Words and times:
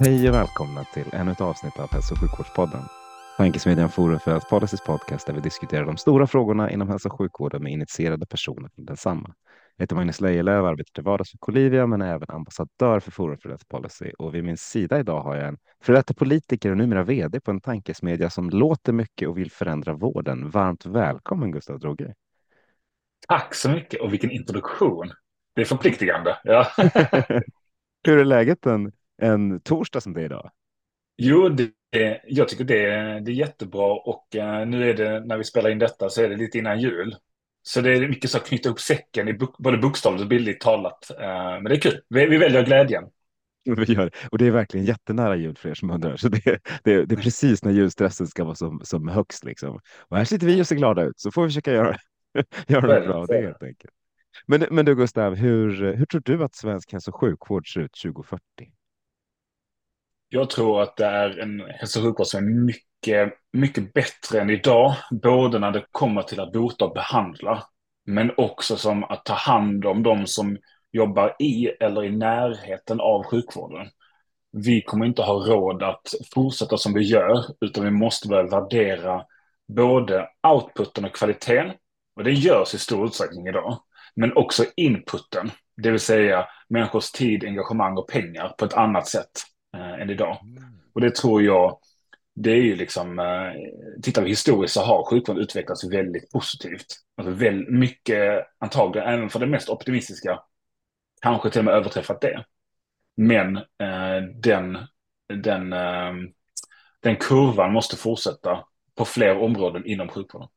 Hej 0.00 0.28
och 0.28 0.34
välkomna 0.34 0.84
till 0.84 1.04
ännu 1.12 1.32
ett 1.32 1.40
avsnitt 1.40 1.78
av 1.78 1.92
Hälso 1.92 2.14
och 2.14 2.20
sjukvårdspodden. 2.20 2.80
Tankesmedjan 3.36 3.90
Forum 3.90 4.20
för 4.20 4.40
Policies 4.40 4.84
podcast 4.84 5.26
där 5.26 5.34
vi 5.34 5.40
diskuterar 5.40 5.86
de 5.86 5.96
stora 5.96 6.26
frågorna 6.26 6.70
inom 6.70 6.88
hälso 6.88 7.08
och 7.08 7.18
sjukvården 7.18 7.62
med 7.62 7.72
initierade 7.72 8.26
personer 8.26 8.68
från 8.74 8.84
densamma. 8.84 9.34
Jag 9.76 9.82
heter 9.82 9.96
Magnus 9.96 10.20
Lejelöw, 10.20 10.68
arbetar 10.68 10.90
till 10.92 11.04
vardags 11.04 11.30
för 11.30 11.38
Colivia 11.38 11.86
men 11.86 12.02
är 12.02 12.14
även 12.14 12.30
ambassadör 12.30 13.00
för 13.00 13.10
Forum 13.10 13.38
för 13.38 13.48
Health 13.48 13.64
Policy 13.68 14.12
och 14.18 14.34
vid 14.34 14.44
min 14.44 14.56
sida 14.56 15.00
idag 15.00 15.20
har 15.20 15.36
jag 15.36 15.48
en 15.48 15.58
före 15.82 15.96
detta 15.96 16.14
politiker 16.14 16.70
och 16.70 16.76
numera 16.76 17.02
vd 17.02 17.40
på 17.40 17.50
en 17.50 17.60
tankesmedja 17.60 18.30
som 18.30 18.50
låter 18.50 18.92
mycket 18.92 19.28
och 19.28 19.38
vill 19.38 19.50
förändra 19.50 19.92
vården. 19.92 20.50
Varmt 20.50 20.86
välkommen 20.86 21.52
Gustav 21.52 21.78
Droge. 21.78 22.14
Tack 23.28 23.54
så 23.54 23.70
mycket 23.70 24.00
och 24.00 24.12
vilken 24.12 24.30
introduktion. 24.30 25.12
Det 25.54 25.60
är 25.60 25.64
förpliktigande. 25.64 26.38
Ja. 26.44 26.66
Hur 28.04 28.18
är 28.18 28.24
läget 28.24 28.66
en, 28.66 28.92
en 29.22 29.60
torsdag 29.60 30.00
som 30.00 30.12
det 30.12 30.20
är 30.20 30.24
idag? 30.24 30.50
Jo, 31.16 31.48
det, 31.48 31.70
jag 32.26 32.48
tycker 32.48 32.64
det, 32.64 32.84
det 33.20 33.30
är 33.30 33.34
jättebra 33.34 33.92
och 33.92 34.26
uh, 34.36 34.66
nu 34.66 34.90
är 34.90 34.94
det 34.94 35.24
när 35.24 35.38
vi 35.38 35.44
spelar 35.44 35.70
in 35.70 35.78
detta 35.78 36.08
så 36.08 36.22
är 36.22 36.28
det 36.28 36.36
lite 36.36 36.58
innan 36.58 36.80
jul. 36.80 37.16
Så 37.62 37.80
det 37.80 37.92
är 37.92 38.08
mycket 38.08 38.30
så 38.30 38.38
att 38.38 38.46
knyta 38.46 38.68
upp 38.68 38.80
säcken, 38.80 39.28
i 39.28 39.38
både 39.58 39.78
bokstavligt 39.78 40.22
och 40.22 40.28
bildligt 40.28 40.60
talat. 40.60 41.10
Uh, 41.10 41.26
men 41.26 41.64
det 41.64 41.74
är 41.74 41.80
kul. 41.80 42.00
Vi, 42.08 42.26
vi 42.26 42.38
väljer 42.38 42.64
glädjen. 42.64 43.04
Vi 43.76 43.92
gör, 43.92 44.10
och 44.30 44.38
det 44.38 44.46
är 44.46 44.50
verkligen 44.50 44.86
jättenära 44.86 45.36
jul 45.36 45.56
för 45.56 45.68
er 45.68 45.74
som 45.74 45.90
undrar. 45.90 46.16
Så 46.16 46.28
det, 46.28 46.40
det, 46.84 47.04
det 47.04 47.14
är 47.14 47.22
precis 47.22 47.64
när 47.64 47.72
julstressen 47.72 48.26
ska 48.26 48.44
vara 48.44 48.54
som, 48.54 48.80
som 48.84 49.08
högst. 49.08 49.44
Liksom. 49.44 49.80
Och 50.08 50.16
här 50.16 50.24
sitter 50.24 50.46
vi 50.46 50.62
och 50.62 50.66
ser 50.66 50.76
glada 50.76 51.02
ut, 51.02 51.20
så 51.20 51.30
får 51.30 51.42
vi 51.42 51.48
försöka 51.48 51.72
göra, 51.72 51.96
göra 52.66 53.00
det 53.00 53.06
bra 53.06 53.14
av 53.14 53.26
det 53.26 53.40
helt 53.40 53.62
enkelt. 53.62 53.92
Men, 54.46 54.66
men 54.70 54.84
du 54.84 54.94
Gustav, 54.94 55.34
hur, 55.34 55.94
hur 55.94 56.06
tror 56.06 56.22
du 56.24 56.44
att 56.44 56.54
svensk 56.54 56.92
hälso 56.92 57.10
och 57.10 57.20
sjukvård 57.20 57.72
ser 57.72 57.80
ut 57.80 57.92
2040? 58.02 58.42
Jag 60.30 60.50
tror 60.50 60.82
att 60.82 60.96
det 60.96 61.06
är 61.06 61.38
en 61.38 61.60
hälso 61.60 62.00
och 62.00 62.06
sjukvård 62.06 62.26
som 62.26 62.44
är 62.44 62.64
mycket, 62.64 63.32
mycket 63.52 63.92
bättre 63.92 64.40
än 64.40 64.50
idag. 64.50 64.94
Både 65.10 65.58
när 65.58 65.70
det 65.70 65.84
kommer 65.90 66.22
till 66.22 66.40
att 66.40 66.52
bota 66.52 66.84
och 66.84 66.94
behandla, 66.94 67.64
men 68.06 68.32
också 68.36 68.76
som 68.76 69.04
att 69.04 69.24
ta 69.24 69.34
hand 69.34 69.86
om 69.86 70.02
de 70.02 70.26
som 70.26 70.58
jobbar 70.92 71.36
i 71.38 71.66
eller 71.66 72.04
i 72.04 72.10
närheten 72.10 73.00
av 73.00 73.24
sjukvården. 73.24 73.88
Vi 74.52 74.82
kommer 74.82 75.06
inte 75.06 75.22
ha 75.22 75.34
råd 75.34 75.82
att 75.82 76.14
fortsätta 76.34 76.76
som 76.76 76.94
vi 76.94 77.02
gör, 77.02 77.44
utan 77.60 77.84
vi 77.84 77.90
måste 77.90 78.28
börja 78.28 78.50
värdera 78.50 79.24
både 79.68 80.28
outputen 80.48 81.04
och 81.04 81.14
kvaliteten. 81.14 81.72
Och 82.16 82.24
det 82.24 82.32
görs 82.32 82.74
i 82.74 82.78
stor 82.78 83.06
utsträckning 83.06 83.46
idag. 83.46 83.78
Men 84.16 84.36
också 84.36 84.64
inputen, 84.76 85.50
det 85.82 85.90
vill 85.90 86.00
säga 86.00 86.46
människors 86.68 87.10
tid, 87.10 87.44
engagemang 87.44 87.96
och 87.96 88.08
pengar 88.08 88.54
på 88.58 88.64
ett 88.64 88.74
annat 88.74 89.06
sätt 89.06 89.30
eh, 89.74 90.02
än 90.02 90.10
idag. 90.10 90.38
Och 90.92 91.00
det 91.00 91.14
tror 91.14 91.42
jag, 91.42 91.78
det 92.34 92.50
är 92.50 92.62
ju 92.62 92.76
liksom, 92.76 93.18
eh, 93.18 93.52
tittar 94.02 94.22
vi 94.22 94.28
historiskt 94.28 94.74
så 94.74 94.82
har 94.82 95.10
sjukvården 95.10 95.42
utvecklats 95.42 95.84
väldigt 95.92 96.30
positivt. 96.30 96.86
Alltså 97.16 97.32
väldigt 97.32 97.74
mycket, 97.74 98.46
antagligen, 98.58 99.08
även 99.08 99.30
för 99.30 99.38
det 99.38 99.46
mest 99.46 99.68
optimistiska, 99.68 100.40
kanske 101.22 101.50
till 101.50 101.58
och 101.58 101.64
med 101.64 101.74
överträffat 101.74 102.20
det. 102.20 102.44
Men 103.16 103.56
eh, 103.56 104.22
den, 104.34 104.78
den, 105.42 105.72
eh, 105.72 106.12
den 107.00 107.16
kurvan 107.16 107.72
måste 107.72 107.96
fortsätta 107.96 108.64
på 108.96 109.04
fler 109.04 109.38
områden 109.38 109.86
inom 109.86 110.08
sjukvården. 110.08 110.48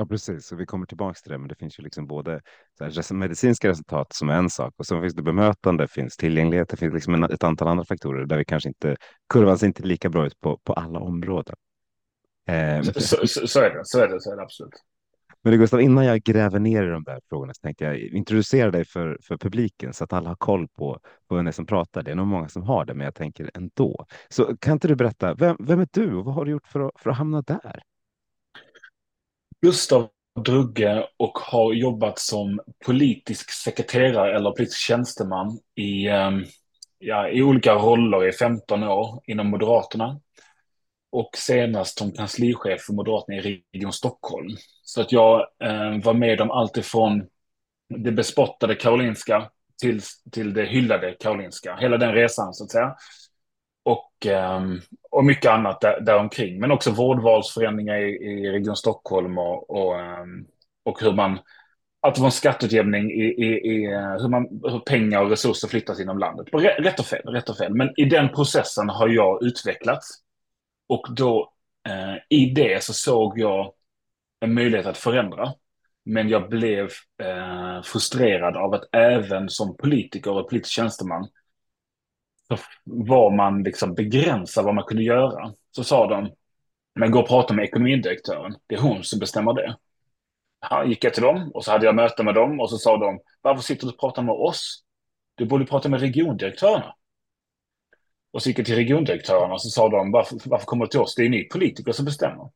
Ja, 0.00 0.06
precis. 0.06 0.52
Och 0.52 0.60
vi 0.60 0.66
kommer 0.66 0.86
tillbaka 0.86 1.14
till 1.14 1.32
det. 1.32 1.38
Men 1.38 1.48
det 1.48 1.54
finns 1.54 1.78
ju 1.78 1.82
liksom 1.82 2.06
både 2.06 2.40
här, 2.80 3.14
medicinska 3.14 3.68
resultat 3.68 4.12
som 4.12 4.28
är 4.28 4.34
en 4.34 4.50
sak 4.50 4.74
och 4.76 4.86
så 4.86 5.00
finns 5.00 5.14
det 5.14 5.22
bemötande, 5.22 5.84
det 5.84 5.88
finns 5.88 6.16
tillgänglighet, 6.16 6.68
det 6.68 6.76
finns 6.76 6.94
liksom 6.94 7.24
ett 7.24 7.44
antal 7.44 7.68
andra 7.68 7.84
faktorer 7.84 8.26
där 8.26 8.38
vi 8.38 8.44
kanske 8.44 8.68
inte 8.68 8.96
kurvan 9.28 9.58
ser 9.58 9.66
inte 9.66 9.82
lika 9.82 10.08
bra 10.08 10.26
ut 10.26 10.40
på, 10.40 10.58
på 10.64 10.72
alla 10.72 10.98
områden. 10.98 11.56
Eh, 12.48 12.82
så, 12.82 13.26
så, 13.26 13.46
så, 13.46 13.60
är 13.60 13.70
det, 13.70 13.80
så 13.84 13.98
är 13.98 14.08
det, 14.08 14.20
så 14.20 14.32
är 14.32 14.36
det 14.36 14.42
absolut. 14.42 14.74
Men 15.42 15.58
Gustav, 15.58 15.80
innan 15.80 16.04
jag 16.04 16.22
gräver 16.22 16.58
ner 16.58 16.82
i 16.82 16.90
de 16.90 17.04
där 17.04 17.20
frågorna 17.28 17.54
så 17.54 17.60
tänkte 17.60 17.84
jag 17.84 17.98
introducera 17.98 18.70
dig 18.70 18.84
för, 18.84 19.18
för 19.22 19.36
publiken 19.36 19.92
så 19.92 20.04
att 20.04 20.12
alla 20.12 20.28
har 20.28 20.36
koll 20.36 20.68
på, 20.68 21.00
på 21.28 21.34
vem 21.34 21.44
det 21.44 21.50
är 21.50 21.52
som 21.52 21.66
pratar. 21.66 22.02
Det 22.02 22.10
är 22.10 22.14
nog 22.14 22.26
många 22.26 22.48
som 22.48 22.62
har 22.62 22.84
det, 22.84 22.94
men 22.94 23.04
jag 23.04 23.14
tänker 23.14 23.50
ändå. 23.54 24.06
Så 24.28 24.56
kan 24.56 24.72
inte 24.72 24.88
du 24.88 24.96
berätta, 24.96 25.34
vem, 25.34 25.56
vem 25.60 25.80
är 25.80 25.88
du 25.92 26.14
och 26.14 26.24
vad 26.24 26.34
har 26.34 26.44
du 26.44 26.50
gjort 26.50 26.66
för 26.66 26.80
att, 26.80 27.00
för 27.00 27.10
att 27.10 27.16
hamna 27.16 27.42
där? 27.42 27.82
Gustav 29.62 30.08
Drugge 30.44 31.06
och 31.16 31.38
har 31.38 31.72
jobbat 31.72 32.18
som 32.18 32.60
politisk 32.86 33.50
sekreterare 33.50 34.36
eller 34.36 34.50
politisk 34.50 34.78
tjänsteman 34.78 35.58
i, 35.74 36.08
ehm, 36.08 36.44
ja, 36.98 37.28
i 37.28 37.42
olika 37.42 37.74
roller 37.74 38.28
i 38.28 38.32
15 38.32 38.82
år 38.82 39.20
inom 39.26 39.50
Moderaterna. 39.50 40.20
Och 41.12 41.30
senast 41.36 41.98
som 41.98 42.12
kanslichef 42.12 42.80
för 42.80 42.92
Moderaterna 42.92 43.38
i 43.38 43.62
Region 43.72 43.92
Stockholm. 43.92 44.56
Så 44.82 45.00
att 45.00 45.12
jag 45.12 45.40
eh, 45.40 46.04
var 46.04 46.14
med 46.14 46.40
om 46.40 46.50
allt 46.50 46.76
ifrån 46.76 47.26
det 47.88 48.12
bespottade 48.12 48.74
Karolinska 48.74 49.50
till, 49.82 50.00
till 50.32 50.54
det 50.54 50.64
hyllade 50.64 51.16
Karolinska. 51.20 51.76
Hela 51.76 51.96
den 51.96 52.12
resan 52.12 52.54
så 52.54 52.64
att 52.64 52.70
säga 52.70 52.94
och, 53.82 54.26
ehm, 54.26 54.80
och 55.10 55.24
mycket 55.24 55.50
annat 55.50 55.80
där, 55.80 56.00
däromkring. 56.00 56.60
Men 56.60 56.70
också 56.70 56.90
vårdvalsförändringar 56.90 57.98
i, 57.98 58.10
i 58.10 58.50
Region 58.50 58.76
Stockholm 58.76 59.38
och, 59.38 59.70
och, 59.70 60.00
ehm, 60.00 60.46
och 60.84 61.00
hur 61.00 61.12
man, 61.12 61.38
att 62.00 62.14
det 62.14 62.20
var 62.20 62.28
en 62.28 62.32
skatteutjämning 62.32 63.10
i, 63.10 63.24
i, 63.24 63.72
i 63.72 63.86
hur, 64.20 64.28
man, 64.28 64.60
hur 64.62 64.78
pengar 64.78 65.22
och 65.22 65.30
resurser 65.30 65.68
flyttas 65.68 66.00
inom 66.00 66.18
landet. 66.18 66.46
Rätt 66.78 67.00
och 67.00 67.06
fel, 67.06 67.22
rätt 67.22 67.48
och 67.48 67.56
fel. 67.56 67.74
Men 67.74 67.92
i 67.96 68.04
den 68.04 68.28
processen 68.28 68.88
har 68.88 69.08
jag 69.08 69.42
utvecklats. 69.42 70.08
Och 70.88 71.06
då 71.16 71.52
eh, 71.88 72.38
i 72.38 72.50
det 72.50 72.84
så 72.84 72.92
såg 72.92 73.38
jag 73.38 73.72
en 74.40 74.54
möjlighet 74.54 74.86
att 74.86 74.98
förändra. 74.98 75.52
Men 76.04 76.28
jag 76.28 76.48
blev 76.48 76.84
eh, 77.22 77.82
frustrerad 77.82 78.56
av 78.56 78.74
att 78.74 78.88
även 78.92 79.48
som 79.48 79.76
politiker 79.76 80.30
och 80.30 80.48
politisk 80.48 80.72
tjänsteman 80.72 81.28
var 82.84 83.30
man 83.30 83.62
liksom 83.62 83.94
begränsad 83.94 84.64
vad 84.64 84.74
man 84.74 84.84
kunde 84.84 85.02
göra. 85.02 85.52
Så 85.70 85.84
sa 85.84 86.06
de, 86.06 86.30
men 86.94 87.10
gå 87.10 87.20
och 87.20 87.28
prata 87.28 87.54
med 87.54 87.64
ekonomidirektören, 87.64 88.56
det 88.66 88.74
är 88.74 88.80
hon 88.80 89.04
som 89.04 89.18
bestämmer 89.18 89.52
det. 89.52 89.76
Ja, 90.70 90.84
gick 90.84 91.04
jag 91.04 91.14
till 91.14 91.22
dem 91.22 91.50
och 91.54 91.64
så 91.64 91.70
hade 91.70 91.86
jag 91.86 91.94
möte 91.94 92.22
med 92.22 92.34
dem 92.34 92.60
och 92.60 92.70
så 92.70 92.78
sa 92.78 92.96
de, 92.96 93.20
varför 93.42 93.62
sitter 93.62 93.86
du 93.86 93.92
och 93.92 94.00
pratar 94.00 94.22
med 94.22 94.34
oss? 94.34 94.84
Du 95.34 95.46
borde 95.46 95.66
prata 95.66 95.88
med 95.88 96.00
regiondirektörerna. 96.00 96.94
Och 98.32 98.42
så 98.42 98.48
gick 98.48 98.58
jag 98.58 98.66
till 98.66 98.74
regiondirektörerna 98.74 99.54
och 99.54 99.62
så 99.62 99.68
sa 99.68 99.88
de, 99.88 100.12
varför, 100.12 100.38
varför 100.44 100.66
kommer 100.66 100.84
du 100.84 100.88
till 100.88 101.00
oss? 101.00 101.14
Det 101.14 101.24
är 101.24 101.28
ni 101.28 101.44
politiker 101.44 101.92
som 101.92 102.04
bestämmer. 102.04 102.50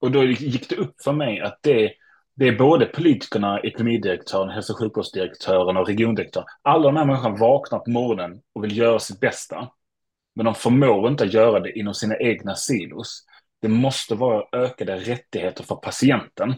Och 0.00 0.10
då 0.10 0.24
gick 0.24 0.68
det 0.68 0.76
upp 0.76 1.02
för 1.04 1.12
mig 1.12 1.40
att 1.40 1.58
det 1.62 1.92
det 2.36 2.48
är 2.48 2.58
både 2.58 2.86
politikerna, 2.86 3.60
ekonomidirektören, 3.60 4.48
hälso 4.48 4.72
och 4.72 4.78
sjukvårdsdirektören 4.78 5.76
och 5.76 5.86
regiondirektören. 5.86 6.46
Alla 6.62 6.84
de 6.84 6.96
här 6.96 7.04
människorna 7.04 7.36
vaknar 7.36 7.78
på 7.78 7.90
morgonen 7.90 8.40
och 8.52 8.64
vill 8.64 8.76
göra 8.76 8.98
sitt 8.98 9.20
bästa. 9.20 9.68
Men 10.34 10.44
de 10.44 10.54
förmår 10.54 11.08
inte 11.08 11.24
göra 11.24 11.60
det 11.60 11.78
inom 11.78 11.94
sina 11.94 12.16
egna 12.16 12.54
silos. 12.54 13.24
Det 13.60 13.68
måste 13.68 14.14
vara 14.14 14.44
ökade 14.52 14.96
rättigheter 14.96 15.64
för 15.64 15.76
patienten 15.76 16.54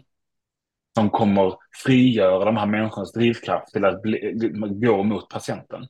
som 0.94 1.10
kommer 1.10 1.54
frigöra 1.84 2.44
de 2.44 2.56
här 2.56 2.66
människornas 2.66 3.12
drivkraft 3.12 3.72
till 3.72 3.84
att 3.84 4.02
bli, 4.02 4.34
gå 4.70 5.02
mot 5.02 5.28
patienten. 5.28 5.86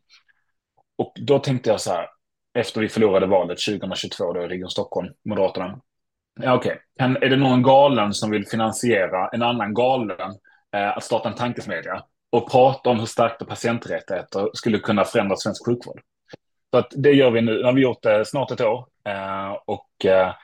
Och 0.99 1.13
då 1.17 1.39
tänkte 1.39 1.71
jag 1.71 1.81
så 1.81 1.93
här, 1.93 2.07
efter 2.55 2.81
vi 2.81 2.89
förlorade 2.89 3.27
valet 3.27 3.59
2022 3.59 4.33
då 4.33 4.43
i 4.43 4.49
Region 4.49 4.71
Stockholm, 4.71 5.09
Moderaterna, 5.25 5.81
Ja, 6.41 6.55
Okej, 6.55 6.79
okay. 6.95 7.17
är 7.27 7.31
det 7.31 7.37
någon 7.37 7.63
galen 7.63 8.15
som 8.15 8.31
vill 8.31 8.47
finansiera 8.47 9.29
en 9.29 9.43
annan 9.43 9.75
galen 9.75 10.31
eh, 10.75 10.97
att 10.97 11.05
starta 11.05 11.29
en 11.29 11.35
tankesmedja 11.35 12.05
och 12.31 12.51
prata 12.51 12.91
om 12.91 12.99
hur 12.99 13.07
starka 13.07 13.45
patienträttigheter 13.45 14.51
skulle 14.53 14.79
kunna 14.79 15.05
förändra 15.05 15.37
svensk 15.37 15.67
sjukvård? 15.67 16.01
Så 16.71 16.79
att 16.79 16.93
det 16.97 17.13
gör 17.13 17.31
vi 17.31 17.41
nu. 17.41 17.59
Nu 17.59 17.65
har 17.65 17.73
vi 17.73 17.83
gjort 17.83 18.03
det 18.03 18.25
snart 18.25 18.51
ett 18.51 18.61
år 18.61 18.87
eh, 19.05 19.53
och 19.67 20.05
eh, 20.05 20.35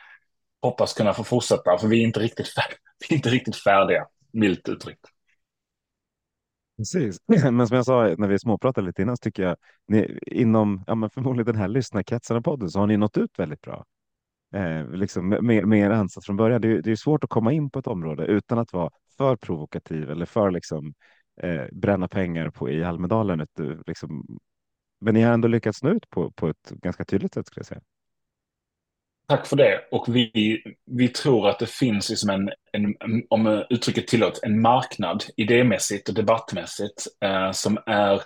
hoppas 0.63 0.95
kunna 0.95 1.13
få 1.13 1.25
fortsätta, 1.25 1.79
för 1.79 1.89
vi 1.89 2.01
är 2.01 2.07
inte 2.07 2.21
riktigt, 2.21 2.49
fär 2.49 2.65
vi 3.09 3.15
är 3.15 3.17
inte 3.17 3.29
riktigt 3.29 3.57
färdiga. 3.57 4.07
milt 4.33 4.69
uttryckt. 4.69 5.07
Precis, 6.77 7.19
men 7.51 7.67
som 7.67 7.77
jag 7.77 7.85
sa 7.85 8.15
när 8.19 8.29
vi 8.29 8.39
småpratade 8.39 8.87
lite 8.87 9.03
innan 9.03 9.17
så 9.17 9.21
tycker 9.21 9.43
jag 9.43 9.57
ni, 9.89 10.19
inom 10.27 10.85
ja, 10.87 10.95
men 10.95 11.11
förmodligen 11.11 11.47
den 11.47 11.61
här 11.61 11.69
lyssnarkretsen 11.69 12.37
av 12.37 12.41
podden 12.41 12.69
så 12.69 12.79
har 12.79 12.87
ni 12.87 12.97
nått 12.97 13.17
ut 13.17 13.39
väldigt 13.39 13.61
bra. 13.61 13.85
Eh, 14.53 14.91
liksom 14.91 15.29
med, 15.29 15.45
mer 15.45 15.87
er 15.87 15.91
ansats 15.91 16.27
från 16.27 16.37
början. 16.37 16.61
Det, 16.61 16.81
det 16.81 16.91
är 16.91 16.97
svårt 16.97 17.25
att 17.25 17.31
komma 17.31 17.53
in 17.53 17.71
på 17.71 17.79
ett 17.79 17.87
område 17.87 18.25
utan 18.25 18.59
att 18.59 18.73
vara 18.73 18.91
för 19.17 19.37
provokativ 19.37 20.11
eller 20.11 20.27
för 20.27 20.51
liksom 20.51 20.95
eh, 21.43 21.65
bränna 21.73 22.09
pengar 22.09 22.51
på 22.51 22.71
i 22.71 22.85
Almedalen. 22.85 23.41
Ett, 23.41 23.61
eh, 23.61 23.77
liksom, 23.87 24.39
men 25.01 25.15
ni 25.15 25.23
har 25.23 25.33
ändå 25.33 25.49
lyckats 25.49 25.83
nå 25.83 25.91
ut 25.91 26.11
på, 26.11 26.31
på 26.31 26.49
ett 26.49 26.71
ganska 26.71 27.05
tydligt 27.05 27.35
sätt 27.35 27.47
skulle 27.47 27.61
jag 27.61 27.67
säga. 27.67 27.81
Tack 29.27 29.47
för 29.47 29.57
det. 29.57 29.81
Och 29.91 30.17
vi, 30.17 30.63
vi 30.87 31.09
tror 31.09 31.49
att 31.49 31.59
det 31.59 31.71
finns 31.71 32.11
liksom 32.11 32.31
en, 32.31 32.51
en, 32.73 32.95
om 33.31 33.65
uttrycket 33.71 34.09
tillåts, 34.09 34.41
en 34.43 34.61
marknad 34.61 35.25
idémässigt 35.37 36.09
och 36.09 36.15
debattmässigt 36.15 37.07
eh, 37.25 37.51
som 37.51 37.79
är 37.87 38.23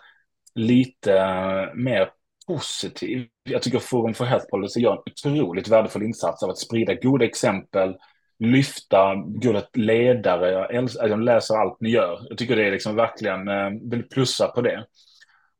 lite 0.54 1.18
eh, 1.18 1.74
mer 1.74 2.10
positiv. 2.46 3.28
Jag 3.46 3.62
tycker 3.62 3.78
Forum 3.78 4.14
för 4.14 4.24
Health 4.24 4.46
Policy 4.50 4.80
gör 4.80 4.92
en 4.92 5.12
otroligt 5.12 5.68
värdefull 5.68 6.02
insats 6.02 6.42
av 6.42 6.50
att 6.50 6.58
sprida 6.58 6.94
goda 6.94 7.24
exempel, 7.24 7.96
lyfta 8.38 9.14
goda 9.14 9.62
ledare. 9.74 10.50
Jag, 10.50 10.74
älskar, 10.74 11.08
jag 11.08 11.22
läser 11.22 11.54
allt 11.54 11.80
ni 11.80 11.90
gör. 11.90 12.26
Jag 12.28 12.38
tycker 12.38 12.56
det 12.56 12.66
är 12.66 12.70
liksom 12.70 12.96
verkligen, 12.96 13.48
eh, 13.48 13.70
vill 13.82 14.08
plussa 14.08 14.48
på 14.48 14.60
det. 14.60 14.86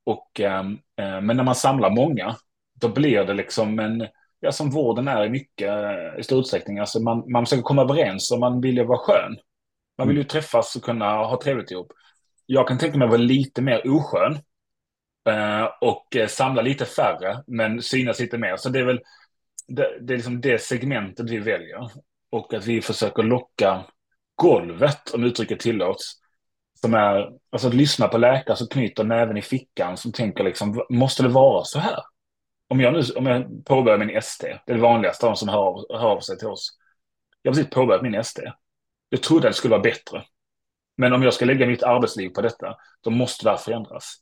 Och, 0.05 0.41
eh, 0.41 0.61
eh, 1.01 1.21
men 1.21 1.37
när 1.37 1.45
man 1.45 1.55
samlar 1.55 1.91
många, 1.91 2.37
då 2.81 2.89
blir 2.89 3.25
det 3.25 3.35
liksom 3.35 3.79
en 3.79 4.07
ja, 4.41 4.53
som 4.53 4.71
vården 4.71 5.09
är 5.09 5.25
i 5.25 5.31
mycket, 5.31 5.75
i 6.19 6.23
stor 6.23 6.41
utsträckning. 6.41 6.79
Alltså 6.79 7.01
man, 7.01 7.33
man 7.33 7.47
försöker 7.47 7.63
komma 7.63 7.83
överens 7.83 8.33
och 8.33 8.39
man 8.39 8.61
vill 8.61 8.77
ju 8.77 8.85
vara 8.85 8.99
skön. 8.99 9.37
Man 9.99 10.09
vill 10.09 10.17
ju 10.17 10.21
mm. 10.21 10.29
träffas 10.29 10.77
och 10.77 10.83
kunna 10.83 11.11
ha 11.11 11.41
trevligt 11.43 11.71
ihop. 11.71 11.93
Jag 12.47 12.69
kan 12.69 12.79
tänka 12.79 12.99
mig 12.99 13.05
att 13.05 13.11
vara 13.11 13.21
lite 13.21 13.63
mer 13.63 13.97
oskön 13.97 14.33
eh, 14.33 14.39
Eh, 15.27 15.69
och 15.81 16.17
eh, 16.17 16.27
samla 16.27 16.63
lite 16.63 16.85
färre, 16.85 17.43
men 17.47 17.83
synas 17.83 18.21
lite 18.21 18.39
mer. 18.39 18.57
Så 18.57 18.69
det 18.69 18.79
är 18.79 18.85
väl 18.85 19.01
det, 19.69 19.99
det, 20.01 20.13
är 20.13 20.17
liksom 20.17 20.41
det 20.41 20.63
segmentet 20.63 21.31
vi 21.31 21.39
väljer. 21.39 21.91
Och 22.31 22.55
att 22.55 22.67
vi 22.67 22.83
försöker 22.83 23.23
locka 23.23 23.85
golvet, 24.35 25.15
om 25.15 25.25
uttrycket 25.25 25.61
tillåts, 25.61 26.21
som 26.81 26.95
är, 26.95 27.31
alltså 27.51 27.69
att 27.69 27.75
lyssna 27.75 28.09
på 28.09 28.19
läkare 28.19 28.57
som 28.57 28.67
knyter 28.67 29.05
näven 29.05 29.37
i 29.37 29.43
fickan, 29.43 29.97
som 29.97 30.13
tänker 30.13 30.45
liksom, 30.45 30.85
måste 30.91 31.23
det 31.23 31.29
vara 31.29 31.65
så 31.65 31.79
här? 31.79 32.01
om 32.69 32.81
jag 32.81 32.93
nu 32.93 33.03
om 33.17 33.27
jag 33.27 33.65
påbörjar 33.65 33.99
min 33.99 34.17
ST, 34.17 34.47
det 34.67 34.73
är 34.73 34.77
det 34.77 34.83
vanligaste, 34.83 35.27
de 35.27 35.37
som 35.37 35.49
hör 35.49 35.59
av, 35.59 35.87
hör 35.91 36.09
av 36.09 36.21
sig 36.21 36.39
till 36.39 36.49
oss. 36.49 36.79
Jag 37.43 37.51
har 37.51 37.55
precis 37.55 37.71
påbörjat 37.71 38.03
min 38.03 38.15
ST. 38.15 38.43
Jag 39.09 39.23
trodde 39.23 39.49
att 39.49 39.55
det 39.55 39.59
skulle 39.59 39.73
vara 39.73 39.83
bättre. 39.83 40.25
Men 40.97 41.13
om 41.13 41.23
jag 41.23 41.35
ska 41.35 41.45
lägga 41.45 41.67
mitt 41.67 41.83
arbetsliv 41.83 42.29
på 42.29 42.43
detta, 42.43 42.77
då 43.01 43.11
måste 43.11 43.45
det 43.45 43.51
här 43.51 43.57
förändras. 43.57 44.17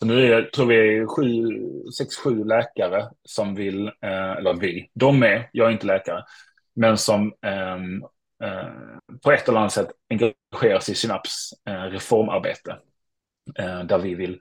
Så 0.00 0.06
nu 0.06 0.32
är, 0.32 0.42
tror 0.42 0.66
vi 0.66 0.98
är 0.98 1.06
sju, 1.06 1.58
sex, 1.98 2.16
sju 2.16 2.44
läkare 2.44 3.08
som 3.24 3.54
vill, 3.54 3.86
eh, 3.86 4.32
eller 4.32 4.54
vi, 4.54 4.90
de 4.94 5.22
är, 5.22 5.50
jag 5.52 5.68
är 5.68 5.72
inte 5.72 5.86
läkare, 5.86 6.24
men 6.74 6.98
som 6.98 7.32
eh, 7.46 7.74
eh, 8.48 8.68
på 9.22 9.32
ett 9.32 9.48
eller 9.48 9.58
annat 9.58 9.72
sätt 9.72 9.90
engagerar 10.10 10.80
sig 10.80 10.92
i 10.92 10.96
Synaps 10.96 11.52
eh, 11.68 11.82
reformarbete. 11.82 12.76
Eh, 13.58 13.84
där 13.84 13.98
vi 13.98 14.14
vill 14.14 14.38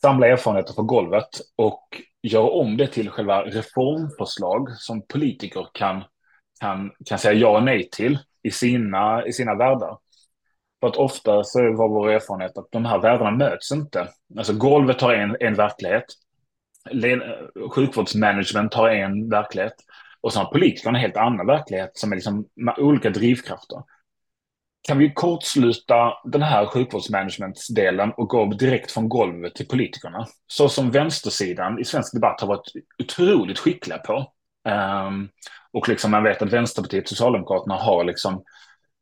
samla 0.00 0.26
erfarenheter 0.26 0.74
på 0.74 0.82
golvet 0.82 1.28
och 1.56 2.02
göra 2.22 2.50
om 2.50 2.76
det 2.76 2.86
till 2.86 3.10
själva 3.10 3.42
reformförslag 3.42 4.70
som 4.76 5.06
politiker 5.06 5.66
kan, 5.74 6.04
kan, 6.60 6.90
kan 7.06 7.18
säga 7.18 7.34
ja 7.34 7.56
och 7.56 7.62
nej 7.62 7.88
till 7.90 8.18
i 8.42 8.50
sina, 8.50 9.26
i 9.26 9.32
sina 9.32 9.54
världar. 9.54 9.98
För 10.80 10.88
att 10.88 10.96
ofta 10.96 11.44
så 11.44 11.58
var 11.58 11.88
vår 11.88 12.10
erfarenhet 12.10 12.58
att 12.58 12.68
de 12.70 12.84
här 12.84 12.98
världarna 12.98 13.30
möts 13.30 13.72
inte. 13.72 14.08
Alltså 14.38 14.52
golvet 14.52 15.00
har 15.00 15.14
en, 15.14 15.36
en 15.40 15.54
verklighet, 15.54 16.04
sjukvårdsmanagement 17.70 18.74
har 18.74 18.88
en 18.88 19.28
verklighet 19.30 19.74
och 20.20 20.32
sen 20.32 20.42
har 20.44 20.52
politikerna 20.52 20.98
en 20.98 21.02
helt 21.02 21.16
annan 21.16 21.46
verklighet 21.46 21.90
som 21.94 22.12
är 22.12 22.16
liksom 22.16 22.46
med 22.56 22.78
olika 22.78 23.10
drivkrafter 23.10 23.82
kan 24.88 24.98
vi 24.98 25.12
kortsluta 25.14 26.12
den 26.24 26.42
här 26.42 26.66
sjukvårdsmanagementsdelen 26.66 28.12
och 28.16 28.28
gå 28.28 28.46
direkt 28.46 28.90
från 28.90 29.08
golvet 29.08 29.54
till 29.54 29.68
politikerna? 29.68 30.26
Så 30.46 30.68
som 30.68 30.90
vänstersidan 30.90 31.78
i 31.78 31.84
svensk 31.84 32.14
debatt 32.14 32.40
har 32.40 32.48
varit 32.48 32.72
otroligt 33.02 33.58
skickliga 33.58 33.98
på. 33.98 34.32
Um, 34.68 35.28
och 35.72 35.88
liksom 35.88 36.10
man 36.10 36.24
vet 36.24 36.42
att 36.42 36.52
Vänsterpartiet 36.52 37.04
och 37.04 37.08
Socialdemokraterna 37.08 37.74
har 37.74 38.04
liksom 38.04 38.44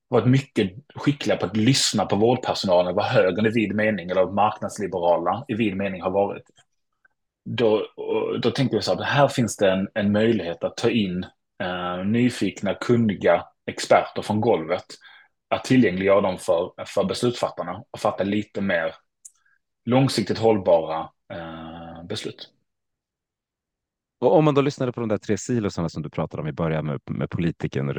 varit 0.09 0.27
mycket 0.27 0.73
skickliga 0.95 1.37
på 1.37 1.47
att 1.47 1.57
lyssna 1.57 2.07
på 2.07 2.17
vårdpersonalen, 2.17 2.95
vad 2.95 3.05
högern 3.05 3.47
i 3.47 3.51
vid 3.51 3.75
mening 3.75 4.11
eller 4.11 4.27
marknadsliberala 4.27 5.45
i 5.49 5.55
vid 5.55 5.77
mening 5.77 6.03
har 6.03 6.11
varit. 6.11 6.45
Då, 7.45 7.87
då 8.43 8.51
tänker 8.51 8.77
vi 8.77 8.83
så 8.83 8.95
här, 8.95 9.03
här 9.03 9.29
finns 9.29 9.57
det 9.57 9.71
en, 9.71 9.89
en 9.95 10.13
möjlighet 10.13 10.65
att 10.65 10.77
ta 10.77 10.91
in 10.91 11.27
eh, 11.63 12.05
nyfikna, 12.05 12.75
kunniga 12.75 13.45
experter 13.67 14.23
från 14.23 14.41
golvet 14.41 14.85
att 15.49 15.65
tillgängliggöra 15.65 16.21
dem 16.21 16.39
för, 16.39 16.73
för 16.87 17.05
beslutsfattarna 17.05 17.83
och 17.91 18.01
fatta 18.01 18.25
lite 18.25 18.61
mer 18.61 18.95
långsiktigt 19.85 20.39
hållbara 20.39 21.11
eh, 21.33 22.05
beslut. 22.05 22.56
Och 24.19 24.37
om 24.37 24.45
man 24.45 24.55
då 24.55 24.61
lyssnade 24.61 24.93
på 24.93 25.01
de 25.01 25.09
där 25.09 25.19
tre 25.19 25.39
silosarna 25.39 25.89
som 25.89 26.03
du 26.03 26.11
pratade 26.11 26.43
om 26.43 26.49
i 26.49 26.53
början 26.53 26.87
med, 26.87 27.01
med 27.11 27.31
politikern, 27.31 27.93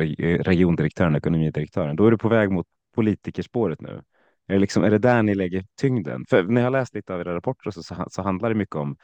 regiondirektören, 0.44 1.16
ekonomidirektören, 1.16 1.96
då 1.96 2.08
är 2.08 2.12
du 2.12 2.18
på 2.18 2.30
väg 2.30 2.52
mot 2.52 2.68
politikerspåret 2.96 3.82
nu. 3.82 4.02
Är 4.48 4.54
det, 4.54 4.60
liksom, 4.60 4.84
är 4.84 4.90
det 4.90 4.98
där 4.98 5.24
ni 5.24 5.36
lägger 5.36 5.66
tyngden? 5.80 6.26
För 6.30 6.44
när 6.44 6.62
jag 6.62 6.72
läst 6.72 6.96
lite 6.96 7.14
av 7.14 7.22
era 7.22 7.36
rapporter 7.36 7.72
så, 7.72 7.84
så, 7.84 8.06
så 8.10 8.22
handlar 8.22 8.50
det 8.50 8.56
mycket 8.56 8.76
om 8.76 8.98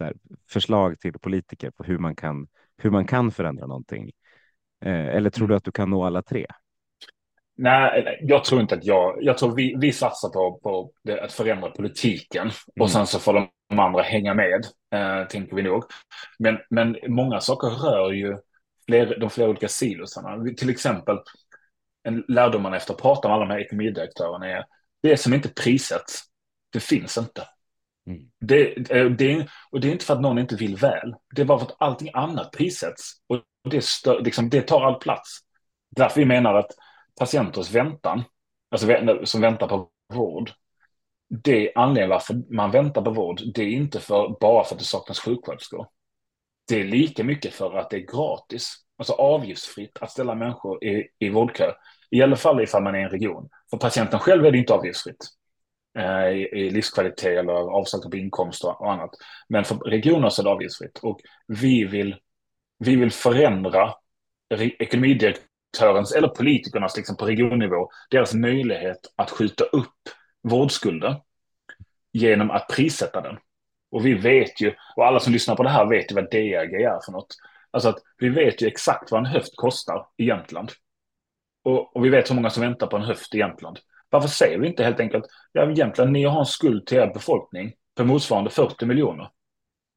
här, 0.00 0.14
förslag 0.50 1.00
till 1.00 1.12
politiker 1.12 1.70
på 1.70 1.84
hur 1.84 1.98
man 1.98 2.16
kan, 2.16 2.46
hur 2.78 2.90
man 2.90 3.06
kan 3.06 3.30
förändra 3.30 3.66
någonting. 3.66 4.10
Eh, 4.84 5.06
eller 5.06 5.30
tror 5.30 5.48
du 5.48 5.54
att 5.54 5.64
du 5.64 5.72
kan 5.72 5.90
nå 5.90 6.04
alla 6.04 6.22
tre? 6.22 6.46
Nej, 7.56 8.18
jag 8.20 8.44
tror 8.44 8.60
inte 8.60 8.74
att 8.74 8.84
jag... 8.84 9.18
Jag 9.20 9.38
tror 9.38 9.54
vi, 9.56 9.74
vi 9.80 9.92
satsar 9.92 10.28
på, 10.28 10.60
på 10.62 10.90
det, 11.04 11.24
att 11.24 11.32
förändra 11.32 11.70
politiken 11.70 12.42
mm. 12.42 12.52
och 12.80 12.90
sen 12.90 13.06
så 13.06 13.18
får 13.18 13.32
de 13.32 13.48
andra 13.78 14.02
hänga 14.02 14.34
med, 14.34 14.66
eh, 14.94 15.26
tänker 15.28 15.56
vi 15.56 15.62
nog. 15.62 15.84
Men, 16.38 16.58
men 16.70 16.96
många 17.08 17.40
saker 17.40 17.68
rör 17.68 18.12
ju 18.12 18.38
fler, 18.86 19.18
de 19.20 19.30
flera 19.30 19.48
olika 19.48 19.68
silosarna. 19.68 20.54
Till 20.56 20.70
exempel, 20.70 21.18
en 22.02 22.24
lärdom 22.28 22.62
man 22.62 22.74
efter 22.74 22.94
att 22.94 23.00
prata 23.00 23.28
med 23.28 23.34
alla 23.34 23.44
de 23.44 23.52
här 23.52 23.60
ekonomidirektörerna 23.60 24.46
är 24.46 24.64
det 25.02 25.16
som 25.16 25.34
inte 25.34 25.48
prissätts, 25.48 26.22
det 26.72 26.80
finns 26.80 27.18
inte. 27.18 27.48
Mm. 28.06 28.22
Det, 28.40 28.90
eh, 28.90 29.10
det, 29.10 29.46
och 29.70 29.80
det 29.80 29.88
är 29.88 29.92
inte 29.92 30.04
för 30.04 30.14
att 30.14 30.20
någon 30.20 30.38
inte 30.38 30.56
vill 30.56 30.76
väl, 30.76 31.14
det 31.34 31.42
är 31.42 31.46
bara 31.46 31.58
för 31.58 31.66
att 31.66 31.76
allting 31.78 32.10
annat 32.14 32.52
prissätts 32.52 33.12
och 33.28 33.42
det, 33.70 33.84
stör, 33.84 34.20
liksom, 34.20 34.50
det 34.50 34.62
tar 34.62 34.84
all 34.84 34.98
plats. 35.00 35.38
Därför 35.96 36.20
vi 36.20 36.26
menar 36.26 36.54
att 36.54 36.70
patienters 37.20 37.70
väntan, 37.70 38.22
alltså 38.70 38.88
som 39.24 39.40
väntar 39.40 39.68
på 39.68 39.90
vård, 40.14 40.50
det 41.28 41.72
anledningen 41.74 42.10
varför 42.10 42.54
man 42.54 42.70
väntar 42.70 43.02
på 43.02 43.10
vård, 43.10 43.40
det 43.54 43.62
är 43.62 43.68
inte 43.68 44.00
för, 44.00 44.36
bara 44.40 44.64
för 44.64 44.74
att 44.74 44.78
det 44.78 44.84
saknas 44.84 45.20
sjuksköterskor. 45.20 45.86
Det 46.68 46.80
är 46.80 46.84
lika 46.84 47.24
mycket 47.24 47.54
för 47.54 47.78
att 47.78 47.90
det 47.90 47.96
är 47.96 48.16
gratis, 48.16 48.74
alltså 48.98 49.12
avgiftsfritt 49.12 49.98
att 50.00 50.10
ställa 50.10 50.34
människor 50.34 50.84
i, 50.84 51.08
i 51.18 51.28
vårdkö. 51.28 51.72
I 52.10 52.22
alla 52.22 52.36
fall 52.36 52.62
ifall 52.62 52.82
man 52.82 52.94
är 52.94 52.98
i 52.98 53.02
en 53.02 53.08
region. 53.08 53.48
För 53.70 53.76
patienten 53.76 54.20
själv 54.20 54.46
är 54.46 54.50
det 54.50 54.58
inte 54.58 54.74
avgiftsfritt 54.74 55.26
eh, 55.98 56.28
i, 56.28 56.48
i 56.52 56.70
livskvalitet 56.70 57.38
eller 57.38 57.52
avsaknad 57.52 58.10
på 58.10 58.16
inkomster 58.16 58.80
och 58.82 58.92
annat. 58.92 59.10
Men 59.48 59.64
för 59.64 59.76
regioner 59.76 60.28
så 60.28 60.42
är 60.42 60.44
det 60.44 60.50
avgiftsfritt. 60.50 60.98
Och 60.98 61.20
vi 61.46 61.84
vill, 61.84 62.16
vi 62.78 62.96
vill 62.96 63.10
förändra 63.10 63.94
ekonomidirektörens 64.78 66.12
eller 66.12 66.28
politikernas 66.28 66.96
liksom 66.96 67.16
på 67.16 67.26
regionnivå, 67.26 67.88
deras 68.10 68.34
möjlighet 68.34 68.98
att 69.16 69.30
skjuta 69.30 69.64
upp 69.64 70.08
vårdskulden 70.44 71.14
genom 72.12 72.50
att 72.50 72.68
prissätta 72.68 73.20
den. 73.20 73.38
Och 73.90 74.06
vi 74.06 74.14
vet 74.14 74.60
ju, 74.60 74.74
och 74.96 75.06
alla 75.06 75.20
som 75.20 75.32
lyssnar 75.32 75.56
på 75.56 75.62
det 75.62 75.68
här 75.68 75.86
vet 75.86 76.10
ju 76.10 76.14
vad 76.14 76.30
DRG 76.30 76.82
är 76.82 77.04
för 77.04 77.12
något. 77.12 77.36
Alltså 77.70 77.88
att 77.88 77.98
vi 78.18 78.28
vet 78.28 78.62
ju 78.62 78.66
exakt 78.66 79.10
vad 79.10 79.20
en 79.20 79.26
höft 79.26 79.56
kostar 79.56 80.06
i 80.16 80.24
Jämtland. 80.24 80.70
Och, 81.64 81.96
och 81.96 82.04
vi 82.04 82.08
vet 82.08 82.30
hur 82.30 82.34
många 82.34 82.50
som 82.50 82.62
väntar 82.62 82.86
på 82.86 82.96
en 82.96 83.02
höft 83.02 83.34
i 83.34 83.38
Jämtland. 83.38 83.78
Varför 84.10 84.28
säger 84.28 84.58
vi 84.58 84.66
inte 84.66 84.84
helt 84.84 85.00
enkelt, 85.00 85.24
ja 85.52 85.70
Jämtland, 85.70 86.12
ni 86.12 86.24
har 86.24 86.38
en 86.38 86.46
skuld 86.46 86.86
till 86.86 86.98
er 86.98 87.06
befolkning 87.14 87.72
på 87.96 88.04
motsvarande 88.04 88.50
40 88.50 88.86
miljoner. 88.86 89.30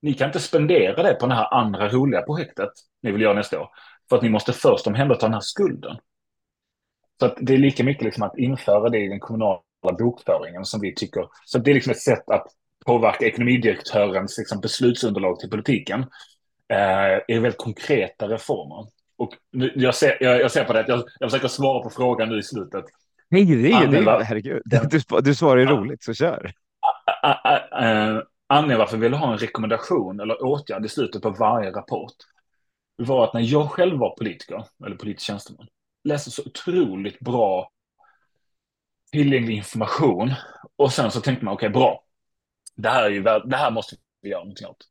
Ni 0.02 0.14
kan 0.14 0.28
inte 0.28 0.40
spendera 0.40 1.04
det 1.04 1.14
på 1.14 1.28
det 1.28 1.34
här 1.34 1.54
andra 1.54 1.90
roliga 1.90 2.22
projektet 2.22 2.70
ni 3.02 3.12
vill 3.12 3.22
göra 3.22 3.34
nästa 3.34 3.62
år. 3.62 3.70
För 4.10 4.16
att 4.16 4.24
ni 4.24 4.30
måste 4.30 4.54
först 4.54 4.88
omhänderta 4.88 5.26
den 5.26 5.34
här 5.34 5.42
skulden. 5.42 5.98
Så 7.20 7.26
att 7.26 7.38
det 7.42 7.54
är 7.54 7.58
lika 7.58 7.84
mycket 7.84 8.04
liksom 8.04 8.24
att 8.24 8.38
införa 8.38 8.90
det 8.90 9.00
i 9.00 9.08
den 9.08 9.20
kommunala 9.20 9.60
bokföringen 9.82 10.66
som 10.66 10.82
vi 10.82 10.96
tycker. 10.96 11.28
Så 11.46 11.58
det 11.58 11.72
är 11.72 11.76
liksom 11.76 11.92
ett 11.92 12.02
sätt 12.02 12.30
att 12.30 12.46
påverka 12.86 13.26
ekonomidirektörens 13.26 14.38
liksom 14.38 14.62
beslutsunderlag 14.62 15.40
till 15.40 15.50
politiken. 15.50 16.00
Eh, 16.74 16.78
är 17.28 17.40
väldigt 17.40 17.58
konkreta 17.58 18.28
reformer. 18.28 18.92
Och 19.18 19.34
nu, 19.52 19.72
jag, 19.76 19.96
ser, 19.96 20.18
jag, 20.24 20.42
jag 20.42 20.52
ser 20.52 20.64
på 20.64 20.74
det, 20.74 20.86
jag, 20.88 21.04
jag 21.20 21.32
försöker 21.32 21.48
svara 21.48 21.84
på 21.84 21.90
frågan 21.90 22.30
nu 22.30 22.40
i 22.40 22.44
slutet. 22.44 22.86
Nej, 23.30 23.46
det 23.46 23.72
är, 23.72 23.88
det, 23.88 24.24
herregud. 24.24 24.62
Du, 24.90 25.22
du 25.22 25.36
svarar 25.36 25.58
ju 25.62 25.66
Ja. 25.66 25.72
roligt, 25.72 26.04
så 26.04 26.14
kör. 26.14 26.52
Ä- 27.24 28.22
Anledningen 28.50 28.80
varför 28.80 28.98
vi 28.98 29.04
ville 29.04 29.16
ha 29.18 29.32
en 29.32 29.38
rekommendation 29.38 30.20
eller 30.20 30.44
åtgärd 30.44 30.86
i 30.86 30.90
slutet 30.90 31.22
på 31.22 31.30
varje 31.30 31.72
rapport 31.72 32.14
var 32.96 33.24
att 33.24 33.34
när 33.34 33.42
jag 33.42 33.72
själv 33.72 34.00
var 34.00 34.16
politiker, 34.18 34.64
eller 34.86 34.96
politisk 34.96 35.26
tjänsteman, 35.28 35.68
läste 36.04 36.32
så 36.32 36.42
otroligt 36.46 37.20
bra 37.20 37.70
tillgänglig 39.12 39.56
information 39.56 40.34
och 40.76 40.94
sen 40.94 41.12
så 41.12 41.22
tänkte 41.22 41.46
man 41.46 41.54
okej, 41.54 41.70
bra. 41.70 42.04
Det 42.76 42.90
här, 42.90 43.04
är 43.04 43.10
ju, 43.10 43.24
det 43.24 43.58
här 43.58 43.72
måste 43.72 43.96
vi 44.22 44.30
göra 44.30 44.42
någonting 44.42 44.68
åt. 44.68 44.86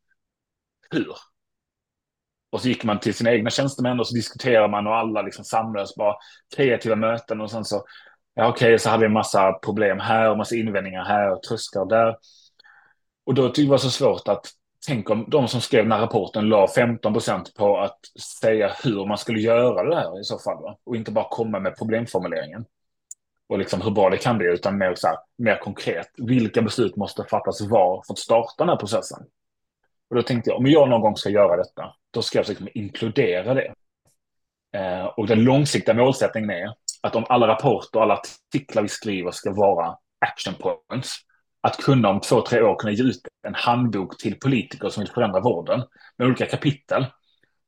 Hur? 0.90 1.12
Och 2.50 2.60
så 2.60 2.68
gick 2.68 2.84
man 2.84 3.00
till 3.00 3.14
sina 3.14 3.32
egna 3.32 3.50
tjänstemän 3.50 4.00
och 4.00 4.08
så 4.08 4.14
diskuterade 4.14 4.68
man 4.68 4.86
och 4.86 4.96
alla 4.96 5.22
liksom 5.22 5.44
samlades 5.44 5.94
bara 5.94 6.14
kreativa 6.56 6.96
möten 6.96 7.40
och 7.40 7.50
sen 7.50 7.64
så, 7.64 7.84
ja 8.34 8.48
okej, 8.48 8.78
så 8.78 8.90
hade 8.90 9.00
vi 9.00 9.06
en 9.06 9.12
massa 9.12 9.52
problem 9.52 10.00
här 10.00 10.30
och 10.30 10.36
massa 10.36 10.56
invändningar 10.56 11.04
här 11.04 11.30
och 11.30 11.42
trösklar 11.42 11.86
där. 11.86 12.16
Och 13.26 13.34
då 13.34 13.48
tyckte 13.48 13.60
jag 13.60 13.66
det 13.66 13.70
var 13.70 13.78
så 13.78 13.90
svårt 13.90 14.28
att 14.28 14.46
tänk 14.86 15.10
om 15.10 15.24
de 15.30 15.48
som 15.48 15.60
skrev 15.60 15.84
den 15.84 15.92
här 15.92 16.00
rapporten 16.00 16.48
la 16.48 16.68
15 16.68 17.12
procent 17.12 17.54
på 17.54 17.78
att 17.78 17.98
säga 18.40 18.72
hur 18.84 19.06
man 19.06 19.18
skulle 19.18 19.40
göra 19.40 19.90
det 19.90 19.96
här 19.96 20.20
i 20.20 20.24
så 20.24 20.38
fall. 20.38 20.62
Va? 20.62 20.78
Och 20.84 20.96
inte 20.96 21.10
bara 21.10 21.28
komma 21.30 21.60
med 21.60 21.76
problemformuleringen. 21.78 22.64
Och 23.48 23.58
liksom 23.58 23.80
hur 23.80 23.90
bra 23.90 24.10
det 24.10 24.16
kan 24.16 24.38
bli, 24.38 24.46
utan 24.46 24.78
mer, 24.78 24.94
så 24.94 25.06
här, 25.06 25.18
mer 25.38 25.56
konkret. 25.56 26.08
Vilka 26.16 26.62
beslut 26.62 26.96
måste 26.96 27.24
fattas 27.24 27.60
var 27.60 28.02
för 28.06 28.12
att 28.12 28.18
starta 28.18 28.64
den 28.64 28.68
här 28.68 28.76
processen? 28.76 29.18
Och 30.10 30.16
då 30.16 30.22
tänkte 30.22 30.50
jag, 30.50 30.58
om 30.58 30.66
jag 30.66 30.88
någon 30.88 31.00
gång 31.00 31.16
ska 31.16 31.30
göra 31.30 31.56
detta, 31.56 31.94
då 32.10 32.22
ska 32.22 32.38
jag 32.38 32.48
liksom 32.48 32.68
inkludera 32.74 33.54
det. 33.54 33.74
Eh, 34.76 35.04
och 35.04 35.26
den 35.26 35.44
långsiktiga 35.44 35.94
målsättningen 35.94 36.50
är 36.50 36.72
att 37.02 37.16
om 37.16 37.24
alla 37.28 37.48
rapporter 37.48 37.98
och 37.98 38.02
alla 38.02 38.20
artiklar 38.20 38.82
vi 38.82 38.88
skriver 38.88 39.30
ska 39.30 39.52
vara 39.52 39.96
action 40.18 40.54
points, 40.54 41.16
att 41.60 41.76
kunna 41.76 42.08
om 42.08 42.20
två, 42.20 42.40
tre 42.40 42.62
år 42.62 42.76
kunna 42.76 42.92
ge 42.92 43.04
ut 43.04 43.20
en 43.46 43.54
handbok 43.54 44.18
till 44.18 44.38
politiker 44.38 44.88
som 44.88 45.00
vill 45.00 45.12
förändra 45.12 45.40
vården 45.40 45.82
med 46.18 46.26
olika 46.26 46.46
kapitel. 46.46 47.06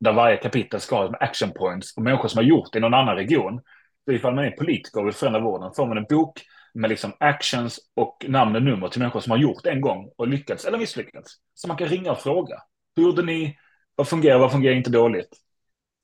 Där 0.00 0.12
varje 0.12 0.36
kapitel 0.36 0.80
ska 0.80 0.96
ha 0.96 1.16
action 1.20 1.50
points 1.52 1.96
och 1.96 2.02
människor 2.02 2.28
som 2.28 2.38
har 2.38 2.44
gjort 2.44 2.72
det 2.72 2.78
i 2.78 2.80
någon 2.80 2.94
annan 2.94 3.16
region. 3.16 3.60
Så 4.08 4.12
ifall 4.12 4.34
man 4.34 4.44
är 4.44 4.50
politiker 4.50 5.00
och 5.00 5.06
vill 5.06 5.14
förändra 5.14 5.40
vården 5.40 5.72
får 5.76 5.86
man 5.86 5.98
en 5.98 6.06
bok 6.08 6.42
med 6.74 6.90
liksom 6.90 7.12
actions 7.20 7.80
och 7.94 8.24
namn 8.28 8.56
och 8.56 8.62
nummer 8.62 8.88
till 8.88 9.00
människor 9.00 9.20
som 9.20 9.30
har 9.30 9.38
gjort 9.38 9.64
det 9.64 9.70
en 9.70 9.80
gång 9.80 10.10
och 10.16 10.28
lyckats 10.28 10.64
eller 10.64 10.78
misslyckats. 10.78 11.34
Så 11.54 11.68
man 11.68 11.76
kan 11.76 11.88
ringa 11.88 12.12
och 12.12 12.18
fråga. 12.18 12.62
Hur 12.96 13.02
gjorde 13.02 13.22
ni? 13.22 13.58
Vad 13.94 14.08
fungerar? 14.08 14.38
Vad 14.38 14.52
fungerar 14.52 14.74
inte 14.74 14.90
dåligt? 14.90 15.28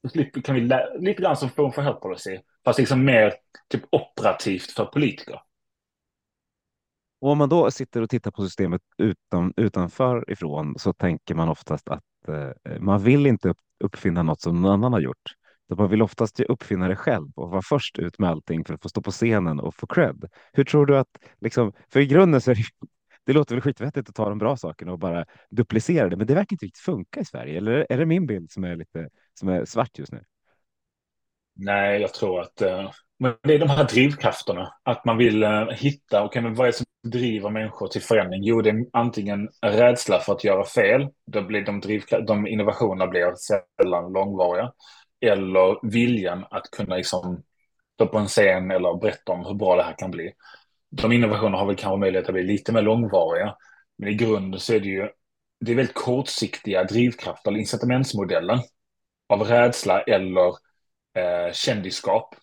Så 0.08 0.40
kan 0.40 0.54
vi 0.54 0.60
lite 1.00 1.22
grann 1.22 1.36
som 1.36 1.50
Forum 1.50 1.72
för 1.72 1.82
Health 1.82 2.00
Policy, 2.00 2.38
fast 2.64 2.78
liksom 2.78 3.04
mer 3.04 3.34
typ 3.68 3.82
operativt 3.90 4.70
för 4.70 4.84
politiker. 4.84 5.40
Och 7.20 7.30
om 7.30 7.38
man 7.38 7.48
då 7.48 7.70
sitter 7.70 8.02
och 8.02 8.10
tittar 8.10 8.30
på 8.30 8.42
systemet 8.42 8.82
utan, 8.98 9.52
utanför 9.56 10.30
ifrån 10.30 10.74
så 10.78 10.92
tänker 10.92 11.34
man 11.34 11.48
oftast 11.48 11.88
att 11.88 12.28
eh, 12.28 12.80
man 12.80 13.02
vill 13.02 13.26
inte 13.26 13.54
uppfinna 13.84 14.22
något 14.22 14.40
som 14.40 14.62
någon 14.62 14.72
annan 14.72 14.92
har 14.92 15.00
gjort. 15.00 15.34
Så 15.68 15.74
man 15.74 15.90
vill 15.90 16.02
oftast 16.02 16.40
uppfinna 16.40 16.88
det 16.88 16.96
själv 16.96 17.28
och 17.34 17.50
vara 17.50 17.62
först 17.62 17.98
ut 17.98 18.18
med 18.18 18.30
allting 18.30 18.64
för 18.64 18.74
att 18.74 18.82
få 18.82 18.88
stå 18.88 19.02
på 19.02 19.10
scenen 19.10 19.60
och 19.60 19.74
få 19.74 19.86
cred. 19.86 20.24
Hur 20.52 20.64
tror 20.64 20.86
du 20.86 20.98
att, 20.98 21.08
liksom, 21.40 21.72
för 21.92 22.00
i 22.00 22.06
grunden 22.06 22.40
så 22.40 22.50
är 22.50 22.54
det, 22.54 22.62
det 23.26 23.32
låter 23.32 23.54
väl 23.54 23.62
skitvettigt 23.62 24.08
att 24.08 24.14
ta 24.14 24.28
de 24.28 24.38
bra 24.38 24.56
sakerna 24.56 24.92
och 24.92 24.98
bara 24.98 25.24
duplicera 25.50 26.08
det, 26.08 26.16
men 26.16 26.26
det 26.26 26.34
verkar 26.34 26.54
inte 26.54 26.66
riktigt 26.66 26.84
funka 26.84 27.20
i 27.20 27.24
Sverige. 27.24 27.58
Eller 27.58 27.86
är 27.88 27.98
det 27.98 28.06
min 28.06 28.26
bild 28.26 28.50
som 28.50 28.64
är 28.64 28.76
lite 28.76 29.08
som 29.34 29.48
är 29.48 29.64
svart 29.64 29.98
just 29.98 30.12
nu? 30.12 30.24
Nej, 31.56 32.00
jag 32.00 32.14
tror 32.14 32.40
att 32.40 32.62
eh, 32.62 32.90
men 33.18 33.34
det 33.42 33.54
är 33.54 33.58
de 33.58 33.68
här 33.68 33.84
drivkrafterna. 33.84 34.74
Att 34.82 35.04
man 35.04 35.16
vill 35.16 35.42
eh, 35.42 35.68
hitta, 35.68 36.24
okej, 36.24 36.42
men 36.42 36.54
vad 36.54 36.66
är 36.66 36.72
det 36.72 36.76
som 36.76 36.86
driver 37.06 37.50
människor 37.50 37.88
till 37.88 38.02
förändring? 38.02 38.42
Jo, 38.42 38.62
det 38.62 38.70
är 38.70 38.86
antingen 38.92 39.48
rädsla 39.62 40.20
för 40.20 40.32
att 40.32 40.44
göra 40.44 40.64
fel. 40.64 41.08
Då 41.26 41.42
blir 41.42 41.64
de, 41.64 41.80
drivkraft, 41.80 42.26
de 42.26 42.46
innovationerna 42.46 43.06
blir 43.06 43.34
sällan 43.34 44.12
långvariga. 44.12 44.72
Eller 45.28 45.90
viljan 45.90 46.44
att 46.50 46.70
kunna 46.70 46.96
liksom 46.96 47.42
stå 47.94 48.06
på 48.06 48.18
en 48.18 48.26
scen 48.26 48.70
eller 48.70 49.00
berätta 49.00 49.32
om 49.32 49.44
hur 49.44 49.54
bra 49.54 49.76
det 49.76 49.82
här 49.82 49.98
kan 49.98 50.10
bli. 50.10 50.32
De 50.90 51.12
innovationerna 51.12 51.58
har 51.58 51.66
väl 51.66 51.76
kanske 51.76 52.00
möjlighet 52.00 52.28
att 52.28 52.34
bli 52.34 52.42
lite 52.42 52.72
mer 52.72 52.82
långvariga. 52.82 53.56
Men 53.98 54.08
i 54.08 54.14
grunden 54.14 54.60
så 54.60 54.74
är 54.74 54.80
det 54.80 54.88
ju 54.88 55.08
det 55.60 55.72
är 55.72 55.76
väldigt 55.76 55.94
kortsiktiga 55.94 56.84
drivkrafter, 56.84 57.50
eller 57.50 57.60
incitamentsmodellen 57.60 58.58
av 59.28 59.42
rädsla 59.42 60.02
eller 60.02 60.48
eh, 61.16 61.52
kändisskap 61.52 62.34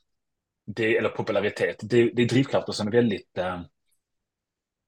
det, 0.66 0.98
eller 0.98 1.10
popularitet. 1.10 1.76
Det, 1.82 2.12
det 2.16 2.22
är 2.22 2.28
drivkrafter 2.28 2.74
som 2.74 2.88
är 2.88 2.92
väldigt 2.92 3.38
eh, 3.38 3.62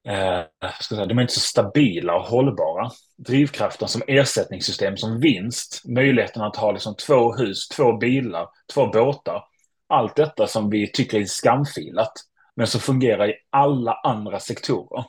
eh, 0.08 0.70
ska 0.80 0.94
säga, 0.94 1.06
de 1.06 1.18
är 1.18 1.22
inte 1.22 1.34
så 1.34 1.40
stabila 1.40 2.16
och 2.16 2.26
hållbara. 2.26 2.90
Drivkraften 3.16 3.88
som 3.88 4.02
ersättningssystem, 4.06 4.96
som 4.96 5.20
vinst, 5.20 5.82
möjligheten 5.84 6.42
att 6.42 6.56
ha 6.56 6.72
liksom 6.72 6.96
två 6.96 7.34
hus, 7.34 7.68
två 7.68 7.96
bilar, 7.96 8.48
två 8.74 8.86
båtar. 8.86 9.44
Allt 9.88 10.16
detta 10.16 10.46
som 10.46 10.70
vi 10.70 10.92
tycker 10.92 11.20
är 11.20 11.24
skamfilat, 11.24 12.12
men 12.56 12.66
som 12.66 12.80
fungerar 12.80 13.28
i 13.28 13.34
alla 13.50 13.92
andra 13.92 14.40
sektorer. 14.40 15.04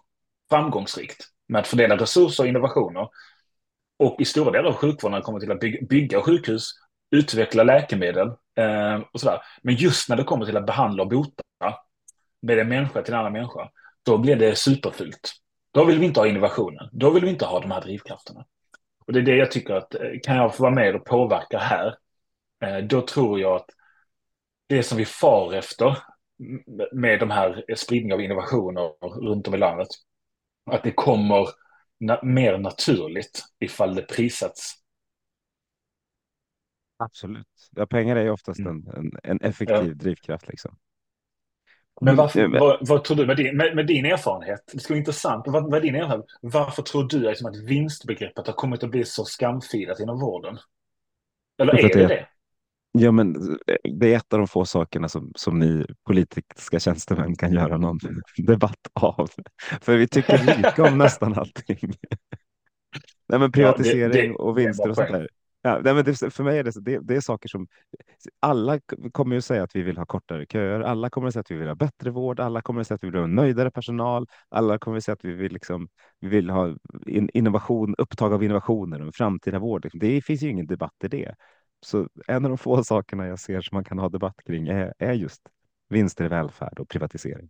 Framgångsrikt 0.50 1.26
med 1.48 1.62
att 1.62 1.68
fördela 1.68 1.98
resurser 1.98 2.44
och 2.44 2.50
innovationer. 2.50 3.08
Och 4.00 4.16
i 4.20 4.26
stora 4.26 4.52
delar 4.52 4.70
av 4.70 4.76
sjukvården 4.76 5.22
kommer 5.22 5.40
till 5.40 5.52
att 5.52 5.60
bygga, 5.60 5.86
bygga 5.88 6.22
sjukhus, 6.22 6.72
utveckla 7.12 7.64
läkemedel 7.64 8.28
eh, 8.58 9.00
och 9.14 9.20
sådär. 9.20 9.42
Men 9.62 9.76
just 9.76 10.10
när 10.10 10.16
det 10.16 10.24
kommer 10.24 10.46
till 10.46 10.58
att 10.58 10.66
behandla 10.66 11.04
och 11.04 11.10
bota 11.10 11.44
med 12.42 12.60
en 12.60 12.70
människa 12.70 13.02
till 13.02 13.14
en 13.14 13.20
annan 13.20 13.34
människa, 13.34 13.70
då 14.06 14.18
blir 14.18 14.36
det 14.36 14.56
superfult. 14.56 15.32
Då 15.72 15.86
vill 15.86 16.00
vi 16.00 16.06
inte 16.06 16.20
ha 16.20 16.28
innovationen. 16.28 16.90
Då 16.92 17.10
vill 17.10 17.24
vi 17.24 17.30
inte 17.30 17.46
ha 17.46 17.60
de 17.60 17.72
här 17.72 17.82
drivkrafterna. 17.82 18.46
Och 19.06 19.14
det 19.14 19.20
är 19.20 19.24
det 19.24 19.36
jag 19.36 19.52
tycker 19.52 19.74
att, 19.74 19.96
eh, 19.96 20.02
kan 20.24 20.36
jag 20.36 20.56
få 20.56 20.64
vara 20.64 20.76
med 20.76 20.96
och 20.96 21.06
påverka 21.06 21.58
här, 21.58 21.98
eh, 22.64 22.78
då 22.78 23.02
tror 23.02 23.40
jag 23.40 23.56
att 23.56 23.70
det 24.68 24.84
som 24.84 24.98
vi 24.98 25.06
far 25.06 25.54
efter 25.54 25.98
med 26.92 27.20
de 27.20 27.32
här 27.32 27.66
spridning 27.76 28.14
av 28.14 28.22
innovationer 28.22 28.94
runt 29.26 29.48
om 29.48 29.54
i 29.54 29.58
landet, 29.58 29.88
att 30.72 30.84
det 30.84 30.92
kommer 30.92 31.48
na 32.00 32.20
mer 32.24 32.58
naturligt 32.58 33.44
ifall 33.60 33.96
det 33.96 34.02
prissätts. 34.02 34.74
Absolut. 36.98 37.70
Ja, 37.72 37.86
pengar 37.86 38.16
är 38.16 38.24
ju 38.24 38.30
oftast 38.30 38.60
Mm. 38.60 38.88
en, 38.88 39.12
en, 39.24 39.42
effektiv 39.42 39.98
drivkraft. 39.98 40.48
Liksom. 40.48 40.78
Men 42.02 42.16
varför, 42.16 42.40
Mm, 42.40 42.52
men- 42.52 42.60
vad, 42.62 42.88
vad 42.88 43.04
tror 43.04 43.18
du 43.18 43.26
med 43.26 43.38
din, 43.38 43.58
med, 43.58 43.76
med 43.76 43.88
din 43.88 44.06
erfarenhet? 44.06 44.60
Det 44.74 44.80
skulle 44.80 44.94
vara 44.96 45.00
intressant. 45.00 45.44
Vad, 45.48 45.64
vad 45.64 45.74
är 45.76 45.82
din 45.82 45.96
erfarenhet? 45.96 46.26
Varför 46.42 46.82
tror 46.82 47.04
du 47.10 47.20
liksom 47.20 47.48
att 47.48 47.56
vinstbegreppet 47.58 48.48
har 48.48 48.54
kommit 48.54 48.84
att 48.84 48.90
bli 48.92 49.06
så 49.06 49.26
skamfilat 49.26 50.00
inom 50.00 50.20
vården? 50.20 50.58
Eller 51.62 51.74
är 51.74 51.84
det 51.84 51.94
det- 52.00 52.08
det? 52.08 52.28
Ja, 52.98 53.12
men 53.12 53.36
eh, 53.68 53.92
det 53.94 54.14
är 54.14 54.18
ett 54.18 54.34
av 54.34 54.40
de 54.40 54.48
få 54.48 54.66
sakerna 54.66 55.10
som, 55.10 55.32
som 55.36 55.60
ni 55.60 55.86
politiska 56.06 56.80
tjänstemän 56.80 57.36
kan 57.36 57.54
göra 57.54 57.78
någon 57.78 58.00
debatt 58.38 58.88
av. 58.94 59.30
För 59.82 59.98
vi 59.98 60.08
tycker 60.08 60.58
lika 60.58 60.84
om 60.84 60.98
nästan 60.98 61.34
allting. 61.34 61.78
Nej, 63.28 63.40
men 63.40 63.52
privatisering 63.52 64.32
det- 64.32 64.36
och 64.38 64.56
det 64.56 64.62
är 64.64 64.68
en 64.68 64.68
vinster 64.68 64.90
och 64.90 64.96
sånt 64.96 65.08
poäng. 65.10 65.22
där. 65.22 65.30
Ja, 65.66 65.82
nej, 65.84 65.94
men 65.94 66.04
det, 66.06 66.34
för 66.34 66.44
mig 66.44 66.60
är 66.60 66.64
det, 66.64 66.72
så- 66.72 66.80
det, 66.80 67.00
det 67.00 67.16
är 67.16 67.22
saker 67.22 67.50
som 67.50 67.68
alla 68.40 68.80
kommer 69.12 69.36
ju 69.36 69.42
säga 69.42 69.64
att 69.64 69.76
vi 69.76 69.82
vill 69.84 69.98
ha 69.98 70.06
kortare 70.06 70.46
köer. 70.46 70.80
Alla 70.82 71.10
kommer 71.10 71.28
att 71.28 71.34
säga 71.34 71.42
att 71.42 71.52
vi 71.52 71.56
vill 71.56 71.68
ha 71.68 71.76
bättre 71.76 72.12
vård. 72.12 72.40
Alla 72.40 72.62
kommer 72.62 72.82
att 72.82 72.88
säga 72.88 72.96
att 72.96 73.04
vi 73.04 73.10
vill 73.10 73.20
ha 73.20 73.28
nöjdare 73.28 73.72
personal. 73.72 74.28
Alla 74.50 74.80
kommer 74.80 74.98
att 74.98 75.04
säga 75.04 75.14
att 75.14 75.26
vi 75.26 75.34
vill, 75.34 75.54
liksom, 75.54 75.88
vi 76.20 76.28
vill 76.28 76.50
ha 76.50 76.76
in, 77.08 77.30
innovation, 77.34 77.96
upptag 77.98 78.34
av 78.34 78.44
innovationer 78.44 79.00
och 79.00 79.06
en 79.06 79.14
framtida 79.14 79.60
vård. 79.60 79.84
Liksom. 79.84 80.00
Det 80.00 80.22
finns 80.22 80.42
ju 80.44 80.50
ingen 80.50 80.68
debatt 80.68 81.04
i 81.04 81.08
det. 81.08 81.36
Så 81.86 82.08
en 82.28 82.46
av 82.46 82.50
de 82.50 82.58
få 82.58 82.84
sakerna 82.84 83.28
jag 83.28 83.40
ser 83.40 83.62
som 83.62 83.76
man 83.76 83.84
kan 83.84 84.00
ha 84.00 84.10
debatt 84.10 84.36
kring 84.46 84.68
är, 84.68 84.94
är 85.00 85.14
just 85.14 85.42
vinster 85.90 86.26
i 86.26 86.28
välfärd 86.28 86.80
och 86.80 86.90
privatisering. 86.90 87.50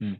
Mm. 0.00 0.14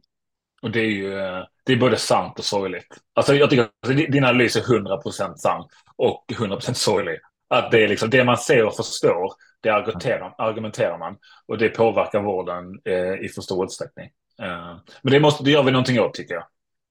Och 0.64 0.70
det 0.70 0.80
är 0.80 0.90
ju 0.90 1.18
eh, 1.18 1.44
det 1.64 1.72
är 1.72 1.76
både 1.76 1.96
sant 1.96 2.38
och 2.38 2.44
sorgligt. 2.44 2.86
Alltså 3.14 3.34
jag 3.34 3.50
tycker 3.50 3.62
att 3.62 3.96
din 3.96 4.24
analys 4.24 4.56
är 4.56 4.60
100% 4.60 5.34
sann 5.36 5.64
och 5.96 6.24
100% 6.32 6.72
sorglig. 6.72 7.18
Att 7.48 7.70
det 7.70 7.84
är 7.84 7.88
liksom 7.88 8.10
det 8.10 8.24
man 8.24 8.36
ser 8.36 8.66
och 8.66 8.76
förstår, 8.76 9.32
det 9.62 9.70
argumenterar, 9.70 10.34
argumenterar 10.38 10.98
man 10.98 11.16
och 11.48 11.58
det 11.58 11.68
påverkar 11.68 12.22
vården 12.22 12.80
eh, 12.84 13.24
i 13.24 13.28
för 13.34 13.42
stor 13.42 13.64
utsträckning. 13.64 14.10
Eh, 14.42 14.76
men 15.02 15.12
det, 15.12 15.20
måste, 15.20 15.44
det 15.44 15.50
gör 15.50 15.62
vi 15.62 15.72
någonting 15.72 16.00
åt 16.00 16.14
tycker 16.14 16.34
jag. 16.34 16.44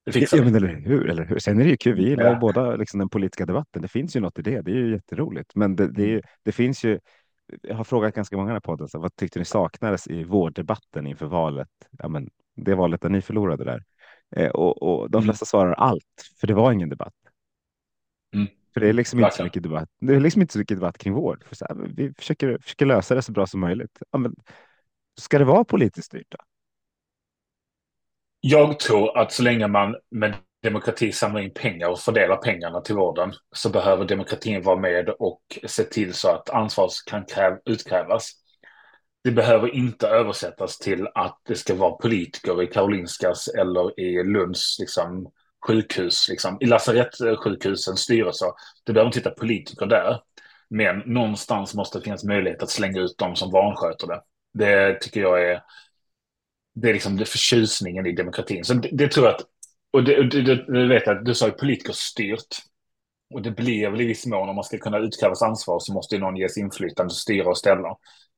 Det 0.05 0.11
fixar 0.11 0.37
Ja, 0.37 0.43
men 0.43 0.55
eller 0.55 0.67
hur, 0.67 1.09
eller 1.09 1.25
hur? 1.25 1.39
Sen 1.39 1.59
är 1.59 1.63
det 1.63 1.69
ju 1.69 1.77
kul, 1.77 1.95
vi 1.95 2.09
gillar 2.09 2.25
Ja. 2.25 2.35
båda 2.35 2.75
liksom, 2.75 2.99
den 2.99 3.09
politiska 3.09 3.45
debatten. 3.45 3.81
Det 3.81 3.87
finns 3.87 4.15
ju 4.15 4.19
något 4.19 4.39
i 4.39 4.41
det. 4.41 4.61
Det 4.61 4.71
är 4.71 4.75
ju 4.75 4.91
jätteroligt. 4.91 5.55
Men 5.55 5.75
det, 5.75 5.91
det, 5.91 6.21
det 6.43 6.51
finns 6.51 6.83
ju, 6.83 6.99
jag 7.61 7.75
har 7.75 7.83
frågat 7.83 8.15
ganska 8.15 8.37
många 8.37 8.57
i 8.57 8.61
podden, 8.61 8.87
så 8.87 8.99
vad 8.99 9.15
tyckte 9.15 9.39
ni 9.39 9.45
saknades 9.45 10.07
i 10.07 10.23
vårddebatten 10.23 11.07
inför 11.07 11.25
valet? 11.25 11.69
Ja, 11.99 12.07
men 12.07 12.29
det 12.55 12.75
valet 12.75 13.01
där 13.01 13.09
ni 13.09 13.21
förlorade 13.21 13.63
där. 13.63 13.83
Eh, 14.35 14.49
och, 14.49 14.83
och 14.83 15.11
de 15.11 15.17
Mm. 15.17 15.25
flesta 15.25 15.45
svarar 15.45 15.73
allt, 15.73 16.03
för 16.39 16.47
det 16.47 16.53
var 16.53 16.71
ingen 16.71 16.89
debatt. 16.89 17.13
Mm. 18.35 18.47
För 18.73 18.81
det 18.81 18.89
är 18.89 18.93
liksom 18.93 19.19
inte 19.19 19.35
så 19.35 19.43
mycket 19.43 19.63
debatt. 19.63 19.89
Det 19.99 20.15
är 20.15 20.19
liksom 20.19 20.41
inte 20.41 20.53
så 20.53 20.59
mycket 20.59 20.77
debatt 20.77 20.97
kring 20.97 21.13
vård. 21.13 21.43
För 21.47 21.55
så 21.55 21.65
här, 21.69 21.75
vi 21.95 22.13
försöker, 22.13 22.57
försöker 22.61 22.85
lösa 22.85 23.15
det 23.15 23.21
så 23.21 23.31
bra 23.31 23.47
som 23.47 23.59
möjligt. 23.59 23.99
Ja, 24.11 24.17
men, 24.17 24.35
ska 25.21 25.37
det 25.39 25.45
vara 25.45 25.63
politiskt 25.63 26.05
styrt 26.07 26.27
då? 26.29 26.37
Jag 28.41 28.79
tror 28.79 29.17
att 29.17 29.31
så 29.31 29.43
länge 29.43 29.67
man 29.67 29.95
med 30.11 30.35
demokrati 30.63 31.11
samlar 31.11 31.41
in 31.41 31.53
pengar 31.53 31.89
och 31.89 31.99
fördelar 31.99 32.37
pengarna 32.37 32.81
till 32.81 32.95
vården 32.95 33.33
så 33.51 33.69
behöver 33.69 34.05
demokratin 34.05 34.61
vara 34.61 34.79
med 34.79 35.09
och 35.09 35.41
se 35.67 35.83
till 35.83 36.13
så 36.13 36.29
att 36.29 36.49
ansvar 36.49 36.89
kan 37.09 37.25
kräv, 37.25 37.57
utkrävas. 37.65 38.42
Det 39.23 39.31
behöver 39.31 39.75
inte 39.75 40.07
översättas 40.07 40.77
till 40.77 41.07
att 41.15 41.41
det 41.47 41.55
ska 41.55 41.75
vara 41.75 41.91
politiker 41.91 42.63
i 42.63 42.67
Karolinskas 42.67 43.47
eller 43.47 43.99
i 43.99 44.23
Lunds 44.23 44.77
liksom, 44.79 45.31
sjukhus, 45.67 46.29
liksom, 46.29 46.57
i 46.61 46.65
lasarettsjukhusens 46.65 47.99
styrelser. 47.99 48.47
Det 48.83 48.93
behöver 48.93 49.07
inte 49.07 49.17
sitta 49.17 49.29
politiker 49.29 49.85
där. 49.85 50.19
Men 50.69 50.99
någonstans 50.99 51.73
måste 51.75 51.97
det 51.97 52.03
finnas 52.03 52.23
möjlighet 52.23 52.63
att 52.63 52.69
slänga 52.69 53.01
ut 53.01 53.17
dem 53.17 53.35
som 53.35 53.51
vansköter 53.51 54.07
det. 54.07 54.21
Det 54.53 55.01
tycker 55.01 55.21
jag 55.21 55.51
är, 55.51 55.63
det 56.75 56.89
är 56.89 56.93
liksom 56.93 57.17
det 57.17 57.25
förtjusningen 57.25 58.05
i 58.05 58.11
demokratin. 58.11 58.63
Så 58.63 58.73
det, 58.73 58.89
det 58.91 59.07
tror 59.07 59.25
jag 59.25 59.35
att, 59.35 59.45
och 59.93 60.03
det, 60.03 60.23
det, 60.23 60.55
det 60.55 60.87
vet 60.87 61.07
jag, 61.07 61.25
du 61.25 61.35
sa 61.35 61.45
ju 61.45 61.51
politikerstyrt. 61.51 62.57
Och 63.33 63.41
det 63.41 63.51
blir 63.51 63.89
väl 63.89 64.01
i 64.01 64.05
viss 64.05 64.25
mån, 64.25 64.49
om 64.49 64.55
man 64.55 64.63
ska 64.63 64.77
kunna 64.77 64.99
utkrävas 64.99 65.41
ansvar 65.41 65.79
så 65.79 65.93
måste 65.93 66.15
ju 66.15 66.21
någon 66.21 66.37
ges 66.37 66.57
inflytande, 66.57 67.13
styra 67.13 67.49
och 67.49 67.57
ställa. 67.57 67.95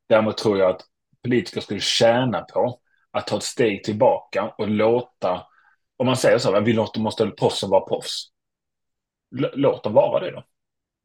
Däremot 0.10 0.38
tror 0.38 0.58
jag 0.58 0.70
att 0.70 0.82
politiker 1.24 1.62
skulle 1.62 1.80
tjäna 1.80 2.42
på 2.42 2.80
att 3.12 3.28
ta 3.28 3.38
ett 3.38 3.44
steg 3.44 3.84
tillbaka 3.84 4.54
och 4.58 4.70
låta, 4.70 5.48
om 5.98 6.06
man 6.06 6.18
säger 6.18 6.38
så, 6.38 6.60
vi 6.60 6.74
låter, 6.74 7.00
måste 7.00 7.28
proffsen 7.28 7.70
vara 7.70 7.86
proffs. 7.86 8.30
Låt 9.54 9.84
dem 9.84 9.94
vara 9.94 10.20
det 10.20 10.32
då. 10.32 10.44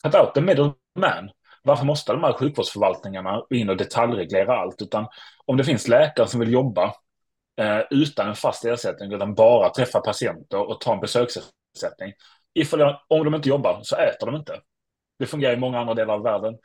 Cut 0.03 0.15
out 0.15 0.35
the 0.35 0.41
middleman. 0.41 1.31
Varför 1.63 1.85
måste 1.85 2.13
de 2.13 2.25
här 2.25 2.33
sjukvårdsförvaltningarna 2.33 3.43
in 3.51 3.69
och 3.69 3.77
detaljreglera 3.77 4.59
allt? 4.59 4.83
Utan 4.83 5.07
om 5.47 5.57
det 5.57 5.65
finns 5.65 5.89
läkare 5.89 6.27
som 6.27 6.41
vill 6.41 6.53
jobba 6.53 6.95
eh, 7.61 7.81
utan 7.91 8.29
en 8.29 8.35
fast 8.35 8.65
ersättning, 8.65 9.13
utan 9.13 9.35
bara 9.35 9.71
träffa 9.71 10.01
patienter 10.01 10.59
och 10.59 10.81
ta 10.81 10.93
en 10.93 11.01
besöksersättning. 11.01 12.13
Ifall, 12.55 12.97
om 13.09 13.25
de 13.25 13.35
inte 13.35 13.49
jobbar 13.49 13.81
så 13.83 13.97
äter 13.97 14.27
de 14.27 14.37
inte. 14.37 14.61
Det 15.19 15.27
fungerar 15.27 15.53
i 15.53 15.57
många 15.57 15.81
andra 15.81 15.95
delar 15.95 16.15
av 16.15 16.23
världen 16.23 16.59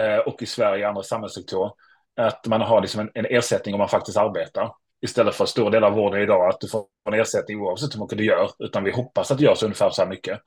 Eh, 0.00 0.18
och 0.18 0.42
i 0.42 0.46
Sverige 0.46 0.82
i 0.82 0.84
andra 0.84 1.02
samhällssektorer. 1.02 1.72
Att 2.16 2.46
man 2.46 2.60
har 2.60 2.80
liksom 2.80 3.00
en, 3.00 3.10
en 3.14 3.26
ersättning 3.26 3.74
om 3.74 3.78
man 3.78 3.88
faktiskt 3.88 4.16
arbetar. 4.16 4.72
Istället 5.02 5.34
för 5.34 5.46
stor 5.46 5.70
del 5.70 5.84
av 5.84 5.92
vården 5.92 6.22
idag 6.22 6.48
att 6.48 6.60
du 6.60 6.68
får 6.68 6.86
en 7.08 7.20
ersättning 7.20 7.60
oavsett 7.60 7.94
hur 7.94 8.00
mycket 8.00 8.18
du 8.18 8.24
gör. 8.24 8.50
Utan 8.58 8.84
vi 8.84 8.90
hoppas 8.90 9.30
att 9.30 9.38
det 9.38 9.44
görs 9.44 9.62
ungefär 9.62 9.90
så 9.90 10.02
här 10.02 10.08
mycket. 10.08 10.40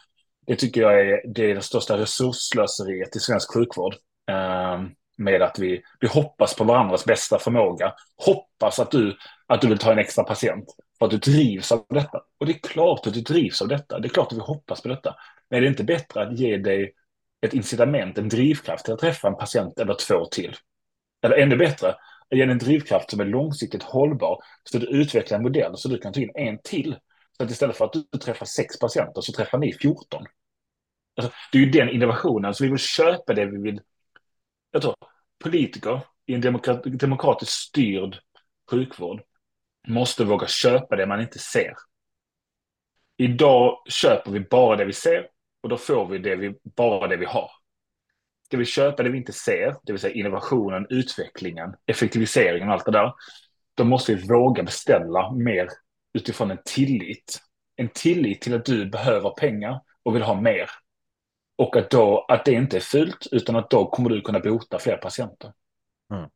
Det 0.47 0.55
tycker 0.55 0.81
jag 0.81 0.99
är 1.01 1.21
det, 1.33 1.51
är 1.51 1.55
det 1.55 1.61
största 1.61 1.97
resursslöseriet 1.97 3.15
i 3.15 3.19
svensk 3.19 3.53
sjukvård. 3.53 3.95
Eh, 4.31 4.81
med 5.17 5.41
att 5.41 5.59
vi, 5.59 5.81
vi 5.99 6.07
hoppas 6.07 6.55
på 6.55 6.63
varandras 6.63 7.05
bästa 7.05 7.39
förmåga. 7.39 7.93
Hoppas 8.25 8.79
att 8.79 8.91
du, 8.91 9.17
att 9.47 9.61
du 9.61 9.67
vill 9.67 9.77
ta 9.77 9.91
en 9.91 9.99
extra 9.99 10.23
patient 10.23 10.65
för 10.99 11.05
att 11.05 11.11
du 11.11 11.17
drivs 11.17 11.71
av 11.71 11.85
detta. 11.89 12.21
Och 12.39 12.45
det 12.45 12.51
är 12.51 12.69
klart 12.69 13.07
att 13.07 13.13
du 13.13 13.21
drivs 13.21 13.61
av 13.61 13.67
detta. 13.67 13.99
Det 13.99 14.07
är 14.07 14.09
klart 14.09 14.31
att 14.31 14.37
vi 14.37 14.41
hoppas 14.41 14.81
på 14.81 14.87
detta. 14.87 15.15
Men 15.49 15.57
är 15.57 15.61
det 15.61 15.67
inte 15.67 15.83
bättre 15.83 16.21
att 16.21 16.39
ge 16.39 16.57
dig 16.57 16.93
ett 17.41 17.53
incitament, 17.53 18.17
en 18.17 18.29
drivkraft 18.29 18.85
till 18.85 18.93
att 18.93 18.99
träffa 18.99 19.27
en 19.27 19.35
patient 19.35 19.79
eller 19.79 19.93
två 19.93 20.25
till? 20.25 20.55
Eller 21.21 21.37
ännu 21.37 21.57
bättre, 21.57 21.95
ge 22.29 22.41
en 22.41 22.57
drivkraft 22.57 23.11
som 23.11 23.19
är 23.19 23.25
långsiktigt 23.25 23.83
hållbar 23.83 24.43
så 24.63 24.77
du 24.77 24.87
utvecklar 24.87 25.37
en 25.37 25.43
modell 25.43 25.77
så 25.77 25.89
du 25.89 25.97
kan 25.97 26.13
ta 26.13 26.19
in 26.19 26.31
en 26.35 26.59
till. 26.63 26.97
Så 27.37 27.43
att 27.43 27.51
istället 27.51 27.77
för 27.77 27.85
att 27.85 27.93
du 27.93 28.17
träffar 28.17 28.45
sex 28.45 28.79
patienter 28.79 29.21
så 29.21 29.31
träffar 29.31 29.57
ni 29.57 29.73
14. 29.73 30.25
Alltså, 31.15 31.33
det 31.51 31.57
är 31.57 31.61
ju 31.61 31.71
den 31.71 31.89
innovationen, 31.89 32.53
så 32.53 32.63
vi 32.63 32.69
vill 32.69 32.79
köpa 32.79 33.33
det 33.33 33.45
vi 33.45 33.61
vill. 33.61 33.81
Jag 34.71 34.81
tror 34.81 34.95
politiker 35.43 36.01
i 36.25 36.33
en 36.33 36.41
demokratiskt 36.83 37.53
styrd 37.53 38.17
sjukvård 38.71 39.21
måste 39.87 40.23
våga 40.23 40.47
köpa 40.47 40.95
det 40.95 41.05
man 41.05 41.21
inte 41.21 41.39
ser. 41.39 41.73
Idag 43.17 43.77
köper 43.89 44.31
vi 44.31 44.39
bara 44.39 44.75
det 44.75 44.85
vi 44.85 44.93
ser 44.93 45.27
och 45.61 45.69
då 45.69 45.77
får 45.77 46.07
vi, 46.07 46.17
det 46.17 46.35
vi 46.35 46.55
bara 46.63 47.07
det 47.07 47.17
vi 47.17 47.25
har. 47.25 47.51
Ska 48.45 48.57
vi 48.57 48.65
köpa 48.65 49.03
det 49.03 49.09
vi 49.09 49.17
inte 49.17 49.33
ser, 49.33 49.75
det 49.83 49.91
vill 49.91 50.01
säga 50.01 50.13
innovationen, 50.13 50.87
utvecklingen, 50.89 51.73
effektiviseringen 51.85 52.67
och 52.67 52.73
allt 52.73 52.85
det 52.85 52.91
där, 52.91 53.13
då 53.75 53.83
måste 53.83 54.15
vi 54.15 54.27
våga 54.27 54.63
beställa 54.63 55.31
mer 55.31 55.67
utifrån 56.13 56.51
en 56.51 56.59
tillit. 56.65 57.41
En 57.75 57.89
tillit 57.89 58.41
till 58.41 58.53
att 58.53 58.65
du 58.65 58.85
behöver 58.85 59.29
pengar 59.29 59.81
och 60.03 60.15
vill 60.15 60.21
ha 60.21 60.41
mer. 60.41 60.69
Och 61.57 61.75
att, 61.75 61.89
då, 61.89 62.25
att 62.27 62.45
det 62.45 62.51
inte 62.51 62.77
är 62.77 62.81
fult, 62.81 63.27
utan 63.31 63.55
att 63.55 63.69
då 63.69 63.89
kommer 63.89 64.09
du 64.09 64.21
kunna 64.21 64.39
bota 64.39 64.79
fler 64.79 64.97
patienter. 64.97 65.53
Mm. 66.13 66.29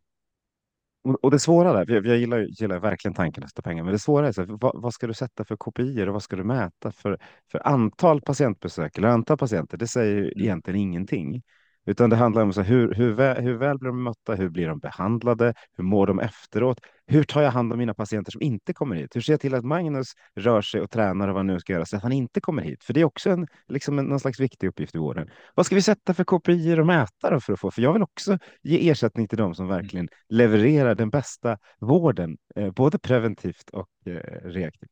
Och 1.03 1.31
det 1.31 1.39
svåra 1.39 1.73
där, 1.73 2.05
jag 2.05 2.17
gillar, 2.17 2.39
gillar 2.39 2.79
verkligen 2.79 3.15
tanken 3.15 3.47
sätta 3.47 3.61
pengar, 3.61 3.83
men 3.83 3.93
det 3.93 3.99
svåra 3.99 4.27
är 4.27 4.31
så 4.31 4.41
här, 4.41 4.47
vad, 4.61 4.81
vad, 4.81 4.93
ska 4.93 5.07
du 5.07 5.13
sätta 5.13 5.45
för 5.45 5.57
kopior 5.57 6.07
och 6.07 6.13
vad 6.13 6.23
ska 6.23 6.35
du 6.35 6.43
mäta 6.43 6.91
för, 6.91 7.17
för 7.51 7.67
antal 7.67 8.21
patientbesök 8.21 8.97
eller 8.97 9.07
antal 9.07 9.37
patienter? 9.37 9.77
Det 9.77 9.87
säger 9.87 10.15
ju 10.15 10.21
mm. 10.21 10.33
egentligen 10.35 10.79
ingenting. 10.79 11.41
Utan 11.85 12.09
det 12.09 12.15
handlar 12.15 12.41
om 12.41 12.53
så 12.53 12.61
hur, 12.61 12.93
hur, 12.93 13.13
väl, 13.13 13.43
hur 13.43 13.53
väl 13.53 13.77
blir 13.77 13.89
de 13.89 14.03
mötta? 14.03 14.35
Hur 14.35 14.49
blir 14.49 14.67
de 14.67 14.79
behandlade? 14.79 15.53
Hur 15.77 15.83
mår 15.83 16.07
de 16.07 16.19
efteråt? 16.19 16.79
Hur 17.11 17.23
tar 17.23 17.41
jag 17.41 17.51
hand 17.51 17.71
om 17.71 17.79
mina 17.79 17.93
patienter 17.93 18.31
som 18.31 18.41
inte 18.41 18.73
kommer 18.73 18.95
hit? 18.95 19.15
Hur 19.15 19.21
ser 19.21 19.33
jag 19.33 19.39
till 19.39 19.55
att 19.55 19.65
Magnus 19.65 20.07
rör 20.35 20.61
sig 20.61 20.81
och 20.81 20.91
tränar 20.91 21.27
och 21.27 21.35
vad 21.35 21.45
nu 21.45 21.59
ska 21.59 21.73
göra 21.73 21.85
så 21.85 21.97
att 21.97 22.03
han 22.03 22.11
inte 22.11 22.41
kommer 22.41 22.63
hit? 22.63 22.83
För 22.83 22.93
det 22.93 23.01
är 23.01 23.05
också 23.05 23.29
en, 23.29 23.47
liksom 23.67 23.99
en, 23.99 24.05
någon 24.05 24.19
slags 24.19 24.39
viktig 24.39 24.67
uppgift 24.67 24.95
i 24.95 24.97
vården. 24.97 25.29
Vad 25.55 25.65
ska 25.65 25.75
vi 25.75 25.81
sätta 25.81 26.13
för 26.13 26.23
kopior 26.23 26.79
och 26.79 26.85
mäta 26.85 27.39
för 27.39 27.53
att 27.53 27.59
få? 27.59 27.71
För 27.71 27.81
jag 27.81 27.93
vill 27.93 28.03
också 28.03 28.37
ge 28.61 28.89
ersättning 28.89 29.27
till 29.27 29.37
dem 29.37 29.55
som 29.55 29.67
verkligen 29.67 30.09
levererar 30.29 30.95
den 30.95 31.09
bästa 31.09 31.57
vården, 31.79 32.37
eh, 32.55 32.71
både 32.71 32.99
preventivt 32.99 33.69
och 33.69 33.89
eh, 34.05 34.13
reaktivt. 34.43 34.91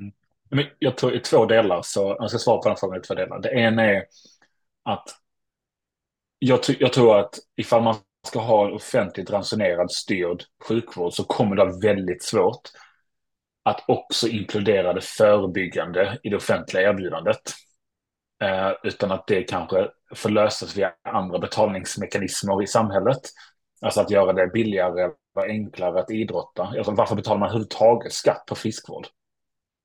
Mm. 0.00 0.12
Men 0.50 0.64
jag 0.78 0.96
tror 0.96 1.14
i 1.14 1.20
två 1.20 1.46
delar, 1.46 1.80
så 1.82 2.16
jag 2.18 2.30
ska 2.30 2.38
svara 2.38 2.62
på 2.62 2.68
den 2.68 2.76
frågan 2.76 2.98
i 2.98 3.02
två 3.02 3.14
delar. 3.14 3.40
Det 3.40 3.50
ena 3.50 3.82
är 3.82 4.04
att 4.82 5.08
jag, 6.38 6.60
jag, 6.78 6.92
tror 6.92 7.18
att 7.18 7.34
ifall 7.56 7.82
man 7.82 7.94
ska 8.26 8.38
ha 8.38 8.66
en 8.66 8.74
offentligt 8.74 9.30
ransonerad 9.30 9.92
styrd 9.92 10.42
sjukvård 10.68 11.12
så 11.12 11.24
kommer 11.24 11.56
det 11.56 11.64
vara 11.64 11.78
väldigt 11.78 12.22
svårt 12.22 12.70
att 13.62 13.84
också 13.88 14.28
inkludera 14.28 14.92
det 14.92 15.00
förebyggande 15.00 16.18
i 16.22 16.28
det 16.28 16.36
offentliga 16.36 16.90
erbjudandet. 16.90 17.52
Eh, 18.42 18.72
utan 18.82 19.12
att 19.12 19.26
det 19.26 19.42
kanske 19.42 19.90
får 20.14 20.30
lösas 20.30 20.76
via 20.76 20.92
andra 21.08 21.38
betalningsmekanismer 21.38 22.62
i 22.62 22.66
samhället. 22.66 23.20
Alltså 23.80 24.00
att 24.00 24.10
göra 24.10 24.32
det 24.32 24.46
billigare 24.46 25.02
eller 25.02 25.48
enklare 25.48 26.00
att 26.00 26.10
idrotta. 26.10 26.62
Alltså 26.62 26.92
varför 26.92 27.16
betalar 27.16 27.38
man 27.38 27.48
överhuvudtaget 27.48 28.12
skatt 28.12 28.44
på 28.46 28.54
friskvård? 28.54 29.06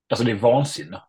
Alltså 0.10 0.25
det 0.25 0.32
är 0.32 0.36
vansinne. 0.36 1.04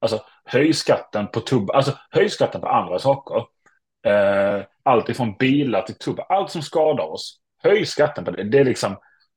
Alltså 0.00 0.24
höj 0.44 0.72
skatten 0.72 1.28
på 1.28 1.40
tobak, 1.40 1.76
alltså 1.76 1.98
höj 2.10 2.28
skatten 2.28 2.60
på 2.60 2.68
andra 2.68 2.98
saker. 2.98 3.46
Eh, 4.06 4.64
allt 4.82 5.08
ifrån 5.08 5.36
bilar 5.38 5.82
till 5.82 5.98
tobak, 5.98 6.26
allt 6.28 6.50
som 6.50 6.62
skadar 6.62 7.04
oss. 7.04 7.40
Höj 7.62 7.86
skatten 7.86 8.24
på 8.24 8.30
det. 8.30 8.44
det 8.44 8.58
är 8.58 8.64
liksom, 8.64 8.96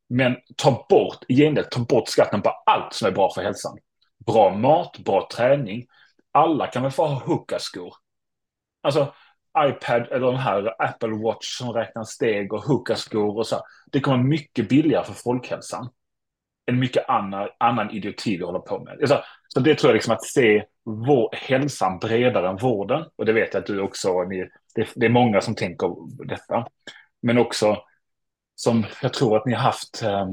men 0.10 0.36
ta 0.58 0.86
bort, 0.89 1.17
i 1.28 1.36
gengäld, 1.36 1.69
ta 1.71 1.80
bort 1.80 2.10
skatten 2.10 2.41
på 2.41 2.49
allt 2.65 2.93
som 2.93 3.08
är 3.08 3.12
bra 3.12 3.32
för 3.36 3.41
hälsan. 3.41 3.78
Bra 4.25 4.49
mat, 4.56 4.97
bra 4.97 5.28
träning. 5.34 5.86
Alla 6.32 6.67
kan 6.67 6.84
väl 6.84 6.91
få 6.91 7.06
ha 7.06 7.25
hookah-skor. 7.25 7.93
Alltså 8.84 9.13
iPad 9.58 10.08
eller 10.12 10.28
den 10.28 10.39
här 10.39 10.82
Apple 10.84 11.23
Watch 11.23 11.58
som 11.58 11.73
räknar 11.73 12.04
steg 12.04 12.54
och 12.54 12.63
hookah-skor 12.63 13.38
och 13.38 13.47
så. 13.47 13.62
Det 13.91 13.99
kommer 13.99 14.23
mycket 14.23 14.69
billigare 14.69 15.06
för 15.06 15.13
folkhälsan 15.13 15.89
än 16.67 16.80
mycket 16.80 17.10
annan, 17.10 17.49
annan 17.60 17.91
idioti 17.91 18.38
vi 18.38 18.43
håller 18.43 18.60
på 18.60 18.80
med. 18.80 18.97
Alltså, 19.01 19.23
så 19.56 19.62
det 19.62 19.76
tror 19.76 19.89
jag 19.89 19.94
liksom 19.94 20.13
att 20.13 20.24
se 20.24 20.63
vår, 20.84 21.30
hälsan 21.34 22.00
bredare 22.00 22.50
än 22.50 22.58
vården. 22.58 23.06
Och 23.15 23.26
det 23.26 23.34
vet 23.34 23.54
jag 23.54 23.62
att 23.62 23.68
du 23.68 23.82
också, 23.82 24.24
ni, 24.24 24.50
det, 24.76 24.88
det, 24.96 25.06
är 25.06 25.10
många 25.10 25.41
som 25.41 25.56
tänker 25.56 25.96
detta. 26.28 26.68
Men 27.22 27.38
också 27.38 27.78
som 28.56 28.86
jag 29.02 29.13
tror 29.13 29.38
att 29.38 29.46
ni 29.46 29.54
har 29.54 29.62
haft 29.62 30.04
eh, 30.04 30.28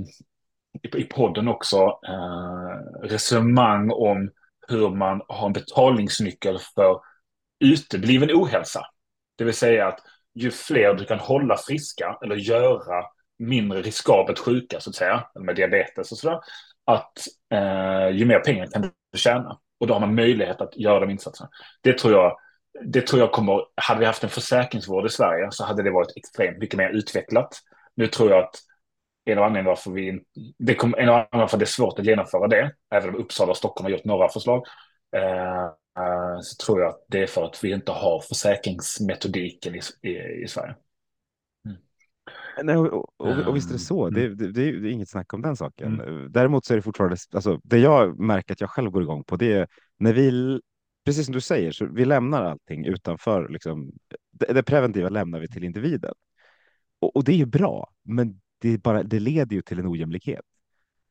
i, 0.82 1.00
i 1.00 1.04
podden 1.04 1.48
också, 1.48 1.76
eh, 2.08 3.02
resonemang 3.02 3.90
om 3.90 4.30
hur 4.68 4.90
man 4.90 5.22
har 5.28 5.46
en 5.46 5.52
betalningsnyckel 5.52 6.58
för 6.74 7.00
utebliven 7.64 8.30
ohälsa. 8.32 8.86
Det 9.38 9.44
vill 9.44 9.54
säga 9.54 9.88
att 9.88 9.98
ju 10.34 10.50
fler 10.50 10.94
du 10.94 11.04
kan 11.04 11.18
hålla 11.18 11.56
friska 11.56 12.18
eller 12.24 12.36
göra 12.36 13.04
mindre 13.38 13.82
riskabelt 13.82 14.38
sjuka, 14.38 14.80
så 14.80 14.90
att 14.90 14.96
säga, 14.96 15.26
med 15.34 15.56
diabetes 15.56 16.12
och 16.12 16.18
sådär, 16.18 16.40
att 16.84 17.12
eh, 17.54 18.16
ju 18.16 18.24
mer 18.24 18.38
pengar 18.38 18.66
kan 18.66 18.82
du 18.82 19.18
tjäna. 19.18 19.58
Och 19.80 19.86
då 19.86 19.94
har 19.94 20.00
man 20.00 20.14
möjlighet 20.14 20.60
att 20.60 20.76
göra 20.76 21.00
de 21.00 21.10
insatserna. 21.10 21.50
Det 21.80 21.98
tror 21.98 22.12
jag, 22.12 22.36
det 22.84 23.06
tror 23.06 23.20
jag 23.20 23.32
kommer, 23.32 23.60
hade 23.74 24.00
vi 24.00 24.06
haft 24.06 24.24
en 24.24 24.30
försäkringsvård 24.30 25.06
i 25.06 25.08
Sverige 25.08 25.48
så 25.50 25.64
hade 25.64 25.82
det 25.82 25.90
varit 25.90 26.16
extremt 26.16 26.58
mycket 26.58 26.78
mer 26.78 26.88
utvecklat. 26.88 27.58
Nu 27.94 28.06
tror 28.06 28.30
jag 28.30 28.44
att 28.44 28.54
en 29.24 29.38
av 29.38 29.44
anledningarna 29.44 29.68
varför 29.68 29.90
vi, 29.90 30.20
det 30.58 30.74
kom, 30.74 30.94
en 30.98 31.08
av 31.08 31.14
anledningarna 31.14 31.42
varför 31.42 31.58
det 31.58 31.64
är 31.64 31.66
svårt 31.66 31.98
att 31.98 32.06
genomföra 32.06 32.48
det, 32.48 32.72
även 32.94 33.08
om 33.08 33.16
Uppsala 33.16 33.50
och 33.50 33.56
Stockholm 33.56 33.84
har 33.84 33.90
gjort 33.90 34.04
några 34.04 34.28
förslag, 34.28 34.66
eh, 35.16 35.64
eh 35.98 36.38
så 36.40 36.64
tror 36.66 36.80
jag 36.80 36.88
att 36.88 37.04
det 37.08 37.22
är 37.22 37.26
för 37.26 37.44
att 37.44 37.64
vi 37.64 37.72
inte 37.72 37.92
har 37.92 38.20
försäkringsmetodiken 38.20 39.74
i, 39.74 40.08
i, 40.08 40.42
i 40.44 40.48
Sverige. 40.48 40.74
Nej, 42.62 42.76
och, 42.76 43.20
och, 43.20 43.38
och, 43.46 43.56
visst 43.56 43.68
är 43.68 43.72
det 43.72 43.78
så. 43.78 44.06
Um, 44.06 44.14
Det, 44.14 44.24
mm. 44.26 44.36
det, 44.36 44.52
det, 44.52 44.62
är, 44.68 44.84
inget 44.86 45.08
snack 45.08 45.34
om 45.34 45.42
den 45.42 45.56
saken. 45.56 46.00
Mm. 46.00 46.32
Däremot 46.32 46.64
så 46.64 46.74
är 46.74 46.76
det 46.76 46.82
fortfarande, 46.82 47.16
alltså, 47.34 47.60
det 47.64 47.78
jag 47.78 48.18
märker 48.18 48.52
att 48.52 48.60
jag 48.60 48.70
själv 48.70 48.90
går 48.90 49.02
igång 49.02 49.24
på, 49.24 49.36
det 49.36 49.52
är 49.52 49.68
när 49.98 50.12
vi, 50.12 50.60
precis 51.04 51.26
som 51.26 51.34
du 51.34 51.40
säger, 51.40 51.72
så 51.72 51.86
vi 51.86 52.04
lämnar 52.04 52.42
allting 52.42 52.86
utanför, 52.86 53.48
liksom, 53.48 53.92
det, 54.30 54.52
det 54.52 54.62
preventiva 54.62 55.08
lämnar 55.08 55.40
vi 55.40 55.48
till 55.48 55.64
individen. 55.64 56.14
Och, 57.00 57.16
och 57.16 57.24
det 57.24 57.32
är 57.32 57.36
ju 57.36 57.46
bra, 57.46 57.90
men 58.04 58.40
det, 58.58 58.78
bara, 58.82 59.02
det 59.02 59.20
leder 59.20 59.56
ju 59.56 59.62
till 59.62 59.78
en 59.78 59.86
ojämlikhet. 59.88 60.44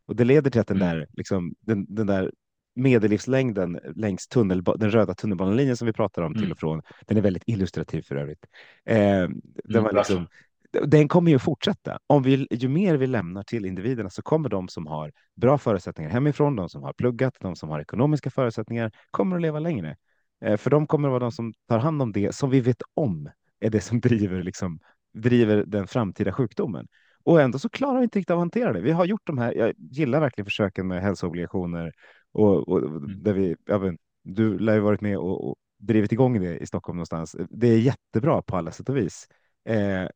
Och 0.05 0.15
det 0.15 0.23
leder 0.23 0.51
till 0.51 0.61
att 0.61 0.67
den 0.67 0.81
Mm. 0.81 0.97
där, 0.97 1.07
liksom, 1.13 1.55
den, 1.59 1.95
den 1.95 2.07
där 2.07 2.31
medellivslängden 2.75 3.79
längs 3.95 4.27
tunnel, 4.27 4.63
den 4.63 4.91
röda 4.91 5.13
tunnelbanelinjen 5.13 5.77
som 5.77 5.85
vi 5.85 5.93
pratar 5.93 6.21
om 6.21 6.33
till 6.33 6.41
Mm. 6.41 6.51
och 6.51 6.59
från, 6.59 6.81
den 7.07 7.17
är 7.17 7.21
väldigt 7.21 7.43
illustrativ 7.45 8.01
för 8.01 8.15
övrigt. 8.15 8.45
Eh, 8.85 8.95
den, 8.95 9.41
Mm, 9.69 9.83
var 9.83 9.93
liksom, 9.93 10.27
den 10.71 11.07
kommer 11.07 11.31
ju 11.31 11.39
fortsätta. 11.39 11.99
Om 12.07 12.23
vi, 12.23 12.47
ju 12.51 12.67
mer 12.67 12.97
vi 12.97 13.07
lämnar 13.07 13.43
till 13.43 13.65
individerna 13.65 14.09
så 14.09 14.21
kommer 14.21 14.49
de 14.49 14.67
som 14.67 14.87
har 14.87 15.11
bra 15.35 15.57
förutsättningar 15.57 16.11
hemifrån, 16.11 16.55
de 16.55 16.69
som 16.69 16.83
har 16.83 16.93
pluggat, 16.93 17.35
de 17.39 17.55
som 17.55 17.69
har 17.69 17.79
ekonomiska 17.79 18.29
förutsättningar, 18.29 18.91
kommer 19.11 19.35
att 19.35 19.41
leva 19.41 19.59
längre. 19.59 19.97
Eh, 20.45 20.57
för 20.57 20.69
de 20.69 20.87
kommer 20.87 21.07
att 21.07 21.11
vara 21.11 21.19
de 21.19 21.31
som 21.31 21.53
tar 21.67 21.79
hand 21.79 22.01
om 22.01 22.11
det 22.11 22.35
som 22.35 22.49
vi 22.49 22.61
vet 22.61 22.81
om 22.93 23.29
är 23.59 23.69
det 23.69 23.81
som 23.81 23.99
driver, 24.01 24.43
liksom, 24.43 24.79
driver 25.13 25.63
den 25.67 25.87
framtida 25.87 26.33
sjukdomen. 26.33 26.87
Och 27.23 27.41
ändå 27.41 27.59
så 27.59 27.69
klarar 27.69 27.97
vi 27.97 28.03
inte 28.03 28.19
riktigt 28.19 28.31
av 28.31 28.37
att 28.37 28.41
hantera 28.41 28.73
det. 28.73 28.81
Vi 28.81 28.91
har 28.91 29.05
gjort 29.05 29.27
de 29.27 29.37
här, 29.37 29.53
jag 29.53 29.73
gillar 29.77 30.19
verkligen 30.19 30.45
försöken 30.45 30.87
med 30.87 31.01
hälsoobligationer 31.01 31.93
och, 32.31 32.67
och 32.67 32.77
Mm. 32.77 33.23
där 33.23 33.33
vi, 33.33 33.55
men, 33.67 33.97
du 34.23 34.59
lär 34.59 34.73
ju 34.73 34.79
varit 34.79 35.01
med 35.01 35.17
och, 35.17 35.49
och 35.49 35.55
drivit 35.79 36.11
igång 36.11 36.39
det 36.39 36.57
i 36.57 36.65
Stockholm 36.65 36.97
någonstans. 36.97 37.35
Det 37.49 37.67
är 37.67 37.77
jättebra 37.77 38.41
på 38.41 38.57
alla 38.57 38.71
sätt 38.71 38.89
och 38.89 38.97
vis. 38.97 39.27
Eh, 39.65 40.07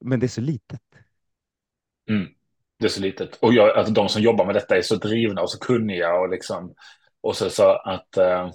men 0.00 0.20
det 0.20 0.26
är 0.26 0.28
så 0.28 0.40
litet. 0.40 0.80
Mm. 2.08 2.26
Det 2.78 2.84
är 2.84 2.88
så 2.88 3.00
litet. 3.00 3.36
Och 3.36 3.52
jag, 3.52 3.76
alltså, 3.76 3.92
de 3.92 4.08
som 4.08 4.22
jobbar 4.22 4.46
med 4.46 4.54
detta 4.54 4.76
är 4.76 4.82
så 4.82 4.96
drivna 4.96 5.42
och 5.42 5.50
så 5.50 5.58
kunniga 5.58 6.14
och 6.14 6.28
liksom 6.28 6.74
och 7.20 7.36
så, 7.36 7.50
så 7.50 7.72
att, 7.72 8.16
äh, 8.16 8.50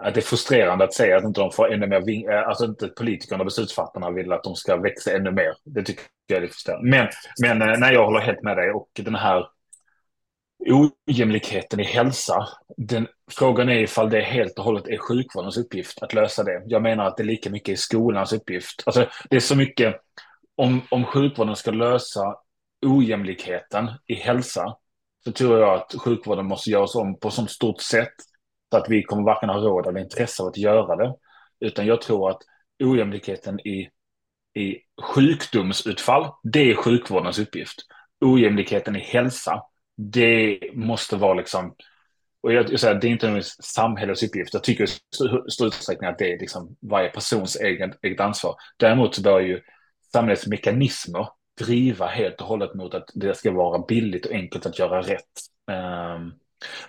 att 0.00 0.14
det 0.14 0.20
är 0.20 0.24
frustrerande 0.24 0.84
att 0.84 0.94
säga 0.94 1.16
att 1.16 1.24
inte 1.24 1.40
de 1.40 1.50
får 1.50 1.72
ännu 1.72 1.86
mer 1.86 2.00
ving, 2.00 2.24
eh, 2.24 2.48
alltså 2.48 2.64
inte 2.64 2.88
politikerna 2.88 3.40
och 3.40 3.46
beslutsfattarna 3.46 4.10
vill 4.10 4.32
att 4.32 4.44
de 4.44 4.54
ska 4.54 4.76
växa 4.76 5.16
ännu 5.16 5.30
mer. 5.30 5.54
Det 5.64 5.82
tycker 5.82 6.04
jag 6.26 6.42
är 6.42 6.46
frustrerande. 6.46 6.90
Men, 6.90 7.08
men 7.42 7.80
nej, 7.80 7.94
jag 7.94 8.04
håller 8.04 8.20
helt 8.20 8.42
med 8.42 8.56
dig 8.56 8.70
och 8.70 8.88
den 8.94 9.14
här 9.14 9.46
ojämlikheten 10.66 11.80
i 11.80 11.84
hälsa, 11.84 12.48
den, 12.76 13.08
frågan 13.30 13.68
är 13.68 13.80
ifall 13.80 14.10
det 14.10 14.20
helt 14.20 14.58
och 14.58 14.64
hållet 14.64 14.88
är 14.88 14.98
sjukvårdens 14.98 15.56
uppgift 15.56 16.02
att 16.02 16.14
lösa 16.14 16.42
det. 16.44 16.62
Jag 16.66 16.82
menar 16.82 17.06
att 17.06 17.16
det 17.16 17.22
är 17.22 17.26
lika 17.26 17.50
mycket 17.50 17.72
är 17.72 17.76
skolans 17.76 18.32
uppgift. 18.32 18.82
Alltså, 18.86 19.06
det 19.30 19.36
är 19.36 19.40
så 19.40 19.56
mycket, 19.56 19.96
om, 20.56 20.82
om 20.90 21.04
sjukvården 21.04 21.56
ska 21.56 21.70
lösa 21.70 22.36
ojämlikheten 22.86 23.90
i 24.06 24.14
hälsa, 24.14 24.76
så 25.24 25.32
tror 25.32 25.58
jag 25.58 25.74
att 25.74 25.94
sjukvården 25.98 26.46
måste 26.46 26.70
göras 26.70 26.94
om 26.94 27.18
på 27.18 27.30
så 27.30 27.46
stort 27.46 27.80
sätt 27.80 28.14
så 28.70 28.76
att 28.76 28.88
vi 28.88 29.02
kommer 29.02 29.22
varken 29.22 29.48
ha 29.48 29.56
råd 29.56 29.86
eller 29.86 30.00
intresse 30.00 30.42
av 30.42 30.48
att 30.48 30.56
göra 30.56 30.96
det. 30.96 31.14
Utan 31.60 31.86
jag 31.86 32.02
tror 32.02 32.30
att 32.30 32.38
ojämlikheten 32.84 33.60
i, 33.60 33.90
i 34.54 34.78
sjukdomsutfall, 35.02 36.30
det 36.42 36.70
är 36.70 36.74
sjukvårdens 36.74 37.38
uppgift. 37.38 37.78
Ojämlikheten 38.20 38.96
i 38.96 38.98
hälsa, 38.98 39.62
det 39.96 40.60
måste 40.72 41.16
vara 41.16 41.34
liksom, 41.34 41.74
och 42.42 42.52
jag, 42.52 42.72
jag 42.72 42.80
säger, 42.80 42.94
det 42.94 43.06
är 43.06 43.10
inte 43.10 43.28
en 43.28 43.42
samhällets 43.60 44.22
uppgift. 44.22 44.54
Jag 44.54 44.64
tycker 44.64 44.84
i 44.84 45.50
stor 45.50 45.66
utsträckning 45.66 46.10
att 46.10 46.18
det 46.18 46.32
är 46.32 46.38
liksom 46.38 46.76
varje 46.80 47.08
persons 47.08 47.56
eget, 47.56 48.04
eget 48.04 48.20
ansvar. 48.20 48.54
Däremot 48.76 49.14
så 49.14 49.22
bör 49.22 49.40
ju 49.40 49.60
samhällets 50.12 50.46
mekanismer 50.46 51.28
driva 51.58 52.06
helt 52.06 52.40
och 52.40 52.46
hållet 52.46 52.74
mot 52.74 52.94
att 52.94 53.10
det 53.14 53.36
ska 53.36 53.52
vara 53.52 53.78
billigt 53.78 54.26
och 54.26 54.32
enkelt 54.32 54.66
att 54.66 54.78
göra 54.78 55.02
rätt. 55.02 55.40
Um, 56.16 56.34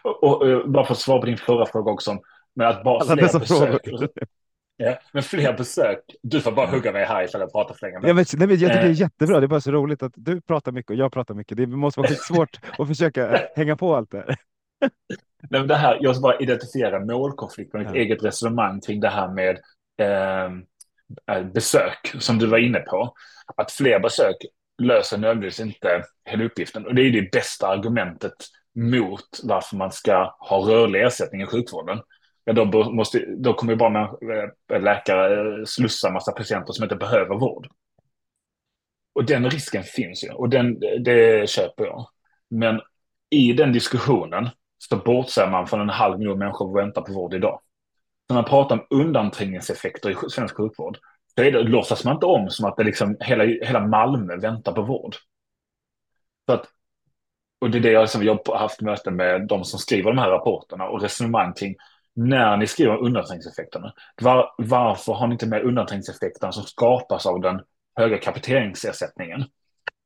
och, 0.02 0.24
och, 0.24 0.42
och, 0.42 0.70
bara 0.70 0.86
för 0.86 0.94
att 0.94 1.00
svara 1.00 1.20
på 1.20 1.26
din 1.26 1.38
förra 1.38 1.66
fråga 1.66 1.92
också, 1.92 2.18
men 2.54 2.68
att 2.68 2.84
bara 2.84 3.00
Alla 3.00 3.14
fler 3.14 3.24
dessa 3.24 3.40
besök. 3.40 3.86
frågor. 3.86 4.10
Ja, 4.78 5.00
men 5.12 5.24
fler 5.24 5.54
besök. 5.58 6.00
Du 6.22 6.42
får 6.42 6.52
bara 6.52 6.68
hugga 6.68 6.92
mig 6.92 7.06
här 7.06 7.24
ifall 7.24 7.42
jag 7.42 7.52
pratar 7.52 7.76
för 7.76 7.86
länge. 7.86 8.08
Ja, 8.08 8.14
men, 8.14 8.26
nej, 8.38 8.48
men 8.48 8.50
jag 8.50 8.60
tycker 8.60 8.74
det 8.74 8.80
är 8.80 8.86
Eh. 8.86 8.92
jättebra. 8.92 9.40
Det 9.40 9.46
är 9.46 9.48
bara 9.48 9.62
så 9.62 9.72
roligt 9.72 10.04
att 10.04 10.14
du 10.16 10.42
pratar 10.42 10.72
mycket 10.72 10.90
och 10.90 10.96
jag 10.96 11.12
pratar 11.12 11.34
mycket. 11.34 11.58
Det 11.58 11.68
måste 11.68 12.00
vara 12.00 12.10
svårt 12.12 12.60
att 12.80 12.88
försöka 12.88 13.42
hänga 13.56 13.76
på 13.76 13.96
allt 13.96 14.12
det 14.12 14.18
här. 14.18 14.28
Nej, 15.50 15.60
men 15.62 15.68
det 15.68 15.76
här, 15.76 15.98
jag 16.02 16.16
ska 16.16 16.22
bara 16.22 16.40
identifiera 16.40 17.00
målkonflikt 17.00 17.74
med 17.74 17.82
mitt 17.82 17.96
Ja. 17.96 18.02
eget 18.02 18.24
resonemang 18.24 18.82
kring 18.82 19.00
det 19.00 19.10
här 19.10 19.28
med 19.28 19.58
eh, 20.02 21.44
besök 21.54 22.16
som 22.20 22.38
du 22.38 22.46
var 22.48 22.58
inne 22.58 22.80
på. 22.80 23.14
Att 23.58 23.72
fler 23.72 24.00
besök 24.00 24.36
löser 24.82 25.18
nödvändigtvis 25.18 25.66
inte 25.66 26.04
hela 26.30 26.44
uppgiften. 26.44 26.86
Och 26.86 26.96
det 26.96 27.02
är 27.02 27.12
det 27.12 27.32
bästa 27.32 27.68
argumentet 27.68 28.34
mot 28.76 29.40
varför 29.44 29.76
man 29.78 29.92
ska 29.92 30.36
ha 30.40 30.58
rörlig 30.58 31.02
ersättning 31.04 31.42
i 31.42 31.46
sjukvården. 31.46 32.00
Ja, 32.46 32.54
då, 32.54 32.92
måste, 32.92 33.26
då 33.38 33.54
kommer 33.54 33.74
ju 33.74 33.78
bara 33.78 34.02
eh, 34.74 34.82
läkare 34.82 35.60
eh, 35.60 35.66
slussa 35.66 36.12
massa 36.12 36.32
patienter 36.32 36.74
som 36.74 36.84
inte 36.84 36.96
behöver 36.96 37.36
vård. 37.36 37.68
Och 39.16 39.26
den 39.26 39.50
risken 39.50 39.84
finns 39.84 40.24
ju, 40.24 40.30
och 40.30 40.50
den, 40.50 40.80
det 40.80 41.50
köper 41.50 41.86
jag. 41.86 42.08
Men 42.50 42.82
i 43.30 43.54
den 43.54 43.74
diskussionen 43.74 44.50
så 44.78 44.98
bortser 44.98 45.48
man 45.52 45.68
från 45.68 45.82
en 45.82 45.90
halv 45.90 46.20
miljon 46.20 46.40
människor 46.40 46.66
som 46.66 46.74
väntar 46.74 47.02
på 47.02 47.14
vård 47.14 47.34
idag. 47.34 47.62
När 48.30 48.34
man 48.34 48.46
pratar 48.46 48.76
om 48.76 48.88
undanträngningseffekter 48.90 50.10
i 50.10 50.30
svensk 50.30 50.58
sjukvård 50.58 50.98
så 51.36 51.44
är 51.44 51.52
det, 51.52 51.64
låtsas 51.64 52.06
man 52.06 52.14
inte 52.14 52.26
om 52.26 52.50
som 52.50 52.66
att 52.66 52.78
det 52.78 52.84
liksom 52.84 53.18
hela, 53.20 53.44
hela 53.44 53.88
Malmö 53.88 54.38
väntar 54.38 54.72
på 54.72 54.82
vård. 54.82 55.16
Så 56.46 56.54
att, 56.54 56.66
och 57.62 57.70
det 57.70 57.78
är 57.78 57.82
det 57.82 57.92
jag, 57.92 58.02
liksom, 58.02 58.24
jag 58.24 58.40
har 58.46 58.58
haft 58.58 58.82
möten 58.82 59.16
med 59.16 59.48
de 59.48 59.64
som 59.64 59.80
skriver 59.80 60.12
de 60.12 60.18
här 60.18 60.30
rapporterna 60.30 60.88
och 60.90 61.02
resonemang 61.02 61.54
kring 61.54 61.76
när 62.16 62.58
ni 62.58 62.68
skriver 62.68 62.98
undanträngningseffekterna. 62.98 63.94
Var, 64.22 64.54
varför 64.58 65.14
har 65.14 65.28
ni 65.28 65.34
inte 65.34 65.48
med 65.48 65.64
undanträngningseffekterna 65.64 66.52
som 66.52 66.64
skapas 66.64 67.26
av 67.26 67.42
den 67.42 67.62
höga 67.96 68.18
kapiteringsersättningen? 68.18 69.44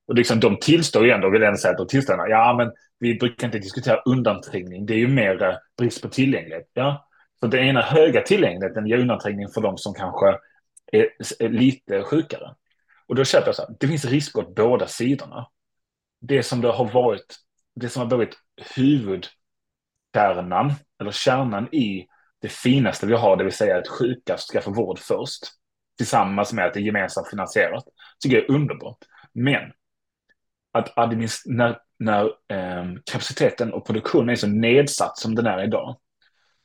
Och 0.08 0.16
liksom, 0.16 0.40
de 0.40 0.58
tillstår 0.60 1.06
ju 1.06 1.12
ändå, 1.12 1.30
vill 1.30 1.42
jag 1.42 1.60
säga 1.60 1.72
att 1.72 1.78
de 1.78 1.88
tillstår, 1.88 2.30
ja 2.30 2.56
men 2.58 2.72
vi 3.00 3.16
brukar 3.16 3.48
inte 3.48 3.60
diskutera 3.60 4.02
undanträngning, 4.06 4.86
det 4.86 4.94
är 4.94 4.98
ju 4.98 5.08
mer 5.08 5.44
eh, 5.44 5.56
brist 5.78 6.02
på 6.02 6.10
tillgänglighet. 6.10 6.70
Ja, 6.74 7.08
så 7.40 7.48
den 7.48 7.64
ena 7.64 7.82
höga 7.82 8.22
tillgängligheten 8.22 8.88
ger 8.88 8.98
undanträngning 8.98 9.48
för 9.50 9.62
de 9.62 9.78
som 9.78 9.94
kanske 9.94 10.28
är, 10.92 11.10
är 11.40 11.50
lite 11.50 12.04
sjukare. 12.04 12.56
Och 13.08 13.16
då 13.16 13.26
köper 13.26 13.48
jag 13.48 13.56
så 13.56 13.62
här, 13.62 13.76
det 13.80 13.88
finns 13.88 14.06
risk 14.06 14.38
åt 14.38 14.56
båda 14.56 14.88
sidorna. 14.88 15.48
Det 16.22 16.44
som 16.44 16.62
det 16.62 16.72
har 16.72 16.86
varit, 16.86 17.36
det 17.76 17.90
som 17.90 18.02
har 18.02 18.18
varit 18.18 18.38
huvud 18.76 19.28
kärnan, 20.14 20.74
eller 21.02 21.12
kärnan 21.12 21.74
i 21.76 22.08
det 22.42 22.50
finaste 22.50 23.08
vi 23.08 23.14
har, 23.14 23.38
det 23.38 23.44
vill 23.44 23.54
säga 23.54 23.78
att 23.78 23.88
sjuka 23.88 24.38
ska 24.38 24.62
få 24.62 24.72
vård 24.72 25.00
först, 25.00 25.44
tillsammans 25.98 26.54
med 26.54 26.66
att 26.66 26.74
det 26.74 26.80
är 26.80 26.84
gemensamt 26.84 27.30
finansierat, 27.30 27.84
tycker 28.20 28.38
jag 28.38 28.50
är 28.50 28.56
underbart. 28.56 28.98
Men 29.34 29.72
att 30.72 30.96
administ- 30.96 31.44
när, 31.46 31.78
när 32.00 32.26
eh, 32.26 32.86
kapaciteten 33.12 33.74
och 33.74 33.86
produktionen 33.86 34.30
är 34.30 34.36
så 34.36 34.48
nedsatt 34.48 35.18
som 35.18 35.36
den 35.36 35.46
är 35.46 35.64
idag, 35.64 36.00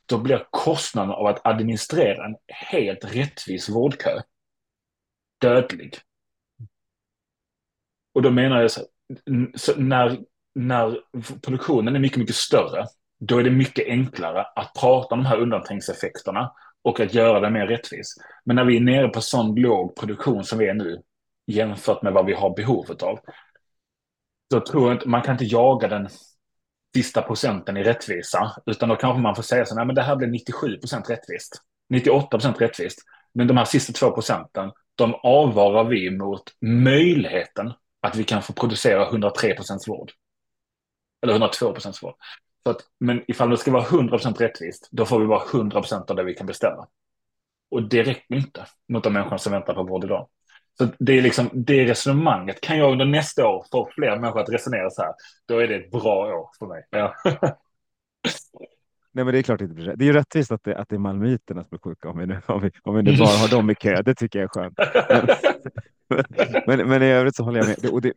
då 0.05 0.17
blir 0.17 0.47
kostnaden 0.49 1.11
av 1.11 1.25
att 1.25 1.45
administrera 1.45 2.25
en 2.25 2.35
helt 2.47 3.15
rättvis 3.15 3.69
vårdkö 3.69 4.21
dödlig. 5.41 5.97
Och 8.13 8.21
då 8.21 8.31
menar 8.31 8.61
jag 8.61 8.71
så, 8.71 8.81
så 9.55 9.79
när, 9.79 10.19
när 10.55 10.99
produktionen 11.41 11.95
är 11.95 11.99
mycket, 11.99 12.17
mycket 12.17 12.35
större, 12.35 12.85
då 13.19 13.39
är 13.39 13.43
det 13.43 13.51
mycket 13.51 13.87
enklare 13.87 14.45
att 14.55 14.73
prata 14.73 15.15
om 15.15 15.23
de 15.23 15.29
här 15.29 15.37
undanträngseffekterna 15.37 16.51
och 16.81 16.99
att 16.99 17.13
göra 17.13 17.39
det 17.39 17.49
mer 17.49 17.67
rättvist. 17.67 18.17
Men 18.45 18.55
när 18.55 18.65
vi 18.65 18.77
är 18.77 18.81
nere 18.81 19.07
på 19.07 19.21
sån 19.21 19.55
låg 19.55 19.95
produktion 19.95 20.43
som 20.43 20.59
vi 20.59 20.67
är 20.67 20.73
nu, 20.73 21.01
jämfört 21.47 22.01
med 22.01 22.13
vad 22.13 22.25
vi 22.25 22.33
har 22.33 22.55
behovet 22.55 23.03
av, 23.03 23.19
då 24.49 24.59
tror 24.59 24.87
jag 24.87 24.95
inte, 24.95 25.09
man 25.09 25.21
kan 25.21 25.33
inte 25.33 25.45
jaga 25.45 25.87
den 25.87 26.09
sista 26.95 27.21
procenten 27.21 27.77
i 27.77 27.83
rättvisa, 27.83 28.51
utan 28.65 28.89
då 28.89 28.95
kanske 28.95 29.21
man 29.21 29.35
får 29.35 29.43
säga 29.43 29.65
så 29.65 29.77
här, 29.77 29.85
men 29.85 29.95
det 29.95 30.01
här 30.01 30.15
blir 30.15 30.27
97 30.27 30.77
procent 30.77 31.09
rättvist, 31.09 31.61
98 31.89 32.27
procent 32.27 32.61
rättvist, 32.61 32.99
men 33.33 33.47
de 33.47 33.57
här 33.57 33.65
sista 33.65 33.93
två 33.93 34.11
procenten, 34.11 34.71
de 34.95 35.15
avvarar 35.23 35.83
vi 35.83 36.11
mot 36.11 36.43
möjligheten 36.61 37.73
att 38.01 38.15
vi 38.15 38.23
kan 38.23 38.41
få 38.41 38.53
producera 38.53 39.07
103 39.07 39.53
procents 39.53 39.87
vård. 39.87 40.11
Eller 41.21 41.33
102 41.33 41.73
procents 41.73 42.03
vård. 42.03 42.15
Så 42.65 42.71
att, 42.71 42.81
men 42.99 43.21
ifall 43.27 43.49
det 43.49 43.57
ska 43.57 43.71
vara 43.71 43.83
100 43.83 44.09
procent 44.09 44.41
rättvist, 44.41 44.87
då 44.91 45.05
får 45.05 45.19
vi 45.19 45.27
bara 45.27 45.43
100 45.53 45.79
procent 45.79 46.09
av 46.09 46.15
det 46.15 46.23
vi 46.23 46.33
kan 46.33 46.47
beställa. 46.47 46.87
Och 47.71 47.89
det 47.89 48.03
räcker 48.03 48.35
inte 48.35 48.65
mot 48.89 49.03
de 49.03 49.13
människor 49.13 49.37
som 49.37 49.51
väntar 49.51 49.73
på 49.73 49.83
vård 49.83 50.03
idag. 50.03 50.27
Så 50.77 50.87
det 50.99 51.17
är 51.17 51.21
liksom 51.21 51.49
det 51.53 51.85
resonemanget. 51.85 52.61
Kan 52.61 52.77
jag 52.77 52.91
under 52.91 53.05
nästa 53.05 53.47
år 53.47 53.65
få 53.71 53.89
fler 53.95 54.19
människor 54.19 54.39
att 54.39 54.49
resonera 54.49 54.89
så 54.89 55.01
här, 55.01 55.13
då 55.45 55.57
är 55.59 55.67
det 55.67 55.75
ett 55.75 55.91
bra 55.91 56.39
år 56.39 56.49
för 56.59 56.65
mig. 56.65 56.83
Ja. 56.89 57.15
Nej, 59.11 59.25
men 59.25 59.33
det 59.33 59.39
är 59.39 59.43
klart 59.43 59.59
det 59.59 59.63
inte 59.63 59.75
blir 59.75 59.85
rätt. 59.85 59.99
Det 59.99 60.03
är 60.03 60.07
ju 60.07 60.13
rättvist 60.13 60.51
att 60.51 60.63
det, 60.63 60.77
att 60.77 60.89
det 60.89 60.95
är 60.95 60.99
malmöiterna 60.99 61.63
som 61.63 61.75
är 61.75 61.79
sjuka 61.79 62.09
om 62.09 62.17
vi 62.17 62.25
nu, 62.25 62.41
om 62.45 62.61
vi, 62.61 62.71
om 62.83 62.95
vi 62.95 63.03
nu 63.03 63.17
bara 63.17 63.37
har 63.37 63.51
dem 63.51 63.69
i 63.69 63.75
kö. 63.75 64.01
Det 64.01 64.15
tycker 64.15 64.39
jag 64.39 64.43
är 64.43 64.61
skönt. 64.61 64.79
men, 66.67 66.89
men 66.89 67.03
i 67.03 67.05
övrigt 67.05 67.35
så 67.35 67.43
håller 67.43 67.59
jag 67.59 67.67
med. 67.67 67.91
Och, 67.91 68.01
det, 68.01 68.13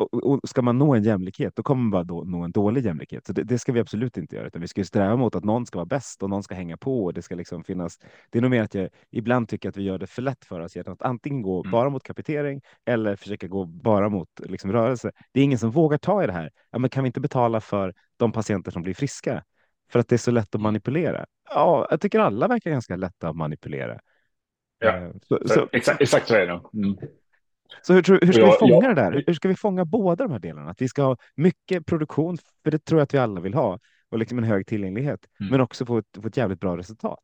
och, 0.00 0.48
ska 0.48 0.62
man 0.62 0.78
nå 0.78 0.94
en 0.94 1.02
jämlikhet, 1.02 1.56
då 1.56 1.62
kommer 1.62 1.82
man 1.82 1.90
bara 1.90 2.04
då 2.04 2.24
nå 2.24 2.42
en 2.42 2.52
dålig 2.52 2.84
jämlikhet. 2.84 3.26
Så 3.26 3.32
det, 3.32 3.42
det, 3.42 3.58
ska 3.58 3.72
vi 3.72 3.80
absolut 3.80 4.16
inte 4.16 4.36
göra, 4.36 4.46
utan 4.46 4.60
vi 4.60 4.68
ska 4.68 4.84
sträva 4.84 5.16
mot 5.16 5.34
att 5.34 5.44
någon 5.44 5.66
ska 5.66 5.78
vara 5.78 5.86
bäst 5.86 6.22
och 6.22 6.30
någon 6.30 6.42
ska 6.42 6.54
hänga 6.54 6.76
på. 6.76 7.04
Och 7.04 7.14
det 7.14 7.22
ska 7.22 7.34
liksom 7.34 7.64
finnas. 7.64 7.98
Det 8.30 8.38
är 8.38 8.42
nog 8.42 8.50
mer 8.50 8.62
att 8.62 8.74
jag 8.74 8.88
ibland 9.10 9.48
tycker 9.48 9.68
att 9.68 9.76
vi 9.76 9.82
gör 9.82 9.98
det 9.98 10.06
för 10.06 10.22
lätt 10.22 10.44
för 10.44 10.60
oss 10.60 10.76
genom 10.76 10.92
att 10.92 11.02
antingen 11.02 11.42
gå 11.42 11.60
mm. 11.60 11.70
bara 11.70 11.90
mot 11.90 12.02
kapitering 12.02 12.60
eller 12.84 13.16
försöka 13.16 13.48
gå 13.48 13.64
bara 13.64 14.08
mot 14.08 14.28
liksom, 14.38 14.72
rörelse. 14.72 15.12
Det 15.32 15.40
är 15.40 15.44
ingen 15.44 15.58
som 15.58 15.70
vågar 15.70 15.98
ta 15.98 16.24
i 16.24 16.26
det 16.26 16.32
här. 16.32 16.50
Ja, 16.70 16.78
men 16.78 16.90
kan 16.90 17.04
vi 17.04 17.06
inte 17.06 17.20
betala 17.20 17.60
för 17.60 17.94
de 18.16 18.32
patienter 18.32 18.70
som 18.70 18.82
blir 18.82 18.94
friska? 18.94 19.44
För 19.90 19.98
att 19.98 20.08
det 20.08 20.16
är 20.16 20.18
så 20.18 20.30
lätt 20.30 20.54
att 20.54 20.60
manipulera. 20.60 21.26
Ja, 21.50 21.86
jag 21.90 22.00
tycker 22.00 22.18
alla 22.18 22.48
verkar 22.48 22.70
ganska 22.70 22.96
lätta 22.96 23.28
att 23.28 23.36
manipulera. 23.36 24.00
Ja, 24.78 24.96
eh, 24.96 25.10
så, 25.22 25.38
så, 25.46 25.68
exakt, 25.72 26.00
exakt 26.00 26.28
så 26.28 26.34
är 26.34 26.46
det. 26.46 26.60
Mm. 26.74 26.96
Så 27.82 27.92
hur, 27.92 28.02
hur 28.26 28.32
ska 28.32 28.42
jag, 28.42 28.52
vi 28.52 28.58
fånga 28.58 28.86
jag, 28.86 28.96
det 28.96 29.02
där? 29.02 29.24
Hur 29.26 29.34
ska 29.34 29.48
vi 29.48 29.56
fånga 29.56 29.84
båda 29.84 30.24
de 30.24 30.32
här 30.32 30.38
delarna? 30.38 30.70
Att 30.70 30.82
vi 30.82 30.88
ska 30.88 31.02
ha 31.02 31.16
mycket 31.34 31.86
produktion, 31.86 32.38
för 32.64 32.70
det 32.70 32.84
tror 32.84 33.00
jag 33.00 33.04
att 33.04 33.14
vi 33.14 33.18
alla 33.18 33.40
vill 33.40 33.54
ha, 33.54 33.78
och 34.10 34.18
liksom 34.18 34.38
en 34.38 34.44
hög 34.44 34.66
tillgänglighet, 34.66 35.20
mm. 35.40 35.50
men 35.50 35.60
också 35.60 35.86
få 35.86 35.98
ett, 35.98 36.06
få 36.22 36.28
ett 36.28 36.36
jävligt 36.36 36.60
bra 36.60 36.76
resultat. 36.76 37.18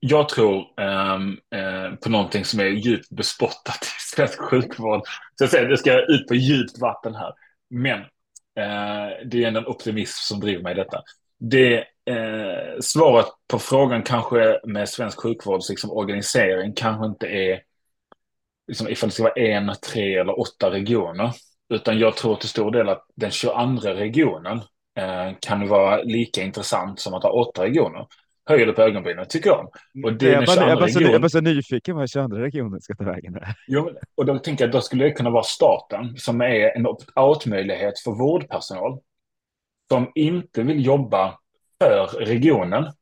Jag 0.00 0.28
tror 0.28 0.64
um, 0.80 1.30
uh, 1.30 1.96
på 1.96 2.10
någonting 2.10 2.44
som 2.44 2.60
är 2.60 2.64
djupt 2.64 3.10
bespottat 3.10 3.82
i 3.82 4.14
svensk 4.14 4.40
sjukvård. 4.40 5.00
Så 5.34 5.44
jag 5.44 5.50
säger, 5.50 5.68
det 5.68 5.76
ska 5.76 6.00
ut 6.00 6.28
på 6.28 6.34
djupt 6.34 6.78
vatten 6.78 7.14
här. 7.14 7.32
Men 7.70 8.00
uh, 8.00 9.26
det 9.26 9.44
är 9.44 9.48
en 9.48 9.66
optimism 9.66 10.34
som 10.34 10.40
driver 10.40 10.62
mig 10.62 10.72
i 10.72 10.76
detta. 10.76 11.02
Det 11.38 11.78
uh, 12.10 12.80
svaret 12.80 13.26
på 13.48 13.58
frågan 13.58 14.02
kanske 14.02 14.60
med 14.64 14.88
svensk 14.88 15.20
sjukvårds 15.20 15.68
liksom, 15.68 15.90
organisering 15.90 16.72
kanske 16.76 17.06
inte 17.06 17.26
är 17.26 17.60
liksom, 18.66 18.88
ifall 18.88 19.08
det 19.08 19.14
ska 19.14 19.22
vara 19.22 19.32
en, 19.32 19.72
tre 19.92 20.16
eller 20.18 20.40
åtta 20.40 20.70
regioner. 20.70 21.32
Utan 21.68 21.98
jag 21.98 22.16
tror 22.16 22.36
till 22.36 22.48
stor 22.48 22.70
del 22.70 22.88
att 22.88 23.06
den 23.14 23.30
22 23.30 23.80
regionen 23.80 24.58
eh, 24.98 25.36
kan 25.40 25.68
vara 25.68 26.02
lika 26.02 26.42
intressant 26.42 27.00
som 27.00 27.14
att 27.14 27.22
ha 27.22 27.30
åtta 27.30 27.64
regioner. 27.64 28.06
Höjer 28.48 28.66
det 28.66 28.72
på 28.72 28.82
ögonbrynen, 28.82 29.26
tycker 29.28 29.50
jag. 29.50 29.68
Och 30.04 30.12
det 30.12 30.30
jag, 30.30 30.46
bara, 30.46 30.68
jag, 30.68 30.78
bara 30.78 30.88
så, 30.88 31.00
jag 31.00 31.20
bara 31.20 31.28
så 31.28 31.40
nyfiken 31.40 31.96
vad 31.96 32.10
22 32.10 32.36
regionen 32.36 32.80
ska 32.80 32.94
ta 32.94 33.04
vägen. 33.04 33.38
Jo, 33.66 33.90
och 34.14 34.26
då 34.26 34.38
tänker 34.38 34.64
jag 34.64 34.68
att 34.68 34.72
då 34.72 34.80
skulle 34.80 35.04
det 35.04 35.10
kunna 35.10 35.30
vara 35.30 35.42
staten 35.42 36.16
som 36.16 36.40
är 36.40 36.76
en 36.76 36.86
opt-out-möjlighet 36.86 37.98
för 38.04 38.10
vårdpersonal 38.10 39.00
som 39.88 40.12
inte 40.14 40.62
vill 40.62 40.86
jobba 40.86 41.38
för 41.80 42.06
regionen, 42.06 42.92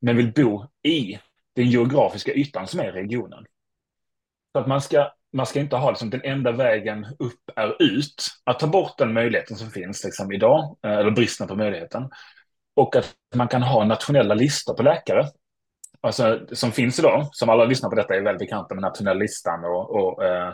men 0.00 0.16
vill 0.16 0.32
bo 0.32 0.66
i 0.82 1.18
den 1.56 1.70
geografiska 1.70 2.34
ytan 2.34 2.66
som 2.66 2.80
är 2.80 2.92
regionen. 2.92 3.44
Så 4.54 4.60
att 4.60 4.66
man 4.66 4.80
ska, 4.80 5.12
man 5.32 5.46
ska 5.46 5.60
inte 5.60 5.76
ha 5.76 5.90
liksom, 5.90 6.10
den 6.10 6.24
enda 6.24 6.52
vägen 6.52 7.06
upp 7.18 7.50
är 7.56 7.82
ut. 7.82 8.14
Att 8.44 8.58
ta 8.58 8.66
bort 8.66 8.98
den 8.98 9.12
möjligheten 9.12 9.56
som 9.56 9.70
finns 9.70 10.04
liksom, 10.04 10.32
idag, 10.32 10.76
eh, 10.86 10.92
eller 10.92 11.10
bristen 11.10 11.48
på 11.48 11.56
möjligheten. 11.56 12.10
Och 12.76 12.96
att 12.96 13.14
man 13.34 13.48
kan 13.48 13.62
ha 13.62 13.84
nationella 13.84 14.34
listor 14.34 14.74
på 14.74 14.82
läkare. 14.82 15.26
Alltså, 16.00 16.40
som 16.52 16.72
finns 16.72 16.98
idag, 16.98 17.28
som 17.32 17.48
alla 17.48 17.64
lyssnar 17.64 17.90
på 17.90 17.96
detta 17.96 18.14
är 18.14 18.20
väl 18.20 18.38
bekanta 18.38 18.74
med 18.74 18.82
nationella 18.82 19.20
listan 19.20 19.64
och, 19.64 19.90
och 19.90 20.24
eh, 20.24 20.52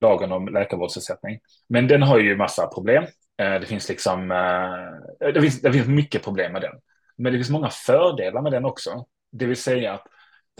lagen 0.00 0.32
om 0.32 0.48
läkarvårdsersättning. 0.48 1.38
Men 1.68 1.88
den 1.88 2.02
har 2.02 2.18
ju 2.18 2.36
massa 2.36 2.66
problem. 2.66 3.04
Eh, 3.42 3.60
det 3.60 3.66
finns 3.66 3.88
liksom, 3.88 4.30
eh, 4.30 5.32
det 5.32 5.40
finns, 5.40 5.60
det 5.60 5.72
finns 5.72 5.88
mycket 5.88 6.24
problem 6.24 6.52
med 6.52 6.62
den. 6.62 6.74
Men 7.16 7.32
det 7.32 7.38
finns 7.38 7.50
många 7.50 7.70
fördelar 7.70 8.42
med 8.42 8.52
den 8.52 8.64
också. 8.64 9.04
Det 9.32 9.46
vill 9.46 9.56
säga 9.56 9.94
att 9.94 10.06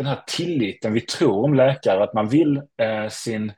den 0.01 0.07
här 0.07 0.23
tilliten 0.27 0.93
vi 0.93 1.01
tror 1.01 1.45
om 1.45 1.55
läkare, 1.55 2.05
att 2.05 2.15
man 2.15 2.29
vill 2.29 2.57
eh, 2.57 3.09
sin, 3.09 3.53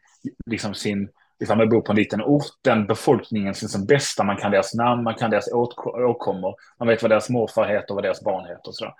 liksom 0.47 0.75
sin, 0.75 1.09
ifall 1.43 1.59
man 1.59 1.69
bor 1.69 1.81
på 1.81 1.93
en 1.93 1.97
liten 1.97 2.23
ort, 2.23 2.53
den 2.65 2.87
befolkningen 2.87 3.55
sin 3.55 3.69
som 3.69 3.87
bästa, 3.87 4.25
man 4.25 4.37
kan 4.37 4.51
deras 4.51 4.75
namn, 4.75 5.03
man 5.03 5.15
kan 5.15 5.31
deras 5.31 5.53
åkommor, 5.53 6.55
man 6.79 6.89
vet 6.89 7.03
vad 7.03 7.11
deras 7.11 7.31
morfar 7.31 7.67
heter, 7.67 7.95
vad 7.95 8.05
deras 8.05 8.25
barn 8.25 8.45
heter 8.45 8.69
och 8.69 8.75
sådär. 8.75 8.95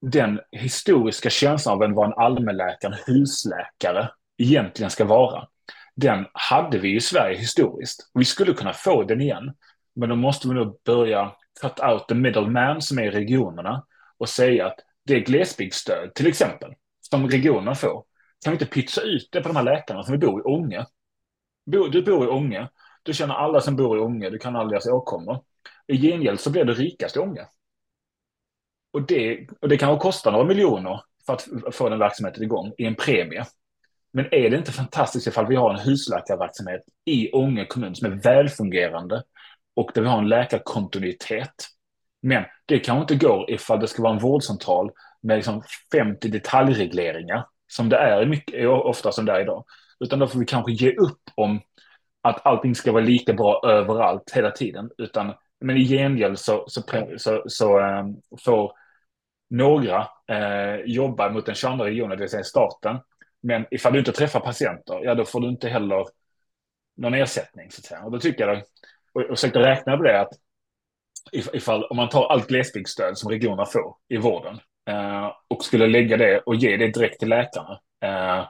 Den 0.00 0.40
historiska 0.52 1.30
känslan 1.30 1.72
av 1.72 1.94
vad 1.94 2.06
en 2.06 2.18
allmänläkare, 2.18 2.94
en 2.94 3.14
husläkare, 3.14 4.10
egentligen 4.38 4.90
ska 4.90 5.04
vara, 5.04 5.46
den 5.94 6.26
hade 6.32 6.78
vi 6.78 6.96
i 6.96 7.00
Sverige 7.00 7.38
historiskt. 7.38 8.10
Vi 8.14 8.24
skulle 8.24 8.52
kunna 8.52 8.72
få 8.72 9.02
den 9.02 9.20
igen, 9.20 9.54
men 9.94 10.08
då 10.08 10.16
måste 10.16 10.48
vi 10.48 10.54
nog 10.54 10.80
börja 10.84 11.32
cut 11.60 11.80
out 11.80 12.08
the 12.08 12.14
middleman 12.14 12.82
som 12.82 12.98
är 12.98 13.02
i 13.02 13.10
regionerna 13.10 13.84
och 14.18 14.28
säga 14.28 14.66
att 14.66 14.78
det 15.08 15.20
glesbygdsstöd 15.20 16.14
till 16.14 16.26
exempel, 16.26 16.74
som 17.00 17.28
regionerna 17.28 17.74
får, 17.74 18.04
kan 18.44 18.50
vi 18.50 18.54
inte 18.54 18.66
pytsa 18.66 19.00
ut 19.00 19.28
det 19.32 19.40
på 19.40 19.48
de 19.48 19.56
här 19.56 19.64
läkarna 19.64 20.02
som 20.02 20.12
vi 20.12 20.18
bor 20.18 20.40
i 20.40 20.44
Ånge? 20.44 20.86
Du 21.64 22.02
bor 22.02 22.24
i 22.24 22.28
Ånge, 22.28 22.68
du 23.02 23.12
känner 23.12 23.34
alla 23.34 23.60
som 23.60 23.76
bor 23.76 23.98
i 23.98 24.00
Ånge, 24.00 24.30
du 24.30 24.38
kan 24.38 24.56
alla 24.56 24.70
deras 24.70 24.86
åkommor. 24.86 25.44
I 25.86 25.96
gengäld 25.96 26.40
så 26.40 26.50
blir 26.50 26.64
du 26.64 26.74
rikast 26.74 27.16
i 27.16 27.18
Ånge. 27.18 27.46
Och 28.92 29.06
det, 29.06 29.46
och 29.60 29.68
det 29.68 29.76
kan 29.76 29.98
kosta 29.98 30.30
några 30.30 30.44
miljoner 30.44 31.00
för 31.26 31.32
att 31.32 31.48
få 31.72 31.88
den 31.88 31.98
verksamheten 31.98 32.42
igång 32.42 32.72
i 32.78 32.84
en 32.84 32.94
premie. 32.94 33.44
Men 34.12 34.34
är 34.34 34.50
det 34.50 34.56
inte 34.56 34.72
fantastiskt 34.72 35.26
ifall 35.26 35.46
vi 35.46 35.56
har 35.56 35.74
en 35.74 35.80
husläkarverksamhet 35.80 36.82
i 37.04 37.32
Ånge 37.32 37.66
kommun 37.66 37.94
som 37.94 38.12
är 38.12 38.16
välfungerande 38.16 39.22
och 39.74 39.90
där 39.94 40.02
vi 40.02 40.08
har 40.08 40.18
en 40.18 40.28
läkarkontinuitet 40.28 41.54
men 42.22 42.44
det 42.66 42.78
kanske 42.78 43.14
inte 43.14 43.26
går 43.26 43.50
ifall 43.50 43.80
det 43.80 43.88
ska 43.88 44.02
vara 44.02 44.12
en 44.12 44.18
vårdcentral 44.18 44.90
med 45.22 45.36
liksom 45.36 45.62
50 45.92 46.28
detaljregleringar, 46.28 47.46
som 47.66 47.88
det 47.88 47.96
är 47.96 48.26
mycket, 48.26 48.68
ofta 48.68 49.12
som 49.12 49.24
det 49.24 49.32
är 49.32 49.40
idag. 49.40 49.64
Utan 50.00 50.18
då 50.18 50.26
får 50.26 50.38
vi 50.38 50.46
kanske 50.46 50.72
ge 50.72 50.92
upp 50.92 51.22
om 51.34 51.60
att 52.22 52.46
allting 52.46 52.74
ska 52.74 52.92
vara 52.92 53.04
lika 53.04 53.32
bra 53.32 53.60
överallt 53.64 54.32
hela 54.34 54.50
tiden. 54.50 54.90
Utan, 54.98 55.34
men 55.60 55.76
i 55.76 55.84
gengäld 55.84 56.38
så, 56.38 56.64
så, 56.68 56.82
så, 57.16 57.42
så 57.46 57.80
äh, 57.80 58.06
får 58.44 58.72
några 59.50 60.06
äh, 60.26 60.74
jobba 60.86 61.30
mot 61.30 61.46
den 61.46 61.54
22 61.54 61.84
regionen, 61.84 62.10
det 62.10 62.22
vill 62.22 62.30
säga 62.30 62.44
staten. 62.44 62.98
Men 63.42 63.66
ifall 63.70 63.92
du 63.92 63.98
inte 63.98 64.12
träffar 64.12 64.40
patienter, 64.40 65.00
ja 65.04 65.14
då 65.14 65.24
får 65.24 65.40
du 65.40 65.48
inte 65.48 65.68
heller 65.68 66.06
någon 66.96 67.14
ersättning. 67.14 67.70
Så 67.70 67.80
att 67.80 67.84
säga. 67.84 68.02
Och 68.02 68.12
då 68.12 68.18
tycker 68.18 68.48
jag, 68.48 68.62
och 69.12 69.22
jag 69.22 69.28
försökte 69.28 69.58
räkna 69.58 69.96
på 69.96 70.02
det, 70.02 70.20
att 70.20 70.32
ifall, 71.32 71.84
om 71.84 71.96
man 71.96 72.08
tar 72.08 72.26
allt 72.28 72.48
glesbygdsstöd 72.48 73.18
som 73.18 73.30
regionerna 73.30 73.66
får 73.66 73.94
i 74.08 74.16
vården 74.16 74.60
eh, 74.90 75.32
och 75.48 75.64
skulle 75.64 75.86
lägga 75.86 76.16
det 76.16 76.38
och 76.38 76.54
ge 76.54 76.76
det 76.76 76.88
direkt 76.88 77.18
till 77.18 77.28
läkarna. 77.28 77.80
Eh, 78.04 78.46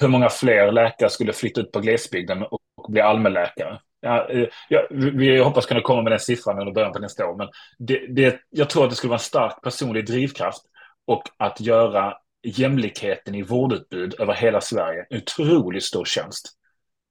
hur 0.00 0.08
många 0.08 0.28
fler 0.28 0.72
läkare 0.72 1.10
skulle 1.10 1.32
flytta 1.32 1.60
ut 1.60 1.72
på 1.72 1.80
glesbygden 1.80 2.42
och, 2.42 2.58
och 2.76 2.92
bli 2.92 3.00
allmänläkare? 3.00 3.80
Ja, 4.00 4.28
eh, 4.28 4.48
ja, 4.68 4.86
vi 4.90 5.38
hoppas 5.38 5.66
kunna 5.66 5.80
komma 5.80 6.02
med 6.02 6.12
den 6.12 6.20
siffran 6.20 6.58
under 6.58 6.72
början 6.72 6.92
på 6.92 6.98
nästa 6.98 7.26
år, 7.26 7.36
men 7.36 7.48
det, 7.78 8.06
det, 8.14 8.40
jag 8.50 8.70
tror 8.70 8.84
att 8.84 8.90
det 8.90 8.96
skulle 8.96 9.08
vara 9.08 9.18
en 9.18 9.24
stark 9.24 9.62
personlig 9.62 10.06
drivkraft 10.06 10.62
och 11.06 11.22
att 11.36 11.60
göra 11.60 12.14
jämlikheten 12.42 13.34
i 13.34 13.42
vårdutbud 13.42 14.14
över 14.20 14.34
hela 14.34 14.60
Sverige 14.60 15.06
en 15.10 15.16
otroligt 15.16 15.84
stor 15.84 16.04
tjänst. 16.04 16.46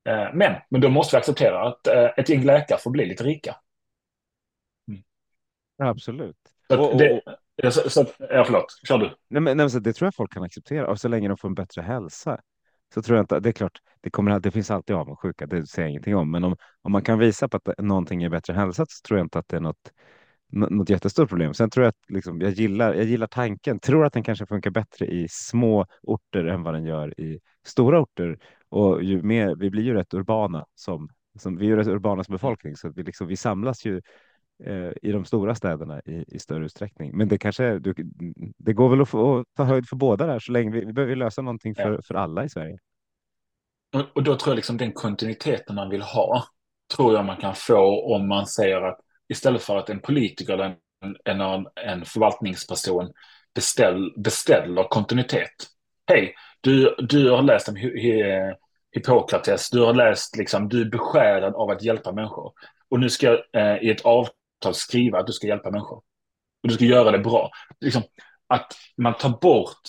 Eh, 0.10 0.28
men, 0.34 0.56
men 0.70 0.82
då 0.82 0.90
måste 0.90 1.16
vi 1.16 1.20
acceptera 1.20 1.68
att 1.68 1.88
eh, 1.88 2.10
ett 2.18 2.30
gäng 2.30 2.46
läkare 2.46 2.80
får 2.80 2.92
bli 2.92 3.06
lite 3.06 3.24
rika. 3.24 3.56
Absolut. 5.80 6.38
Så 6.68 6.94
det, 6.94 7.22
så, 7.72 7.90
så, 7.90 8.06
ja, 8.20 8.44
förlåt, 8.44 8.66
kör 8.88 8.98
du. 8.98 9.12
Nej, 9.30 9.42
men, 9.42 9.58
nej, 9.58 9.70
så 9.70 9.80
det 9.80 9.94
tror 9.94 10.08
jag 10.08 10.16
folk 10.16 10.34
kan 10.34 10.44
acceptera 10.44 10.88
och 10.88 11.00
så 11.00 11.08
länge 11.08 11.28
de 11.28 11.38
får 11.38 11.48
en 11.48 11.56
bättre 11.56 11.82
hälsa. 11.82 12.42
Så 12.94 13.02
tror 13.02 13.18
jag 13.18 13.24
inte, 13.24 13.40
det 13.40 13.50
är 13.50 13.54
klart, 13.54 13.80
det, 14.02 14.10
kommer, 14.10 14.40
det 14.40 14.52
finns 14.52 14.72
alltid 14.72 14.96
avundsjuka, 14.96 15.48
det 15.48 15.68
säger 15.68 15.86
jag 15.86 15.90
ingenting 15.90 16.16
om. 16.16 16.32
Men 16.32 16.44
om, 16.44 16.56
om 16.82 16.92
man 16.92 17.04
kan 17.04 17.20
visa 17.20 17.48
på 17.50 17.58
att 17.58 17.78
någonting 17.78 18.24
är 18.24 18.30
bättre 18.30 18.54
hälsa 18.54 18.86
så 18.90 19.08
tror 19.08 19.20
jag 19.20 19.26
inte 19.26 19.40
att 19.40 19.48
det 19.48 19.56
är 19.56 19.62
något, 19.62 19.92
något 20.52 20.90
jättestort 20.90 21.30
problem. 21.30 21.54
Sen 21.54 21.70
tror 21.70 21.84
jag 21.84 21.90
att 21.90 22.10
liksom, 22.10 22.42
jag, 22.42 22.52
gillar, 22.52 22.94
jag 22.94 23.06
gillar 23.06 23.28
tanken, 23.28 23.80
tror 23.80 24.06
att 24.06 24.14
den 24.14 24.24
kanske 24.24 24.46
funkar 24.46 24.72
bättre 24.72 25.06
i 25.06 25.28
små 25.30 25.86
orter 26.02 26.46
än 26.46 26.64
vad 26.64 26.74
den 26.74 26.86
gör 26.86 27.20
i 27.20 27.40
stora 27.66 28.00
orter. 28.00 28.40
Och 28.70 29.04
ju 29.04 29.22
mer, 29.22 29.56
vi 29.56 29.70
blir 29.70 29.84
ju 29.84 29.94
rätt 29.94 30.14
urbana 30.14 30.66
som, 30.76 31.10
som 31.40 31.58
vi 31.58 31.66
är 31.66 31.70
ju 31.70 31.76
rätt 31.76 31.88
urbana 31.88 32.24
som 32.24 32.34
befolkning 32.34 32.76
så 32.76 32.92
vi, 32.96 33.04
liksom, 33.04 33.28
vi 33.28 33.38
samlas 33.38 33.86
ju 33.86 34.02
i 35.02 35.12
de 35.12 35.26
stora 35.26 35.56
städerna 35.56 36.02
i, 36.06 36.26
i 36.28 36.40
större 36.40 36.66
utsträckning. 36.66 37.18
Men 37.18 37.28
det 37.28 37.38
kanske 37.38 37.80
du, 37.80 37.94
det 38.58 38.74
går 38.74 38.90
väl 38.90 39.02
att, 39.02 39.10
få, 39.10 39.46
ta 39.58 39.64
höjd 39.64 39.90
för 39.90 39.96
båda 39.96 40.26
där 40.26 40.40
så 40.40 40.52
länge 40.52 40.72
vi, 40.72 40.86
vi 40.86 40.94
behöver 40.94 41.16
lösa 41.16 41.42
någonting 41.42 41.76
för, 41.76 41.94
ja. 41.94 42.02
för 42.02 42.16
alla 42.16 42.44
i 42.44 42.50
Sverige. 42.50 42.78
Och, 43.94 44.06
och 44.16 44.24
då 44.24 44.36
tror 44.36 44.52
jag 44.52 44.56
liksom 44.56 44.78
den 44.78 44.92
kontinuiteten 44.92 45.76
man 45.76 45.90
vill 45.90 46.02
ha 46.02 46.44
tror 46.96 47.14
jag 47.14 47.26
man 47.26 47.38
kan 47.38 47.56
få 47.56 48.16
om 48.16 48.28
man 48.28 48.48
säger 48.48 48.82
att 48.82 49.00
istället 49.30 49.62
för 49.62 49.78
att 49.78 49.90
en 49.90 50.00
politiker 50.00 50.54
eller 50.54 50.76
en, 51.26 51.42
en, 51.42 51.68
en 51.76 52.06
förvaltningsperson 52.06 53.12
beställ, 53.56 54.14
beställer 54.18 54.84
kontinuitet. 54.84 55.52
Hej, 56.08 56.36
du, 56.62 56.96
du 57.00 57.30
har 57.30 57.42
läst 57.42 57.70
om 57.70 57.76
Hippokrates, 58.96 59.70
du 59.70 59.82
har 59.82 59.94
läst 59.94 60.38
liksom, 60.38 60.70
du 60.70 60.82
är 60.82 60.86
besjälad 60.86 61.56
av 61.56 61.70
att 61.70 61.84
hjälpa 61.84 62.12
människor. 62.12 62.54
Och 62.90 63.00
nu 63.00 63.10
ska 63.10 63.28
jag 63.28 63.40
eh, 63.54 63.84
i 63.84 63.90
ett 63.92 64.02
avtal 64.02 64.34
skriva 64.74 65.20
att 65.20 65.28
du 65.28 65.34
ska 65.34 65.48
hjälpa 65.48 65.72
människor. 65.72 65.98
Och 66.64 66.70
du 66.70 66.74
ska 66.74 66.86
göra 66.86 67.12
det 67.12 67.20
bra. 67.20 67.52
Liksom, 67.80 68.04
att 68.48 68.74
man 68.98 69.18
tar 69.18 69.30
bort 69.30 69.82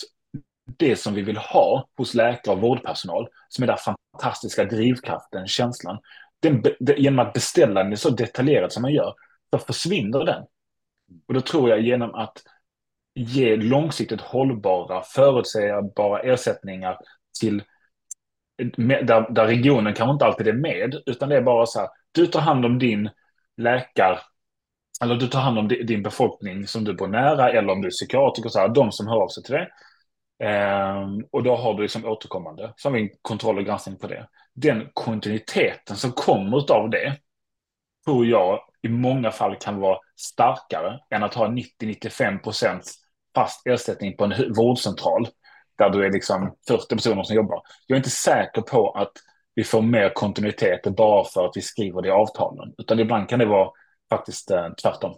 det 0.77 0.95
som 0.95 1.13
vi 1.13 1.21
vill 1.21 1.37
ha 1.37 1.87
hos 1.97 2.13
läkare 2.13 2.55
och 2.55 2.61
vårdpersonal, 2.61 3.27
som 3.49 3.63
är 3.63 3.67
den 3.67 3.77
fantastiska 3.77 4.65
drivkraften, 4.65 5.47
känslan, 5.47 5.99
den, 6.41 6.63
genom 6.97 7.19
att 7.19 7.33
beställa 7.33 7.83
den 7.83 7.97
så 7.97 8.09
detaljerat 8.09 8.73
som 8.73 8.81
man 8.81 8.93
gör, 8.93 9.13
så 9.49 9.59
försvinner 9.59 10.25
den. 10.25 10.43
Och 11.27 11.33
då 11.33 11.41
tror 11.41 11.69
jag 11.69 11.81
genom 11.81 12.15
att 12.15 12.37
ge 13.15 13.55
långsiktigt 13.55 14.21
hållbara, 14.21 15.03
förutsägbara 15.03 16.19
ersättningar 16.19 16.97
till 17.39 17.63
där, 18.77 19.33
där 19.33 19.45
regionen 19.45 19.93
kanske 19.93 20.13
inte 20.13 20.25
alltid 20.25 20.47
är 20.47 20.53
med, 20.53 21.01
utan 21.05 21.29
det 21.29 21.37
är 21.37 21.41
bara 21.41 21.65
så 21.65 21.79
här, 21.79 21.89
du 22.11 22.27
tar 22.27 22.39
hand 22.41 22.65
om 22.65 22.79
din 22.79 23.09
läkare, 23.57 24.19
eller 25.01 25.15
du 25.15 25.27
tar 25.27 25.39
hand 25.39 25.59
om 25.59 25.67
din 25.67 26.03
befolkning 26.03 26.67
som 26.67 26.83
du 26.83 26.93
bor 26.93 27.07
nära, 27.07 27.49
eller 27.51 27.73
om 27.73 27.81
du 27.81 27.87
är 27.87 27.91
psykiatriker, 27.91 28.49
så 28.49 28.59
här, 28.59 28.67
de 28.69 28.91
som 28.91 29.07
hör 29.07 29.21
av 29.23 29.27
sig 29.27 29.43
till 29.43 29.53
dig. 29.53 29.67
Um, 30.43 31.25
och 31.31 31.43
då 31.43 31.55
har 31.55 31.73
du 31.73 31.81
liksom 31.81 32.05
återkommande, 32.05 32.73
så 32.75 32.89
har 32.89 32.93
vi 32.93 33.01
en 33.01 33.09
kontroll 33.21 33.57
och 33.57 33.65
granskning 33.65 33.97
på 33.97 34.07
det. 34.07 34.27
Den 34.53 34.89
kontinuiteten 34.93 35.95
som 35.95 36.11
kommer 36.11 36.71
av 36.71 36.89
det, 36.89 37.17
tror 38.05 38.25
jag 38.25 38.59
i 38.81 38.89
många 38.89 39.31
fall 39.31 39.55
kan 39.55 39.79
vara 39.79 39.97
starkare 40.15 40.99
än 41.09 41.23
att 41.23 41.33
ha 41.33 41.47
90-95 41.47 42.37
procents 42.39 42.95
fast 43.35 43.67
ersättning 43.67 44.17
på 44.17 44.23
en 44.23 44.53
vårdcentral 44.53 45.27
där 45.77 45.89
du 45.89 46.05
är 46.05 46.11
liksom 46.11 46.55
40 46.67 46.95
personer 46.95 47.23
som 47.23 47.35
jobbar. 47.35 47.61
Jag 47.87 47.95
är 47.95 47.99
inte 47.99 48.09
säker 48.09 48.61
på 48.61 48.91
att 48.91 49.11
vi 49.55 49.63
får 49.63 49.81
mer 49.81 50.09
kontinuitet 50.13 50.83
bara 50.83 51.23
för 51.23 51.45
att 51.45 51.51
vi 51.57 51.61
skriver 51.61 52.01
det 52.01 52.07
i 52.07 52.11
avtalen, 52.11 52.73
utan 52.77 52.99
ibland 52.99 53.29
kan 53.29 53.39
det 53.39 53.45
vara 53.45 53.69
faktiskt 54.11 54.51
eh, 54.51 54.69
tvärtom. 54.81 55.15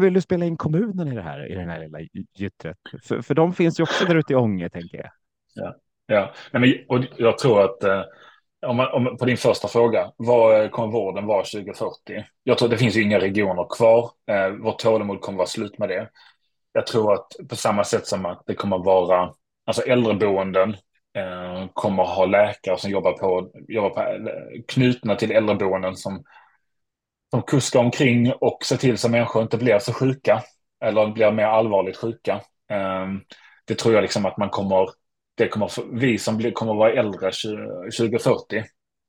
Vill 0.00 0.14
du 0.14 0.20
spela 0.20 0.44
in 0.44 0.56
kommunen 0.56 1.08
i 1.08 1.14
det 1.14 1.22
här, 1.22 1.52
i 1.52 1.54
den 1.54 1.68
här 1.68 1.80
lilla 1.80 1.98
gyttret? 2.34 2.76
För, 3.02 3.22
för 3.22 3.34
de 3.34 3.52
finns 3.52 3.80
ju 3.80 3.82
också 3.82 4.04
där 4.04 4.14
ute 4.14 4.32
i 4.32 4.36
Ånge, 4.36 4.68
tänker 4.68 4.98
jag. 4.98 5.10
Ja, 5.54 5.76
ja. 6.06 6.32
Nej, 6.52 6.60
men, 6.60 6.98
och 6.98 7.04
jag 7.16 7.38
tror 7.38 7.64
att 7.64 7.84
eh, 7.84 8.02
om 8.66 8.76
man, 8.76 8.92
om, 8.92 9.16
på 9.16 9.24
din 9.24 9.36
första 9.36 9.68
fråga, 9.68 10.12
vad 10.16 10.70
kommer 10.70 10.92
vården 10.92 11.26
vara 11.26 11.44
2040? 11.44 12.24
Jag 12.42 12.58
tror 12.58 12.66
att 12.66 12.70
det 12.70 12.78
finns 12.78 12.96
ju 12.96 13.02
inga 13.02 13.20
regioner 13.20 13.66
kvar. 13.76 14.10
Eh, 14.30 14.48
vårt 14.48 14.78
tålamod 14.78 15.20
kommer 15.20 15.38
vara 15.38 15.46
slut 15.46 15.78
med 15.78 15.88
det. 15.88 16.08
Jag 16.72 16.86
tror 16.86 17.14
att 17.14 17.26
på 17.48 17.56
samma 17.56 17.84
sätt 17.84 18.06
som 18.06 18.26
att 18.26 18.42
det 18.46 18.54
kommer 18.54 18.78
vara, 18.78 19.32
alltså 19.66 19.82
äldreboenden 19.82 20.70
eh, 21.16 21.66
kommer 21.72 22.04
ha 22.04 22.26
läkare 22.26 22.78
som 22.78 22.90
jobbar 22.90 23.12
på, 23.12 23.50
jobbar 23.68 23.90
på 23.90 24.00
eh, 24.00 24.62
knutna 24.68 25.14
till 25.14 25.30
äldreboenden 25.30 25.96
som, 25.96 26.24
som 27.34 27.42
kuskar 27.42 27.80
omkring 27.80 28.32
och 28.32 28.64
ser 28.64 28.76
till 28.76 28.98
så 28.98 29.06
att 29.06 29.10
människor 29.10 29.42
inte 29.42 29.56
blir 29.56 29.78
så 29.78 29.92
sjuka 29.92 30.42
eller 30.84 31.06
blir 31.06 31.32
mer 31.32 31.44
allvarligt 31.44 31.96
sjuka. 31.96 32.40
Ehm, 32.70 33.20
det 33.64 33.74
tror 33.74 33.94
jag 33.94 34.02
liksom 34.02 34.26
att 34.26 34.38
man 34.38 34.50
kommer 34.50 34.88
det 35.36 35.48
kommer, 35.48 35.70
vi 35.92 36.18
som 36.18 36.36
blir, 36.36 36.50
kommer 36.50 36.74
vara 36.74 36.92
äldre 36.92 37.30
2040, 37.98 38.58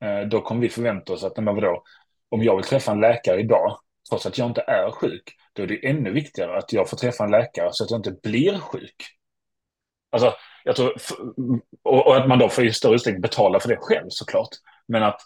eh, 0.03 0.27
då 0.31 0.41
kommer 0.41 0.61
vi 0.61 0.69
förvänta 0.69 1.13
oss 1.13 1.23
att, 1.23 1.37
men 1.37 1.55
vadå, 1.55 1.83
om 2.29 2.43
jag 2.43 2.55
vill 2.55 2.65
träffa 2.65 2.91
en 2.91 2.99
läkare 2.99 3.39
idag, 3.39 3.79
trots 4.09 4.25
att 4.25 4.37
jag 4.37 4.47
inte 4.47 4.61
är 4.61 4.91
sjuk, 4.91 5.35
då 5.53 5.63
är 5.63 5.67
det 5.67 5.87
ännu 5.87 6.11
viktigare 6.11 6.57
att 6.57 6.73
jag 6.73 6.89
får 6.89 6.97
träffa 6.97 7.23
en 7.23 7.31
läkare 7.31 7.69
så 7.71 7.83
att 7.83 7.91
jag 7.91 7.99
inte 7.99 8.15
blir 8.23 8.59
sjuk. 8.59 8.95
Alltså, 10.11 10.33
jag 10.63 10.75
tror, 10.75 10.93
och 11.83 12.17
att 12.17 12.27
man 12.27 12.39
då 12.39 12.49
får 12.49 12.65
i 12.65 12.73
större 12.73 12.95
utsträckning 12.95 13.21
betala 13.21 13.59
för 13.59 13.69
det 13.69 13.77
själv 13.79 14.07
såklart. 14.09 14.49
Men 14.87 15.03
att 15.03 15.21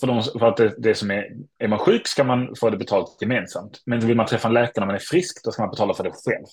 för, 0.00 0.06
de, 0.06 0.22
för 0.22 0.46
att 0.46 0.56
det, 0.56 0.74
det, 0.78 0.94
som 0.94 1.10
är, 1.10 1.26
är 1.58 1.68
man 1.68 1.78
sjuk 1.78 2.06
ska 2.06 2.24
man 2.24 2.54
få 2.60 2.70
det 2.70 2.76
betalt 2.76 3.18
gemensamt. 3.20 3.82
Men 3.86 4.00
vill 4.00 4.16
man 4.16 4.26
träffa 4.26 4.48
en 4.48 4.54
läkare 4.54 4.80
när 4.80 4.86
man 4.86 4.94
är 4.94 5.10
frisk, 5.10 5.44
då 5.44 5.50
ska 5.50 5.62
man 5.62 5.70
betala 5.70 5.94
för 5.94 6.04
det 6.04 6.10
själv 6.10 6.46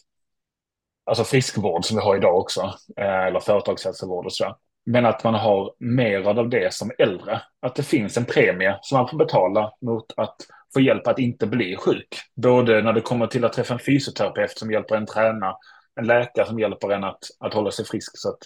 alltså 1.06 1.23
friskvård 1.23 1.86
som 1.86 1.97
vi 1.97 2.04
har 2.04 2.15
idag 2.15 2.38
också, 2.38 2.62
eh, 2.97 3.25
eller 3.25 3.39
företagshälsovård 3.39 4.25
och 4.25 4.34
så. 4.34 4.56
Men 4.86 5.06
att 5.06 5.23
man 5.23 5.34
har 5.34 5.73
mer 5.80 6.39
av 6.39 6.49
det 6.49 6.73
som 6.73 6.91
äldre. 6.97 7.41
Att 7.62 7.75
det 7.75 7.84
finns 7.84 8.17
en 8.17 8.25
premie 8.25 8.78
som 8.82 8.97
man 8.97 9.08
får 9.08 9.17
betala 9.17 9.71
mot 9.82 10.06
att 10.17 10.36
få 10.73 10.82
hjälp 10.82 11.08
att 11.08 11.19
inte 11.19 11.47
bli 11.47 11.75
sjuk. 11.75 12.08
Både 12.36 12.82
när 12.82 12.93
det 12.93 13.01
kommer 13.01 13.28
till 13.28 13.45
att 13.45 13.54
träffa 13.54 13.73
en 13.73 13.80
fysioterapeut 13.80 14.58
som 14.58 14.71
hjälper 14.71 14.95
en 14.95 15.06
träna, 15.06 15.56
en 15.99 16.08
läkare 16.08 16.45
som 16.45 16.60
hjälper 16.60 16.89
en 16.89 17.04
att, 17.04 17.19
att 17.39 17.54
hålla 17.54 17.71
sig 17.71 17.86
frisk. 17.86 18.12
Så 18.13 18.30
att 18.30 18.39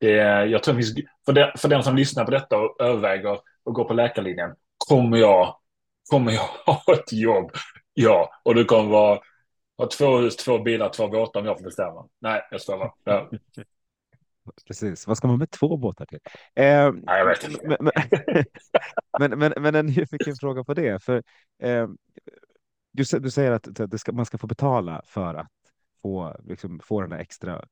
det, 0.00 0.12
jag 0.46 0.62
tror 0.62 0.74
finns, 0.74 0.94
för, 1.26 1.32
det, 1.32 1.52
för 1.58 1.68
den 1.68 1.82
som 1.82 1.96
lyssnar 1.96 2.24
på 2.24 2.30
detta 2.30 2.58
och 2.58 2.80
överväger 2.80 3.38
att 3.66 3.74
gå 3.74 3.84
på 3.84 3.94
läkarlinjen, 3.94 4.54
kommer 4.88 5.16
jag, 5.16 5.56
kommer 6.10 6.32
jag 6.32 6.42
ha 6.66 6.94
ett 6.94 7.12
jobb? 7.12 7.50
Ja, 7.94 8.30
och 8.42 8.54
det 8.54 8.64
kommer 8.64 8.90
vara 8.90 9.20
har 9.78 9.86
två 9.86 10.18
hus, 10.18 10.36
två 10.36 10.58
bilar, 10.58 10.88
två 10.88 11.08
båtar 11.08 11.40
om 11.40 11.46
jag 11.46 11.58
får 11.58 11.64
bestämma. 11.64 12.08
Nej, 12.18 12.42
jag 12.50 12.60
skojar. 12.60 12.92
Ja. 13.04 13.30
Precis. 14.66 15.06
Vad 15.06 15.16
ska 15.16 15.28
man 15.28 15.38
med 15.38 15.50
två 15.50 15.76
båtar 15.76 16.06
till? 16.06 16.18
Eh, 16.54 16.92
Nej, 16.92 17.18
jag 17.18 17.26
vet 17.26 17.48
inte. 17.48 17.76
Men, 17.80 17.90
men, 19.30 19.38
men, 19.38 19.52
men, 19.62 19.74
en 19.74 19.86
nyfiken 19.86 20.34
fråga 20.40 20.64
på 20.64 20.74
det. 20.74 21.02
För, 21.02 21.22
eh, 21.62 21.88
du, 22.92 23.04
du 23.20 23.30
säger 23.30 23.52
att 23.52 24.00
ska, 24.00 24.12
man 24.12 24.26
ska 24.26 24.38
få 24.38 24.46
betala 24.46 25.02
för 25.06 25.34
att 25.34 25.50
få, 26.02 26.36
liksom, 26.44 26.80
få 26.84 27.00
den 27.00 27.10
där 27.10 27.18
extra 27.18 27.64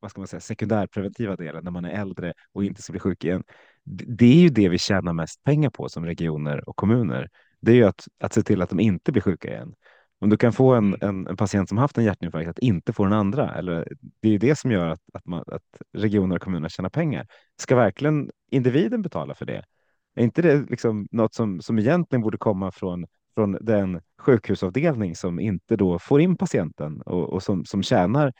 vad 0.00 0.10
ska 0.10 0.20
man 0.20 0.28
säga, 0.28 0.40
sekundärpreventiva 0.40 1.36
delen 1.36 1.64
när 1.64 1.70
man 1.70 1.84
är 1.84 2.00
äldre 2.00 2.32
och 2.52 2.64
inte 2.64 2.82
ska 2.82 2.92
bli 2.92 3.00
sjuk 3.00 3.24
igen. 3.24 3.44
Det 3.84 4.26
är 4.26 4.40
ju 4.40 4.48
det 4.48 4.68
vi 4.68 4.78
tjänar 4.78 5.12
mest 5.12 5.44
pengar 5.44 5.70
på 5.70 5.88
som 5.88 6.04
regioner 6.04 6.68
och 6.68 6.76
kommuner. 6.76 7.28
Det 7.60 7.70
är 7.70 7.76
ju 7.76 7.84
att, 7.84 8.08
att 8.20 8.32
se 8.32 8.42
till 8.42 8.62
att 8.62 8.70
de 8.70 8.80
inte 8.80 9.12
blir 9.12 9.22
sjuka 9.22 9.48
igen. 9.48 9.74
Om 10.20 10.30
du 10.30 10.36
kan 10.36 10.52
få 10.52 10.74
en, 10.74 10.96
en, 11.00 11.26
en, 11.26 11.36
patient 11.36 11.68
som 11.68 11.78
haft 11.78 11.98
en 11.98 12.04
hjärtinfarkt 12.04 12.48
att 12.48 12.58
inte 12.58 12.92
få 12.92 13.04
den 13.04 13.12
andra, 13.12 13.54
eller 13.54 13.88
det 14.20 14.28
är 14.28 14.38
det 14.38 14.58
som 14.58 14.70
gör 14.70 14.86
att, 14.88 15.00
att, 15.12 15.26
man, 15.26 15.44
att 15.46 15.62
regioner 15.92 16.36
och 16.36 16.42
kommuner 16.42 16.68
tjänar 16.68 16.90
pengar. 16.90 17.26
Ska 17.60 17.76
verkligen 17.76 18.30
individen 18.50 19.02
betala 19.02 19.34
för 19.34 19.46
det? 19.46 19.64
Är 20.14 20.22
inte 20.22 20.42
det 20.42 20.70
liksom 20.70 21.08
något 21.10 21.34
som, 21.34 21.60
som 21.60 21.78
egentligen 21.78 22.22
borde 22.22 22.38
komma 22.38 22.70
från, 22.70 23.06
från 23.34 23.58
den 23.60 24.00
sjukhusavdelning 24.18 25.16
som 25.16 25.40
inte 25.40 25.76
då 25.76 25.98
får 25.98 26.20
in 26.20 26.36
patienten 26.36 27.02
och, 27.02 27.32
och 27.32 27.42
som, 27.42 27.64
som 27.64 27.82
tjänar 27.82 28.32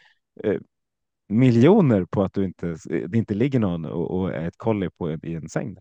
eh, 0.44 0.60
miljoner 1.28 2.04
på 2.04 2.22
att 2.22 2.34
du 2.34 2.44
inte, 2.44 2.76
det 3.08 3.18
inte 3.18 3.34
ligger 3.34 3.58
någon 3.58 3.84
och, 3.84 4.10
och 4.10 4.34
är 4.34 4.48
ett 4.48 4.56
kolli 4.56 4.90
på, 4.90 5.10
i 5.10 5.34
en 5.34 5.48
säng? 5.48 5.76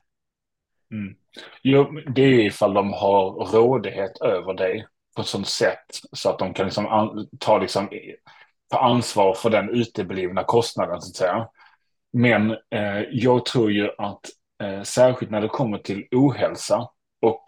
Mm. 0.92 1.16
Jo, 1.64 2.00
det 2.16 2.22
är 2.22 2.46
ifall 2.46 2.74
de 2.74 2.94
har 2.94 3.32
rådighet 3.52 4.22
över 4.22 4.54
dig 4.54 4.86
på 5.16 5.22
ett 5.22 5.28
sånt 5.28 5.48
sätt 5.48 6.00
så 6.12 6.30
att 6.30 6.40
de 6.40 6.54
kan 6.54 6.66
liksom 6.66 7.28
ta, 7.40 7.58
liksom, 7.58 7.90
ta 8.68 8.80
ansvar 8.80 9.34
för 9.34 9.50
den 9.50 9.70
uteblivna 9.70 10.44
kostnaden 10.44 11.02
så 11.02 11.10
att 11.10 11.16
säga. 11.16 11.50
Men 12.14 12.52
eh, 12.52 13.02
jag 13.12 13.46
tror 13.46 13.72
ju 13.72 13.90
att 13.98 14.22
eh, 14.64 14.82
särskilt 14.82 15.32
när 15.32 15.42
det 15.42 15.48
kommer 15.48 15.78
till 15.78 16.08
ohälsa 16.12 16.90
och, 17.22 17.44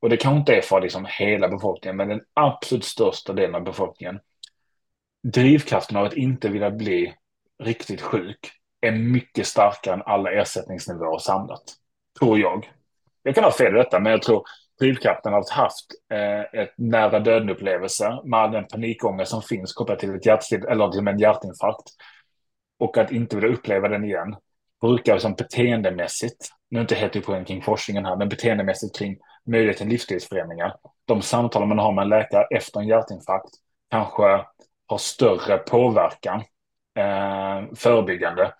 och 0.00 0.08
det 0.08 0.16
kanske 0.16 0.38
inte 0.38 0.56
är 0.56 0.62
för 0.62 0.80
liksom 0.80 1.06
hela 1.08 1.48
befolkningen, 1.48 1.96
men 1.96 2.08
den 2.08 2.20
absolut 2.34 2.84
största 2.84 3.32
delen 3.32 3.54
av 3.54 3.64
befolkningen. 3.64 4.20
Drivkraften 5.22 5.96
av 5.96 6.04
att 6.04 6.14
inte 6.14 6.48
vilja 6.48 6.70
bli 6.70 7.14
riktigt 7.62 8.00
sjuk 8.00 8.50
är 8.80 8.92
mycket 8.92 9.46
starkare 9.46 9.94
än 9.94 10.02
alla 10.06 10.32
ersättningsnivåer 10.32 11.18
samlat. 11.18 11.62
Tror 12.18 12.38
jag. 12.38 12.70
Jag 13.22 13.34
kan 13.34 13.44
ha 13.44 13.52
fel 13.52 13.74
i 13.74 13.78
detta, 13.78 14.00
men 14.00 14.12
jag 14.12 14.22
tror 14.22 14.42
drivkraften 14.80 15.34
av 15.34 15.40
att 15.40 15.50
haft 15.50 15.86
eh, 16.12 16.60
ett 16.60 16.74
nära 16.76 17.20
döden-upplevelse 17.20 18.20
med 18.24 18.40
all 18.40 18.52
den 18.52 18.66
panikångest 18.66 19.30
som 19.30 19.42
finns 19.42 19.72
kopplat 19.72 19.98
till 19.98 20.14
ett 20.14 20.26
hjärtstill 20.26 20.64
eller 20.64 20.88
till 20.88 21.08
en 21.08 21.18
hjärtinfarkt 21.18 21.90
och 22.78 22.98
att 22.98 23.12
inte 23.12 23.36
vilja 23.36 23.50
uppleva 23.50 23.88
den 23.88 24.04
igen 24.04 24.36
brukar 24.80 25.18
som 25.18 25.34
beteendemässigt, 25.34 26.48
nu 26.70 26.78
är 26.78 26.80
inte 26.80 26.94
helt 26.94 27.26
poäng 27.26 27.44
kring 27.44 27.62
forskningen 27.62 28.04
här, 28.04 28.16
men 28.16 28.28
beteendemässigt 28.28 28.98
kring 28.98 29.18
möjligheten 29.46 29.78
till 29.78 29.92
livsstilsförändringar. 29.92 30.76
De 31.04 31.22
samtal 31.22 31.66
man 31.66 31.78
har 31.78 31.92
med 31.92 32.02
en 32.02 32.08
läkare 32.08 32.46
efter 32.56 32.80
en 32.80 32.86
hjärtinfarkt 32.86 33.50
kanske 33.90 34.44
har 34.86 34.98
större 34.98 35.58
påverkan 35.58 36.42
eh, 36.98 37.74
förebyggande 37.74 38.54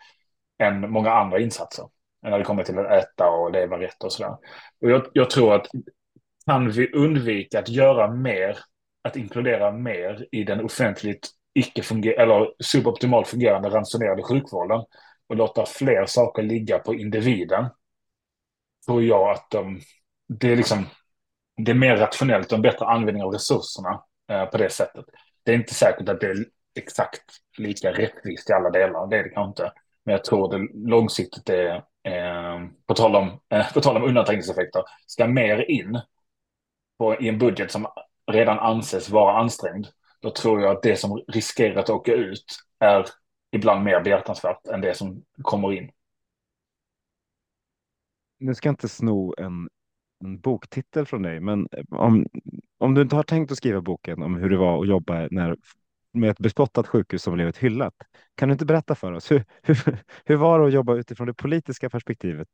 än 0.58 0.90
många 0.90 1.10
andra 1.10 1.40
insatser. 1.40 1.84
När 2.22 2.38
det 2.38 2.44
kommer 2.44 2.62
till 2.62 2.78
att 2.78 2.90
äta 2.90 3.30
och 3.30 3.52
leva 3.52 3.78
rätt 3.80 4.04
och 4.04 4.12
sådär. 4.12 4.36
Och 4.80 4.90
jag, 4.90 5.06
jag 5.12 5.30
tror 5.30 5.54
att 5.54 5.66
kan 6.46 6.70
vi 6.70 6.92
undvika 6.92 7.58
att 7.58 7.68
göra 7.68 8.10
mer, 8.10 8.58
att 9.02 9.16
inkludera 9.16 9.72
mer 9.72 10.26
i 10.32 10.44
den 10.44 10.64
offentligt 10.64 11.30
icke 11.54 12.12
eller 12.12 12.52
suboptimalt 12.58 13.28
fungerande 13.28 13.68
ransonerade 13.68 14.22
sjukvården 14.22 14.84
och 15.28 15.36
låta 15.36 15.66
fler 15.66 16.06
saker 16.06 16.42
ligga 16.42 16.78
på 16.78 16.94
individen, 16.94 17.66
tror 18.86 19.02
jag 19.02 19.30
att 19.30 19.50
de, 19.50 19.80
det 20.28 20.52
är 20.52 20.56
liksom 20.56 20.86
det 21.56 21.70
är 21.70 21.74
mer 21.74 21.96
rationellt 21.96 22.52
och 22.52 22.56
en 22.56 22.62
bättre 22.62 22.86
användning 22.86 23.24
av 23.24 23.32
resurserna 23.32 24.02
eh, 24.30 24.44
på 24.44 24.58
det 24.58 24.70
sättet. 24.70 25.04
Det 25.42 25.52
är 25.52 25.56
inte 25.56 25.74
säkert 25.74 26.08
att 26.08 26.20
det 26.20 26.26
är 26.26 26.44
exakt 26.78 27.24
lika 27.58 27.92
rättvist 27.92 28.50
i 28.50 28.52
alla 28.52 28.70
delar, 28.70 29.06
det 29.06 29.18
är 29.18 29.22
det 29.24 29.28
kanske 29.28 29.48
inte. 29.48 29.72
Men 30.04 30.12
jag 30.12 30.24
tror 30.24 30.58
det 30.58 30.88
långsiktigt 30.90 31.48
är, 31.48 31.74
eh, 32.04 32.68
på, 32.86 32.94
tal 32.94 33.16
om, 33.16 33.40
eh, 33.48 33.72
på 33.72 33.80
tal 33.80 33.96
om 33.96 34.02
undanträngningseffekter, 34.02 34.82
ska 35.06 35.26
mer 35.26 35.70
in 35.70 36.00
på, 36.98 37.20
i 37.20 37.28
en 37.28 37.38
budget 37.38 37.70
som 37.70 37.86
redan 38.32 38.58
anses 38.58 39.10
vara 39.10 39.38
ansträngd, 39.38 39.86
då 40.20 40.30
tror 40.30 40.60
jag 40.60 40.76
att 40.76 40.82
det 40.82 40.96
som 40.96 41.24
riskerar 41.28 41.76
att 41.76 41.90
åka 41.90 42.12
ut 42.12 42.44
är 42.78 43.06
ibland 43.52 43.84
mer 43.84 44.00
behjärtansvärt 44.00 44.66
än 44.66 44.80
det 44.80 44.94
som 44.94 45.24
kommer 45.42 45.72
in. 45.72 45.90
Nu 48.38 48.54
ska 48.54 48.68
jag 48.68 48.72
inte 48.72 48.88
sno 48.88 49.34
en, 49.38 49.68
en 50.24 50.40
boktitel 50.40 51.06
från 51.06 51.22
dig, 51.22 51.40
men 51.40 51.68
eh, 51.72 51.84
om, 51.90 52.26
om 52.78 52.94
du 52.94 53.02
inte 53.02 53.16
har 53.16 53.22
tänkt 53.22 53.52
att 53.52 53.58
skriva 53.58 53.80
boken 53.80 54.22
om 54.22 54.36
hur 54.36 54.50
det 54.50 54.56
var 54.56 54.82
att 54.82 54.88
jobba 54.88 55.28
när, 55.30 55.56
med 56.12 56.30
ett 56.30 56.38
bespottat 56.38 56.86
sjukhus 56.86 57.22
som 57.22 57.34
blivit 57.34 57.58
hyllat, 57.58 57.94
kan 58.34 58.48
du 58.48 58.52
inte 58.52 58.66
berätta 58.66 58.94
för 58.94 59.12
oss 59.12 59.30
hur, 59.30 59.44
hur, 59.62 59.98
hur 60.24 60.36
var 60.36 60.58
det 60.58 60.66
att 60.66 60.72
jobba 60.72 60.94
utifrån 60.94 61.26
det 61.26 61.34
politiska 61.34 61.90
perspektivet, 61.90 62.48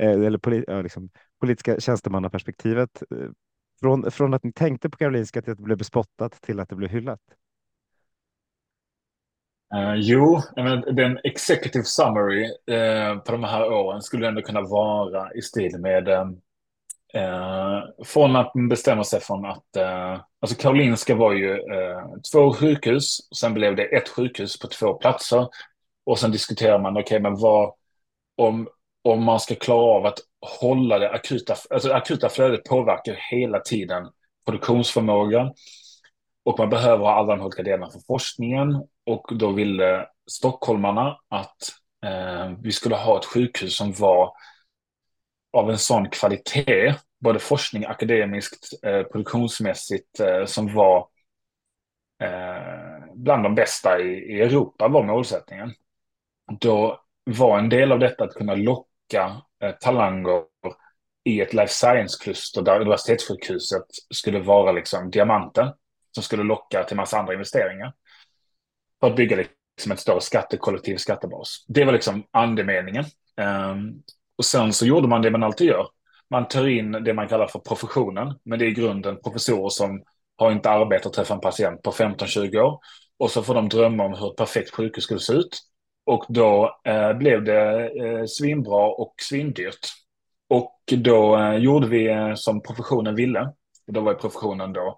eh, 0.00 0.10
eller 0.10 0.38
poli, 0.38 0.64
ja, 0.66 0.82
liksom, 0.82 1.10
politiska 1.40 1.80
tjänstemannaperspektivet, 1.80 3.02
eh, 3.10 3.28
från, 3.80 4.10
från 4.10 4.34
att 4.34 4.44
ni 4.44 4.52
tänkte 4.52 4.90
på 4.90 4.96
Karolinska 4.96 5.42
till 5.42 5.52
att 5.52 5.58
det 5.58 5.64
blev 5.64 5.78
bespottat 5.78 6.32
till 6.42 6.60
att 6.60 6.68
det 6.68 6.76
blev 6.76 6.90
hyllat? 6.90 7.20
Uh, 9.74 9.94
jo, 9.94 10.40
den 10.92 11.18
executive 11.24 11.84
summary 11.84 12.44
uh, 12.44 13.18
på 13.18 13.32
de 13.32 13.44
här 13.44 13.72
åren 13.72 14.02
skulle 14.02 14.28
ändå 14.28 14.42
kunna 14.42 14.60
vara 14.62 15.32
i 15.32 15.42
stil 15.42 15.78
med 15.78 16.08
eh, 16.08 16.30
Eh, 17.14 18.04
från 18.04 18.36
att 18.36 18.54
man 18.54 18.68
bestämmer 18.68 19.02
sig 19.02 19.20
från 19.20 19.44
att 19.44 19.76
eh, 19.76 20.20
alltså 20.40 20.56
Karolinska 20.58 21.14
var 21.14 21.32
ju 21.32 21.52
eh, 21.52 22.02
två 22.32 22.52
sjukhus, 22.52 23.28
och 23.30 23.36
sen 23.36 23.54
blev 23.54 23.76
det 23.76 23.84
ett 23.84 24.08
sjukhus 24.08 24.58
på 24.58 24.68
två 24.68 24.94
platser 24.94 25.48
och 26.06 26.18
sen 26.18 26.30
diskuterar 26.30 26.78
man, 26.78 26.92
okej, 26.92 27.02
okay, 27.02 27.20
men 27.20 27.36
vad 27.36 27.72
om, 28.36 28.68
om 29.04 29.24
man 29.24 29.40
ska 29.40 29.54
klara 29.54 29.96
av 29.96 30.06
att 30.06 30.18
hålla 30.60 30.98
det 30.98 31.10
akuta, 31.10 31.56
alltså 31.70 31.92
akuta 31.92 32.28
flödet 32.28 32.64
påverkar 32.64 33.16
hela 33.30 33.60
tiden 33.60 34.08
produktionsförmågan 34.46 35.52
och 36.44 36.58
man 36.58 36.70
behöver 36.70 37.04
ha 37.04 37.12
alla 37.12 37.36
de 37.36 37.44
olika 37.44 37.62
delarna 37.62 37.90
för 37.90 38.00
forskningen. 38.06 38.82
Och 39.06 39.26
då 39.32 39.50
ville 39.52 40.06
stockholmarna 40.30 41.16
att 41.28 41.56
eh, 42.06 42.52
vi 42.62 42.72
skulle 42.72 42.96
ha 42.96 43.18
ett 43.18 43.24
sjukhus 43.24 43.76
som 43.76 43.92
var 43.92 44.32
av 45.56 45.70
en 45.70 45.78
sån 45.78 46.10
kvalitet, 46.10 46.94
både 47.20 47.38
forskning, 47.38 47.84
akademiskt, 47.84 48.84
eh, 48.84 49.02
produktionsmässigt, 49.02 50.20
eh, 50.20 50.44
som 50.44 50.74
var 50.74 51.08
eh, 52.22 53.14
bland 53.14 53.42
de 53.42 53.54
bästa 53.54 54.00
i, 54.00 54.36
i 54.36 54.40
Europa 54.40 54.88
var 54.88 55.02
målsättningen. 55.02 55.72
Då 56.60 57.00
var 57.24 57.58
en 57.58 57.68
del 57.68 57.92
av 57.92 57.98
detta 57.98 58.24
att 58.24 58.34
kunna 58.34 58.54
locka 58.54 59.42
eh, 59.62 59.70
talanger 59.70 60.42
i 61.24 61.40
ett 61.40 61.52
life 61.54 61.72
science-kluster 61.72 62.62
där 62.62 62.80
universitetssjukhuset 62.80 63.86
skulle 64.14 64.40
vara 64.40 64.72
liksom 64.72 65.10
diamanten 65.10 65.72
som 66.14 66.22
skulle 66.22 66.42
locka 66.42 66.84
till 66.84 66.96
massa 66.96 67.18
andra 67.18 67.32
investeringar. 67.32 67.92
För 69.00 69.06
att 69.06 69.16
bygga 69.16 69.36
liksom 69.36 69.92
ett 69.92 70.00
större 70.00 70.20
skattekollektiv 70.20 70.96
skattebas. 70.96 71.64
Det 71.68 71.84
var 71.84 71.92
liksom 71.92 72.26
andemeningen. 72.30 73.04
Um, 73.36 74.02
och 74.38 74.44
sen 74.44 74.72
så 74.72 74.86
gjorde 74.86 75.08
man 75.08 75.22
det 75.22 75.30
man 75.30 75.42
alltid 75.42 75.66
gör. 75.66 75.86
Man 76.30 76.48
tar 76.48 76.66
in 76.66 76.92
det 76.92 77.14
man 77.14 77.28
kallar 77.28 77.46
för 77.46 77.58
professionen, 77.58 78.34
men 78.44 78.58
det 78.58 78.64
är 78.64 78.68
i 78.68 78.74
grunden 78.74 79.20
professorer 79.24 79.68
som 79.68 80.02
har 80.36 80.52
inte 80.52 80.70
arbetat 80.70 81.06
och 81.06 81.12
träffat 81.12 81.34
en 81.34 81.40
patient 81.40 81.82
på 81.82 81.90
15-20 81.90 82.58
år. 82.58 82.78
Och 83.18 83.30
så 83.30 83.42
får 83.42 83.54
de 83.54 83.68
drömma 83.68 84.04
om 84.04 84.14
hur 84.14 84.30
ett 84.30 84.36
perfekt 84.36 84.74
sjukhus 84.74 85.04
skulle 85.04 85.20
se 85.20 85.32
ut. 85.32 85.58
Och 86.06 86.24
då 86.28 86.80
eh, 86.84 87.12
blev 87.12 87.44
det 87.44 87.88
eh, 87.88 88.24
svinbra 88.24 88.86
och 88.86 89.14
svindyrt. 89.22 89.86
Och 90.48 90.80
då 90.96 91.38
eh, 91.38 91.56
gjorde 91.56 91.88
vi 91.88 92.06
eh, 92.06 92.34
som 92.34 92.62
professionen 92.62 93.14
ville. 93.14 93.40
Och 93.86 93.92
då 93.92 94.00
var 94.00 94.14
professionen 94.14 94.72
då 94.72 94.96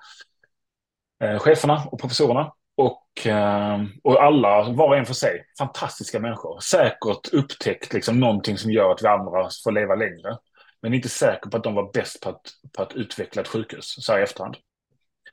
eh, 1.24 1.38
cheferna 1.38 1.82
och 1.92 2.00
professorerna. 2.00 2.52
Och, 2.78 3.26
ehm, 3.26 3.88
och 4.02 4.22
alla, 4.22 4.72
var 4.72 4.88
och 4.88 4.96
en 4.96 5.06
för 5.06 5.14
sig, 5.14 5.44
fantastiska 5.58 6.20
människor. 6.20 6.60
Säkert 6.60 7.32
upptäckt 7.32 7.92
liksom 7.92 8.20
någonting 8.20 8.58
som 8.58 8.70
gör 8.70 8.92
att 8.92 9.02
vi 9.02 9.06
andra 9.06 9.48
får 9.64 9.72
leva 9.72 9.94
längre. 9.94 10.38
Men 10.82 10.94
inte 10.94 11.08
säker 11.08 11.50
på 11.50 11.56
att 11.56 11.64
de 11.64 11.74
var 11.74 11.92
bäst 11.92 12.20
på 12.22 12.28
att, 12.28 12.40
på 12.76 12.82
att 12.82 12.92
utveckla 12.92 13.42
ett 13.42 13.48
sjukhus, 13.48 14.04
så 14.04 14.12
här 14.12 14.20
i 14.20 14.22
efterhand. 14.22 14.56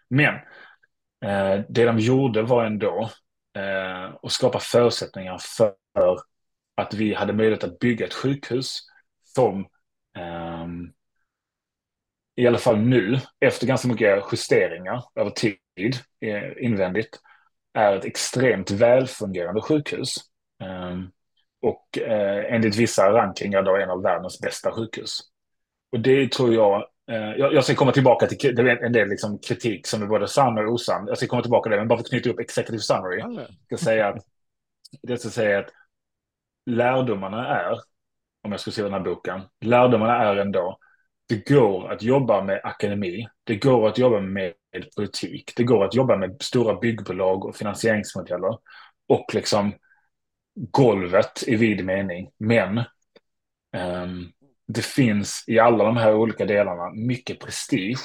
Men 0.10 0.36
eh, 1.26 1.66
det 1.70 1.86
de 1.86 2.00
gjorde 2.00 2.42
var 2.42 2.66
ändå 2.66 3.10
eh, 3.58 4.16
att 4.24 4.32
skapa 4.32 4.60
förutsättningar 4.60 5.38
för 5.58 5.74
att 6.76 6.94
vi 6.94 7.14
hade 7.14 7.34
möjlighet 7.34 7.64
att 7.64 7.80
bygga 7.80 8.06
ett 8.06 8.14
sjukhus 8.14 8.80
som 9.36 9.60
eh, 10.18 10.68
i 12.36 12.48
alla 12.48 12.58
fall 12.58 12.78
nu, 12.78 13.20
efter 13.40 13.68
ganska 13.68 13.88
mycket 13.88 14.24
justeringar 14.32 15.04
över 15.16 15.30
tid, 15.30 15.96
eh, 16.22 16.66
invändigt, 16.66 17.20
är 17.76 17.96
ett 17.96 18.06
extremt 18.06 18.72
välfungerande 18.72 19.62
sjukhus. 19.62 20.16
Ehm, 20.64 21.10
och 21.62 21.98
eh, 21.98 22.54
enligt 22.54 22.76
vissa 22.76 23.12
rankingar 23.12 23.64
då 23.64 23.76
en 23.76 23.90
av 23.90 24.02
världens 24.02 24.40
bästa 24.40 24.72
sjukhus. 24.72 25.20
Och 25.92 26.00
det 26.00 26.32
tror 26.32 26.54
jag, 26.54 26.88
eh, 27.12 27.32
jag, 27.38 27.64
ska 27.64 27.76
komma 27.76 27.92
tillbaka 27.92 28.28
till 28.28 28.60
en 28.60 28.92
del 28.92 29.10
liksom 29.10 29.40
kritik 29.40 29.88
som 29.88 30.04
är 30.04 30.08
både 30.08 30.28
sann 30.28 30.58
och 30.58 30.74
osann. 30.74 31.08
Jag 31.08 31.18
ska 31.18 31.28
komma 31.28 31.42
tillbaka 31.42 31.64
till 31.64 31.72
det, 31.72 31.78
men 31.78 31.88
bara 31.88 31.98
för 31.98 32.04
att 32.04 32.10
knyta 32.10 32.30
upp 32.30 32.40
executive 32.40 32.80
summary. 32.80 33.20
Jag 33.68 33.80
ska 33.80 33.86
säga 33.86 34.08
att, 34.08 34.26
jag 35.02 35.20
ska 35.20 35.30
säga 35.30 35.60
att 35.60 35.70
lärdomarna 36.66 37.48
är, 37.48 37.72
om 38.44 38.52
jag 38.52 38.60
ska 38.60 38.72
skriva 38.72 38.90
den 38.90 38.98
här 38.98 39.06
boken, 39.06 39.42
lärdomarna 39.62 40.24
är 40.24 40.36
ändå 40.36 40.78
det 41.28 41.50
går 41.50 41.92
att 41.92 42.04
jobba 42.04 42.44
med 42.44 42.62
akademi. 42.64 43.28
Det 43.44 43.56
går 43.56 43.88
att 43.88 43.98
jobba 43.98 44.20
med 44.20 44.54
politik. 44.96 45.54
Det 45.56 45.64
går 45.64 45.86
att 45.86 45.96
jobba 45.96 46.18
med 46.18 46.38
stora 46.42 46.80
byggbolag 46.80 47.46
och 47.46 47.56
finansieringsmodeller. 47.56 48.58
Och 49.08 49.26
liksom 49.34 49.74
golvet 50.56 51.44
i 51.48 51.56
vid 51.56 51.86
mening. 51.86 52.30
Men 52.38 52.78
um, 53.78 54.32
det 54.68 54.86
finns 54.86 55.44
i 55.48 55.60
alla 55.60 55.84
de 55.84 55.98
här 55.98 56.16
olika 56.16 56.46
delarna 56.46 56.90
mycket 56.94 57.40
prestige. 57.40 58.00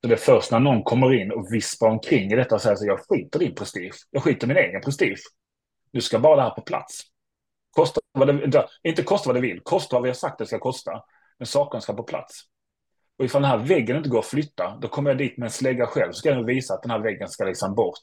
Så 0.00 0.08
det 0.08 0.14
är 0.14 0.16
först 0.16 0.50
när 0.50 0.60
någon 0.60 0.82
kommer 0.82 1.14
in 1.14 1.32
och 1.32 1.52
vispar 1.52 1.88
omkring 1.88 2.32
i 2.32 2.36
detta 2.36 2.54
och 2.54 2.60
säger 2.60 2.76
så 2.76 2.86
jag 2.86 3.00
skiter 3.08 3.42
i 3.42 3.50
prestige. 3.50 3.94
Jag 4.10 4.22
skiter 4.22 4.46
i 4.46 4.48
min 4.48 4.56
egen 4.56 4.80
prestige. 4.80 5.20
Nu 5.92 6.00
ska 6.00 6.18
bara 6.18 6.36
det 6.36 6.42
här 6.42 6.50
på 6.50 6.62
plats. 6.62 7.00
Kosta 7.70 8.00
vad 8.12 8.28
det, 8.28 8.68
inte 8.82 9.02
kosta 9.02 9.28
vad 9.28 9.36
det 9.36 9.40
vill, 9.40 9.60
kosta 9.60 9.96
vad 9.96 10.02
vi 10.02 10.08
har 10.08 10.14
sagt 10.14 10.38
det 10.38 10.46
ska 10.46 10.58
kosta. 10.58 11.02
Men 11.38 11.46
sakerna 11.46 11.80
ska 11.80 11.92
på 11.92 12.02
plats. 12.02 12.42
Och 13.18 13.24
ifall 13.24 13.42
den 13.42 13.50
här 13.50 13.58
väggen 13.58 13.96
inte 13.96 14.08
går 14.08 14.18
att 14.18 14.26
flytta, 14.26 14.76
då 14.80 14.88
kommer 14.88 15.10
jag 15.10 15.18
dit 15.18 15.38
med 15.38 15.46
en 15.46 15.50
slägga 15.50 15.86
själv, 15.86 16.12
så 16.12 16.18
ska 16.18 16.30
jag 16.30 16.44
visa 16.44 16.74
att 16.74 16.82
den 16.82 16.90
här 16.90 16.98
väggen 16.98 17.28
ska 17.28 17.44
liksom 17.44 17.74
bort. 17.74 18.02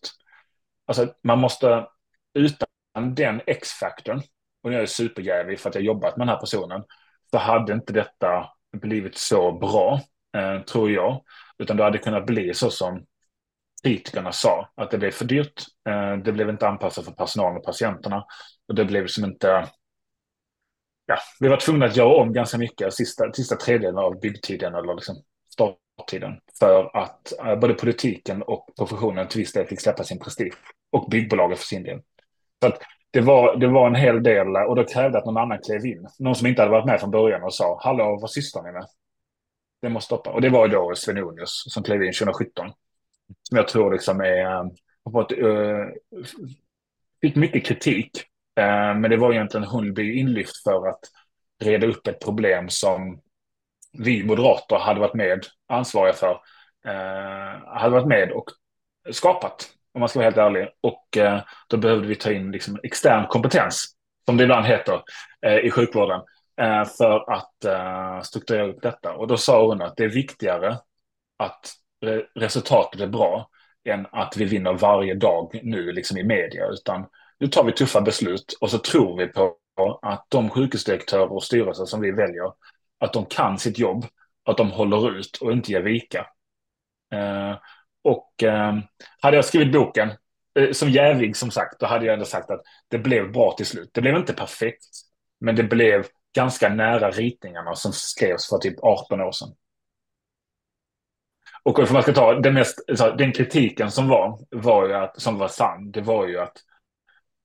Alltså, 0.85 1.13
man 1.23 1.39
måste, 1.39 1.87
utan 2.33 3.15
den 3.15 3.41
X-faktorn, 3.47 4.21
och 4.63 4.73
jag 4.73 4.81
är 4.81 4.85
superjävig 4.85 5.59
för 5.59 5.69
att 5.69 5.75
jag 5.75 5.83
jobbat 5.83 6.17
med 6.17 6.27
den 6.27 6.33
här 6.33 6.39
personen, 6.39 6.83
så 7.31 7.37
hade 7.37 7.73
inte 7.73 7.93
detta 7.93 8.49
blivit 8.77 9.17
så 9.17 9.51
bra, 9.51 10.01
eh, 10.37 10.61
tror 10.61 10.91
jag. 10.91 11.23
Utan 11.57 11.77
det 11.77 11.83
hade 11.83 11.97
kunnat 11.97 12.25
bli 12.25 12.53
så 12.53 12.69
som 12.69 13.05
kritikerna 13.83 14.31
sa, 14.31 14.69
att 14.75 14.91
det 14.91 14.97
blev 14.97 15.11
för 15.11 15.25
dyrt, 15.25 15.63
eh, 15.89 16.17
det 16.17 16.31
blev 16.31 16.49
inte 16.49 16.67
anpassat 16.67 17.05
för 17.05 17.11
personalen 17.11 17.57
och 17.57 17.65
patienterna, 17.65 18.25
och 18.67 18.75
det 18.75 18.85
blev 18.85 19.07
som 19.07 19.25
inte 19.25 19.69
ja, 21.05 21.17
vi 21.39 21.47
var 21.47 21.57
tvungna 21.57 21.85
att 21.85 21.95
göra 21.95 22.15
om 22.15 22.33
ganska 22.33 22.57
mycket 22.57 22.93
sista, 22.93 23.33
sista 23.33 23.55
tredjedelen 23.55 23.97
av 23.97 24.19
byggtiden 24.19 24.75
eller 24.75 24.95
liksom 24.95 25.15
starttiden. 25.53 26.39
För 26.59 26.97
att 26.97 27.39
eh, 27.39 27.55
både 27.55 27.73
politiken 27.73 28.41
och 28.43 28.69
professionen 28.77 29.27
till 29.27 29.39
viss 29.39 29.53
del 29.53 29.67
fick 29.67 29.81
släppa 29.81 30.03
sin 30.03 30.19
prestige. 30.19 30.53
Och 30.91 31.09
byggbolaget 31.09 31.59
för 31.59 31.65
sin 31.65 31.83
del. 31.83 32.01
Så 32.61 32.67
att 32.67 32.81
det 33.11 33.21
var, 33.21 33.55
det 33.55 33.67
var 33.67 33.87
en 33.87 33.95
hel 33.95 34.23
del 34.23 34.55
eh, 34.55 34.61
och 34.61 34.75
då 34.75 34.83
krävde 34.83 35.17
att 35.17 35.25
någon 35.25 35.37
annan 35.37 35.59
klev 35.65 35.85
in. 35.85 36.07
Någon 36.19 36.35
som 36.35 36.47
inte 36.47 36.61
hade 36.61 36.71
varit 36.71 36.85
med 36.85 36.99
från 36.99 37.11
början 37.11 37.43
och 37.43 37.53
sa, 37.53 37.79
hallå, 37.83 38.17
vad 38.21 38.31
sysslar 38.31 38.63
ni 38.63 38.71
med? 38.71 38.85
Det 39.81 39.89
måste 39.89 40.05
stoppa. 40.05 40.29
Och 40.29 40.41
det 40.41 40.49
var 40.49 40.67
då 40.67 40.95
Svenonius 40.95 41.63
som 41.67 41.83
klev 41.83 42.03
in 42.03 42.13
2017. 42.13 42.71
Som 43.43 43.57
jag 43.57 43.67
tror 43.67 43.91
liksom 43.91 44.21
är, 44.21 44.41
eh, 44.41 44.65
har 45.05 45.11
fått, 45.11 45.31
uh, 45.31 45.85
fick 47.21 47.35
mycket 47.35 47.65
kritik 47.65 48.11
Eh, 48.55 48.95
men 48.95 49.01
det 49.01 49.17
var 49.17 49.33
egentligen 49.33 49.67
Hundby 49.67 50.19
inlyft 50.19 50.63
för 50.63 50.87
att 50.87 50.99
reda 51.63 51.87
upp 51.87 52.07
ett 52.07 52.19
problem 52.19 52.69
som 52.69 53.19
vi 53.97 54.23
moderater 54.23 54.75
hade 54.75 54.99
varit 54.99 55.13
med 55.13 55.45
ansvariga 55.67 56.13
för. 56.13 56.39
Eh, 56.85 57.67
hade 57.67 57.89
varit 57.89 58.07
med 58.07 58.31
och 58.31 58.45
skapat, 59.11 59.69
om 59.93 59.99
man 59.99 60.09
ska 60.09 60.19
vara 60.19 60.25
helt 60.25 60.37
ärlig. 60.37 60.67
Och 60.81 61.17
eh, 61.17 61.41
då 61.67 61.77
behövde 61.77 62.07
vi 62.07 62.15
ta 62.15 62.31
in 62.31 62.51
liksom 62.51 62.79
extern 62.83 63.27
kompetens, 63.27 63.85
som 64.25 64.37
det 64.37 64.43
ibland 64.43 64.65
heter 64.65 65.01
i 65.63 65.71
sjukvården, 65.71 66.21
för 66.97 67.31
att 67.31 68.25
strukturera 68.25 68.67
upp 68.67 68.81
detta. 68.81 69.13
Och 69.13 69.27
då 69.27 69.37
sa 69.37 69.67
hon 69.67 69.81
att 69.81 69.97
det 69.97 70.03
är 70.03 70.09
viktigare 70.09 70.77
att 71.37 71.73
resultatet 72.35 73.01
är 73.01 73.07
bra 73.07 73.49
än 73.89 74.07
att 74.11 74.37
vi 74.37 74.45
vinner 74.45 74.73
varje 74.73 75.13
dag 75.15 75.59
nu 75.63 75.91
liksom 75.91 76.17
i 76.17 76.23
media, 76.23 76.67
utan 76.67 77.05
nu 77.43 77.49
tar 77.49 77.63
vi 77.63 77.71
tuffa 77.71 78.01
beslut 78.01 78.57
och 78.61 78.71
så 78.71 78.77
tror 78.77 79.17
vi 79.17 79.27
på 79.27 79.57
att 80.01 80.25
de 80.29 80.49
sjukhusdirektörer 80.49 81.33
och 81.33 81.43
styrelser 81.43 81.85
som 81.85 82.01
vi 82.01 82.11
väljer, 82.11 82.51
att 82.99 83.13
de 83.13 83.25
kan 83.25 83.59
sitt 83.59 83.79
jobb, 83.79 84.05
att 84.45 84.57
de 84.57 84.71
håller 84.71 85.17
ut 85.17 85.37
och 85.41 85.51
inte 85.51 85.71
ger 85.71 85.81
vika. 85.81 86.27
Eh, 87.13 87.57
och 88.03 88.43
eh, 88.43 88.73
hade 89.21 89.35
jag 89.35 89.45
skrivit 89.45 89.73
boken 89.73 90.11
eh, 90.59 90.71
som 90.71 90.89
jävig 90.89 91.37
som 91.37 91.51
sagt, 91.51 91.79
då 91.79 91.85
hade 91.85 92.05
jag 92.05 92.13
ändå 92.13 92.25
sagt 92.25 92.49
att 92.49 92.61
det 92.87 92.97
blev 92.97 93.31
bra 93.31 93.51
till 93.51 93.65
slut. 93.65 93.89
Det 93.93 94.01
blev 94.01 94.15
inte 94.15 94.33
perfekt, 94.33 94.85
men 95.39 95.55
det 95.55 95.63
blev 95.63 96.05
ganska 96.35 96.69
nära 96.69 97.11
ritningarna 97.11 97.75
som 97.75 97.93
skrevs 97.93 98.49
för 98.49 98.57
typ 98.57 98.79
18 98.81 99.21
år 99.21 99.31
sedan. 99.31 99.49
Och 101.63 101.79
om 101.79 101.85
man 101.91 102.03
ska 102.03 102.13
ta 102.13 102.33
den, 102.33 102.53
mest, 102.53 102.79
alltså, 102.89 103.15
den 103.17 103.31
kritiken 103.31 103.91
som 103.91 104.07
var, 104.07 104.39
var 104.49 104.87
ju 104.87 104.93
att, 104.93 105.21
som 105.21 105.37
var 105.37 105.47
sann, 105.47 105.91
det 105.91 106.01
var 106.01 106.27
ju 106.27 106.39
att 106.39 106.57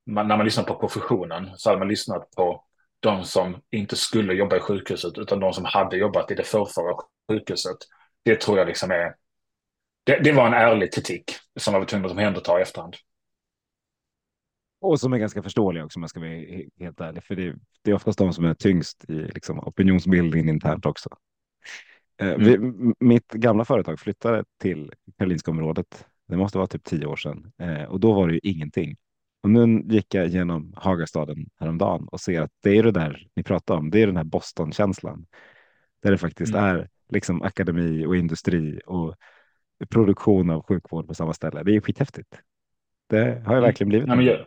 man, 0.08 0.28
när 0.28 0.36
man 0.36 0.44
lyssnar 0.44 0.64
på 0.64 0.74
professionen 0.74 1.50
så 1.56 1.70
hade 1.70 1.78
man 1.78 1.88
lyssnat 1.88 2.30
på 2.30 2.64
de 3.00 3.24
som 3.24 3.62
inte 3.70 3.96
skulle 3.96 4.34
jobba 4.34 4.56
i 4.56 4.60
sjukhuset 4.60 5.18
utan 5.18 5.40
de 5.40 5.52
som 5.52 5.64
hade 5.64 5.96
jobbat 5.96 6.30
i 6.30 6.34
det 6.34 6.44
förrförra 6.44 6.96
sjukhuset. 7.32 7.76
Det 8.22 8.40
tror 8.40 8.58
jag 8.58 8.66
liksom 8.66 8.90
är... 8.90 9.14
Det, 10.04 10.18
det 10.24 10.32
var 10.32 10.46
en 10.46 10.54
ärlig 10.54 10.94
kritik 10.94 11.24
som 11.60 11.72
man 11.72 11.80
var 11.80 11.86
tvungen 11.86 12.06
att 12.06 12.12
omhänderta 12.12 12.58
i 12.58 12.62
efterhand. 12.62 12.96
Och 14.80 15.00
som 15.00 15.12
är 15.12 15.18
ganska 15.18 15.42
förståelig 15.42 15.84
också 15.84 15.98
om 15.98 16.02
jag 16.02 16.10
ska 16.10 16.20
vara 16.20 16.30
helt 16.78 17.00
ärlig. 17.00 17.24
För 17.24 17.34
det, 17.34 17.54
det 17.82 17.90
är 17.90 17.94
oftast 17.94 18.18
de 18.18 18.32
som 18.32 18.44
är 18.44 18.54
tyngst 18.54 19.04
i 19.10 19.12
liksom, 19.12 19.58
opinionsbildningen 19.58 20.48
internt 20.48 20.86
också. 20.86 21.08
Eh, 22.20 22.28
mm. 22.28 22.44
Vi, 22.44 22.94
mitt 23.06 23.32
gamla 23.32 23.64
företag 23.64 24.00
flyttade 24.00 24.44
till 24.60 24.92
Karolinska 25.18 25.50
området. 25.50 26.06
Det 26.26 26.36
måste 26.36 26.58
vara 26.58 26.66
typ 26.66 26.84
tio 26.84 27.06
år 27.06 27.16
sedan 27.16 27.52
eh, 27.58 27.82
och 27.82 28.00
då 28.00 28.12
var 28.12 28.28
det 28.28 28.34
ju 28.34 28.40
ingenting. 28.42 28.96
Och 29.42 29.50
nu 29.50 29.82
gick 29.94 30.14
jag 30.14 30.26
genom 30.26 30.72
Hagastaden 30.76 31.46
häromdagen 31.60 32.08
och 32.12 32.20
ser 32.20 32.42
att 32.42 32.50
det 32.62 32.78
är 32.78 32.82
det 32.82 32.90
där 32.90 33.26
ni 33.36 33.42
pratar 33.42 33.74
om. 33.74 33.90
Det 33.90 34.02
är 34.02 34.06
den 34.06 34.16
här 34.16 34.24
Boston-känslan 34.24 35.26
där 36.02 36.10
det 36.10 36.18
faktiskt 36.18 36.54
mm. 36.54 36.64
är 36.64 36.88
liksom 37.08 37.42
akademi 37.42 38.06
och 38.06 38.16
industri 38.16 38.80
och 38.86 39.14
produktion 39.90 40.50
av 40.50 40.62
sjukvård 40.62 41.08
på 41.08 41.14
samma 41.14 41.32
ställe. 41.32 41.62
Det 41.62 41.76
är 41.76 41.80
skithäftigt. 41.80 42.40
Det 43.08 43.22
har 43.22 43.26
ju 43.26 43.58
mm. 43.58 43.62
verkligen 43.62 43.88
blivit. 43.88 44.08
Nej, 44.08 44.24
jag, 44.24 44.46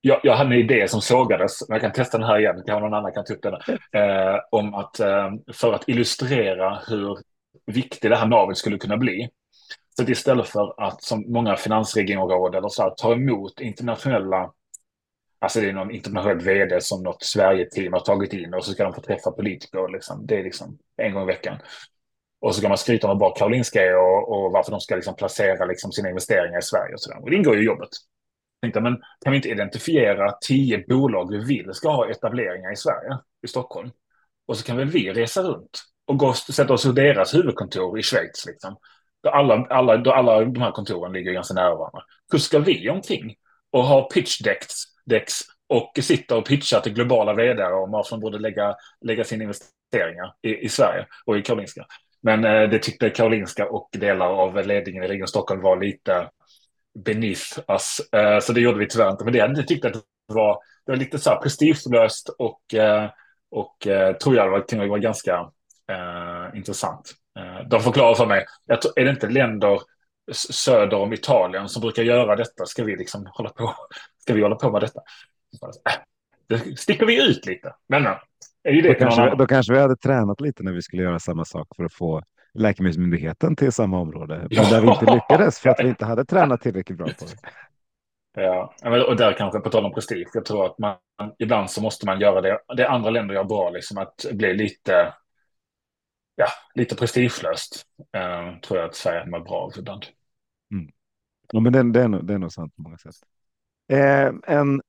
jag, 0.00 0.20
jag 0.22 0.36
hade 0.36 0.54
en 0.54 0.60
idé 0.60 0.88
som 0.88 1.00
sågades, 1.00 1.68
men 1.68 1.74
jag 1.74 1.82
kan 1.82 1.92
testa 1.92 2.18
den 2.18 2.26
här 2.26 2.38
igen, 2.38 2.62
kanske 2.66 2.80
någon 2.80 2.94
annan 2.94 3.12
kan 3.12 3.24
ta 3.24 3.34
upp 3.34 3.42
den, 3.42 3.54
eh, 4.02 4.40
om 4.50 4.74
att 4.74 5.00
eh, 5.00 5.30
för 5.52 5.72
att 5.72 5.88
illustrera 5.88 6.78
hur 6.88 7.18
viktig 7.66 8.10
det 8.10 8.16
här 8.16 8.26
navet 8.26 8.56
skulle 8.56 8.78
kunna 8.78 8.96
bli. 8.96 9.28
Så 10.00 10.04
att 10.04 10.10
istället 10.10 10.48
för 10.48 10.74
att 10.82 11.02
som 11.02 11.24
många 11.32 11.56
finansregionråd 11.56 12.54
eller 12.54 12.68
så 12.68 12.82
här, 12.82 12.90
ta 12.90 13.12
emot 13.12 13.60
internationella, 13.60 14.52
alltså 15.38 15.60
det 15.60 15.68
är 15.68 15.72
någon 15.72 15.90
internationell 15.90 16.40
vd 16.40 16.80
som 16.80 17.02
något 17.02 17.22
Sverige-team 17.22 17.92
har 17.92 18.00
tagit 18.00 18.32
in 18.32 18.54
och 18.54 18.64
så 18.64 18.72
ska 18.72 18.84
de 18.84 18.94
få 18.94 19.00
träffa 19.00 19.30
politiker, 19.30 19.92
liksom. 19.92 20.26
det 20.26 20.38
är 20.38 20.44
liksom 20.44 20.78
en 20.96 21.14
gång 21.14 21.22
i 21.22 21.26
veckan. 21.26 21.58
Och 22.40 22.54
så 22.54 22.60
kan 22.60 22.70
man 22.70 22.78
skryta 22.78 23.06
om 23.06 23.10
hur 23.10 23.18
bra 23.18 23.34
Karolinska 23.34 23.82
är 23.82 23.96
och, 23.96 24.32
och 24.32 24.52
varför 24.52 24.70
de 24.70 24.80
ska 24.80 24.94
liksom 24.94 25.16
placera 25.16 25.64
liksom 25.64 25.92
sina 25.92 26.08
investeringar 26.08 26.58
i 26.58 26.62
Sverige 26.62 26.94
och 26.94 27.00
sådär. 27.00 27.22
Och 27.22 27.30
det 27.30 27.36
ingår 27.36 27.56
ju 27.56 27.62
i 27.62 27.66
jobbet 27.66 27.90
tänkte, 28.62 28.80
men 28.80 28.96
kan 29.24 29.30
vi 29.30 29.36
inte 29.36 29.48
identifiera 29.48 30.32
tio 30.40 30.84
bolag 30.88 31.30
vi 31.30 31.38
vill 31.44 31.74
ska 31.74 31.90
ha 31.90 32.10
etableringar 32.10 32.72
i 32.72 32.76
Sverige, 32.76 33.18
i 33.42 33.48
Stockholm? 33.48 33.90
Och 34.46 34.56
så 34.56 34.64
kan 34.64 34.76
väl 34.76 34.88
vi 34.88 35.12
resa 35.12 35.42
runt 35.42 35.82
och 36.06 36.18
gå, 36.18 36.34
sätta 36.34 36.72
oss 36.72 36.86
i 36.86 36.92
deras 36.92 37.34
huvudkontor 37.34 37.98
i 37.98 38.02
Schweiz. 38.02 38.46
Liksom. 38.46 38.76
Alla, 39.28 39.66
alla, 39.70 40.12
alla 40.12 40.44
de 40.44 40.60
här 40.60 40.70
kontoren 40.70 41.12
ligger 41.12 41.32
ganska 41.32 41.54
nära 41.54 41.74
varandra. 41.74 42.02
Hur 42.32 42.38
ska 42.38 42.58
vi 42.58 42.90
omkring 42.90 43.34
och 43.70 43.84
ha 43.84 44.02
pitch 44.02 44.38
decks, 44.42 44.74
decks 45.06 45.34
och 45.68 45.92
sitta 46.02 46.36
och 46.36 46.46
pitcha 46.46 46.80
till 46.80 46.92
globala 46.92 47.34
vd 47.34 47.64
om 47.64 47.90
varför 47.90 48.10
de 48.10 48.20
borde 48.20 48.38
lägga, 48.38 48.74
lägga 49.00 49.24
sina 49.24 49.44
investeringar 49.44 50.34
i, 50.42 50.56
i 50.56 50.68
Sverige 50.68 51.06
och 51.24 51.38
i 51.38 51.42
Karolinska. 51.42 51.86
Men 52.22 52.44
eh, 52.44 52.68
det 52.68 52.78
tyckte 52.78 53.10
Karolinska 53.10 53.68
och 53.68 53.88
delar 53.92 54.26
av 54.26 54.66
ledningen 54.66 55.04
i 55.04 55.08
Region 55.08 55.28
Stockholm 55.28 55.62
var 55.62 55.76
lite 55.76 56.28
beneath 57.04 57.58
us. 57.68 58.00
Eh, 58.12 58.38
så 58.40 58.52
det 58.52 58.60
gjorde 58.60 58.78
vi 58.78 58.86
tyvärr 58.86 59.10
inte. 59.10 59.24
Men 59.24 59.32
det 59.32 59.38
jag 59.38 59.68
tyckte 59.68 59.88
att 59.88 59.94
det 59.94 60.34
var, 60.34 60.58
det 60.86 60.92
var 60.92 60.96
lite 60.96 61.18
så 61.18 61.30
här 61.30 61.36
prestigelöst 61.36 62.28
och, 62.28 62.74
eh, 62.74 63.10
och 63.50 63.86
eh, 63.86 64.16
tror 64.16 64.36
jag 64.36 64.46
det 64.46 64.50
var, 64.50 64.64
det 64.68 64.88
var 64.88 64.98
ganska 64.98 65.50
eh, 65.90 66.56
intressant 66.58 67.14
de 67.68 67.80
förklarar 67.80 68.14
för 68.14 68.26
mig, 68.26 68.44
är 68.96 69.04
det 69.04 69.10
inte 69.10 69.28
länder 69.28 69.80
söder 70.32 70.96
om 70.96 71.12
Italien 71.12 71.68
som 71.68 71.82
brukar 71.82 72.02
göra 72.02 72.36
detta? 72.36 72.66
Ska 72.66 72.84
vi 72.84 72.96
liksom 72.96 73.26
hålla 73.32 73.50
på, 73.50 73.74
ska 74.18 74.34
vi 74.34 74.42
hålla 74.42 74.56
på 74.56 74.70
med 74.70 74.80
detta? 74.80 75.00
Det 76.46 76.78
sticker 76.78 77.06
vi 77.06 77.30
ut 77.30 77.46
lite. 77.46 77.74
Men 77.88 78.06
är 78.62 78.72
ju 78.72 78.80
det 78.80 78.92
då, 78.92 78.98
kanske, 78.98 79.34
då 79.36 79.46
kanske 79.46 79.72
vi 79.72 79.78
hade 79.78 79.96
tränat 79.96 80.40
lite 80.40 80.62
när 80.62 80.72
vi 80.72 80.82
skulle 80.82 81.02
göra 81.02 81.18
samma 81.18 81.44
sak 81.44 81.68
för 81.76 81.84
att 81.84 81.94
få 81.94 82.22
Läkemedelsmyndigheten 82.54 83.56
till 83.56 83.72
samma 83.72 83.98
område. 83.98 84.36
Men 84.38 84.48
ja. 84.50 84.70
där 84.70 84.80
vi 84.80 84.88
inte 84.88 85.14
lyckades 85.14 85.60
för 85.60 85.70
att 85.70 85.80
vi 85.80 85.88
inte 85.88 86.04
hade 86.04 86.24
tränat 86.24 86.60
tillräckligt 86.62 86.98
bra 86.98 87.06
på 87.06 87.24
det. 87.24 88.42
Ja, 88.42 88.74
och 89.08 89.16
där 89.16 89.32
kanske 89.32 89.60
på 89.60 89.70
tal 89.70 89.84
om 89.84 89.94
prestige. 89.94 90.28
Jag 90.34 90.44
tror 90.44 90.66
att 90.66 90.78
man 90.78 90.96
ibland 91.38 91.70
så 91.70 91.82
måste 91.82 92.06
man 92.06 92.20
göra 92.20 92.40
det. 92.40 92.58
Det 92.76 92.88
andra 92.88 93.10
länder 93.10 93.34
gör 93.34 93.44
bra, 93.44 93.70
liksom 93.70 93.98
att 93.98 94.26
bli 94.32 94.54
lite, 94.54 95.14
ja, 96.40 96.48
lite 96.74 96.96
prestigelöst. 96.96 97.86
eh, 98.12 98.60
tror 98.60 98.78
jag 98.78 98.88
att 98.88 98.94
Sverige 98.94 99.20
är 99.20 99.40
bra 99.40 99.54
av 99.54 99.72
ibland. 99.78 100.06
Mm. 100.72 100.92
Ja, 101.52 101.60
men 101.60 101.72
det, 101.72 101.92
det, 101.92 102.02
är 102.02 102.08
nog, 102.08 102.26
det 102.26 102.34
är 102.34 102.38
nog 102.38 102.52
sant 102.52 102.76
på 102.76 102.82
många 102.82 102.98
sätt. 102.98 103.14
Eh, 103.88 104.32
en, 104.56 104.82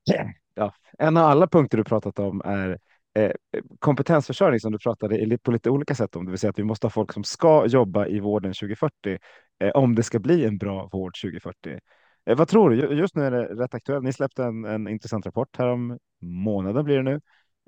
ja, 0.54 0.74
en 0.98 1.18
av 1.18 1.26
alla 1.26 1.48
punkter 1.48 1.78
du 1.78 1.84
pratat 1.84 2.20
om 2.20 2.42
är 2.46 2.78
Eh, 3.14 3.32
kompetensförsörjning 3.80 4.60
som 4.60 4.72
du 4.72 4.80
pratade 4.80 5.38
på 5.38 5.52
lite 5.52 5.70
olika 5.70 5.96
sätt 5.96 6.16
om, 6.16 6.26
det 6.26 6.32
vill 6.32 6.40
säga 6.40 6.50
att 6.50 6.60
vi 6.60 6.64
måste 6.64 6.86
ha 6.86 6.92
folk 6.92 7.14
som 7.14 7.24
ska 7.24 7.66
jobba 7.68 8.08
i 8.08 8.20
vården 8.20 8.54
2040 8.54 9.18
eh, 9.60 9.70
om 9.70 9.96
det 9.96 10.04
ska 10.04 10.20
bli 10.20 10.46
en 10.46 10.58
bra 10.58 10.90
vård 10.92 11.22
2040. 11.22 11.80
Eh, 12.26 12.38
vad 12.38 12.48
tror 12.48 12.70
du? 12.70 12.76
Just 12.96 13.16
nu 13.16 13.24
är 13.24 13.32
det 13.32 13.44
rätt 13.44 13.74
aktuellt. 13.74 14.04
Ni 14.04 14.14
släppte 14.14 14.44
en, 14.44 14.66
en 14.66 14.88
intressant 14.88 15.26
rapport 15.26 15.58
här 15.58 15.68
om 15.68 15.98
månaden 16.22 16.86
blir 16.86 16.96
det 16.98 17.04
nu. 17.04 17.22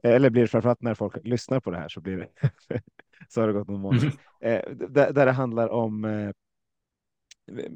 Eller 0.04 0.30
blir 0.30 0.42
det 0.42 0.48
framförallt 0.48 0.82
när 0.82 0.94
folk 0.94 1.18
lyssnar 1.24 1.60
på 1.60 1.72
det 1.72 1.78
här 1.78 1.90
så 1.90 2.02
blir 2.02 2.18
det 2.18 2.28
så 3.30 3.42
har 3.42 3.48
det 3.48 3.54
gått 3.54 3.68
någon 3.68 3.82
månad. 3.82 4.12
Mm. 4.42 4.78
Där, 4.90 5.14
där, 5.14 5.26
det 5.26 5.32
handlar 5.32 5.70
om 5.70 6.34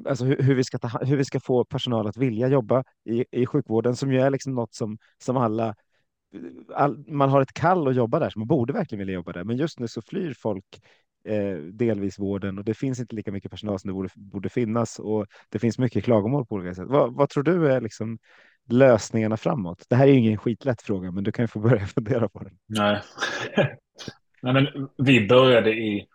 alltså 0.06 0.24
hur, 0.24 0.42
hur, 0.42 0.54
vi 0.54 0.64
ska 0.64 0.78
ta, 0.78 0.88
hur 0.88 1.16
vi 1.16 1.24
ska 1.24 1.40
få 1.40 1.64
personal 1.64 2.06
att 2.06 2.16
vilja 2.16 2.48
jobba 2.48 2.84
i, 3.04 3.24
i 3.30 3.46
sjukvården 3.46 3.96
som 3.96 4.12
ju 4.12 4.20
är 4.20 4.30
liksom 4.30 4.54
något 4.54 4.74
som, 4.74 4.98
som 5.18 5.36
alla 5.36 5.74
all, 6.74 7.04
man 7.08 7.28
har 7.28 7.42
ett 7.42 7.52
kall 7.52 7.88
att 7.88 7.96
jobba 7.96 8.18
där, 8.18 8.30
så 8.30 8.38
man 8.38 8.48
borde 8.48 8.72
verkligen 8.72 8.98
vilja 8.98 9.14
jobba 9.14 9.32
där. 9.32 9.44
Men 9.44 9.56
just 9.56 9.80
nu 9.80 9.88
så 9.88 10.02
flyr 10.02 10.34
folk 10.38 10.64
eh, 11.24 11.56
delvis 11.56 12.18
vården 12.18 12.58
och 12.58 12.64
det 12.64 12.74
finns 12.74 13.00
inte 13.00 13.16
lika 13.16 13.32
mycket 13.32 13.50
personal 13.50 13.78
som 13.78 13.88
det 13.88 13.94
borde, 13.94 14.08
borde 14.14 14.48
finnas 14.48 14.98
och 14.98 15.26
det 15.48 15.58
finns 15.58 15.78
mycket 15.78 16.04
klagomål 16.04 16.46
på 16.46 16.54
olika 16.54 16.74
sätt. 16.74 16.88
Vad, 16.88 17.14
vad 17.14 17.28
tror 17.28 17.42
du 17.42 17.72
är 17.72 17.80
liksom 17.80 18.18
lösningarna 18.68 19.36
framåt? 19.36 19.84
Det 19.88 19.96
här 19.96 20.06
är 20.06 20.12
ju 20.12 20.18
ingen 20.18 20.38
skitlätt 20.38 20.82
fråga, 20.82 21.10
men 21.10 21.24
du 21.24 21.32
kan 21.32 21.42
ju 21.42 21.46
få 21.46 21.58
börja 21.58 21.86
fundera 21.94 22.28
på 22.28 22.38
den. 22.38 22.58
Nej, 22.66 23.02
Nej 24.42 24.52
men 24.52 24.88
vi 24.98 25.28
började 25.28 25.70
i, 25.70 26.06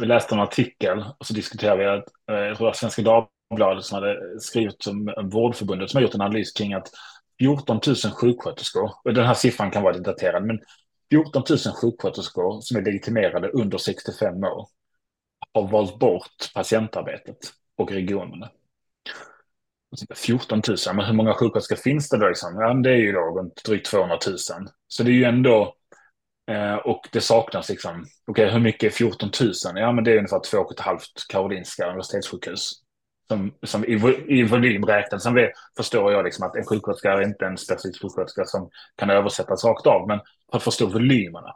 vi 0.00 0.06
läste 0.06 0.34
en 0.34 0.40
artikel 0.40 1.04
och 1.18 1.26
så 1.26 1.34
diskuterade 1.34 1.78
vi 1.78 1.88
att, 1.88 2.04
jag 2.26 2.56
tror 2.56 2.68
att 2.68 2.76
Svenska 2.76 3.02
Dagbladet 3.02 3.84
som 3.84 3.94
hade 3.94 4.40
skrivit 4.40 4.86
om 4.86 5.14
Vårdförbundet 5.30 5.90
som 5.90 5.98
har 5.98 6.02
gjort 6.02 6.14
en 6.14 6.20
analys 6.20 6.52
kring 6.52 6.72
att 6.72 6.90
14 7.38 7.80
000 7.86 7.96
sjuksköterskor, 7.96 8.90
och 9.04 9.14
den 9.14 9.26
här 9.26 9.34
siffran 9.34 9.70
kan 9.70 9.82
vara 9.82 9.92
lite 9.92 10.10
daterad, 10.10 10.46
men 10.46 10.60
14 11.10 11.42
000 11.50 11.58
sjuksköterskor 11.58 12.60
som 12.60 12.76
är 12.76 12.82
legitimerade 12.82 13.48
under 13.48 13.78
65 13.78 14.44
år 14.44 14.68
har 15.54 15.68
valt 15.68 15.98
bort 15.98 16.54
patientarbetet 16.54 17.38
och 17.76 17.92
regionerna. 17.92 18.50
14 20.14 20.62
000, 20.68 20.96
men 20.96 21.04
hur 21.04 21.14
många 21.14 21.34
sjuksköterskor 21.34 21.76
finns 21.76 22.08
det 22.08 22.18
då? 22.18 22.28
Liksom? 22.28 22.54
Ja, 22.54 22.74
det 22.74 22.90
är 22.90 22.96
ju 22.96 23.12
då 23.12 23.20
runt 23.20 23.64
drygt 23.64 23.86
200 23.86 24.18
000. 24.26 24.36
Så 24.88 25.02
det 25.02 25.10
är 25.10 25.14
ju 25.14 25.24
ändå, 25.24 25.74
eh, 26.50 26.74
och 26.74 27.08
det 27.12 27.20
saknas 27.20 27.68
liksom, 27.68 28.06
okej 28.26 28.44
okay, 28.44 28.54
hur 28.54 28.60
mycket 28.60 28.92
är 28.92 28.96
14 28.96 29.30
000? 29.40 29.52
Ja 29.74 29.92
men 29.92 30.04
det 30.04 30.12
är 30.12 30.16
ungefär 30.16 30.40
två 30.50 30.58
och 30.58 30.72
ett 30.72 30.80
halvt 30.80 31.28
Karolinska 31.28 31.86
universitetssjukhus 31.86 32.72
som, 33.28 33.54
som 33.62 33.84
i, 33.84 33.92
i 34.28 34.42
volym 34.42 34.84
räknat. 34.84 35.22
Sen 35.22 35.34
förstår 35.76 36.12
jag 36.12 36.24
liksom 36.24 36.46
att 36.46 36.56
en 36.56 36.66
sjuksköterska 36.66 37.12
är 37.12 37.22
inte 37.22 37.46
en 37.46 37.58
specifik 37.58 38.02
sjuksköterska 38.02 38.44
som 38.44 38.70
kan 38.96 39.10
översättas 39.10 39.64
rakt 39.64 39.86
av, 39.86 40.08
men 40.08 40.20
för 40.50 40.56
att 40.56 40.62
förstå 40.62 40.86
volymerna. 40.86 41.54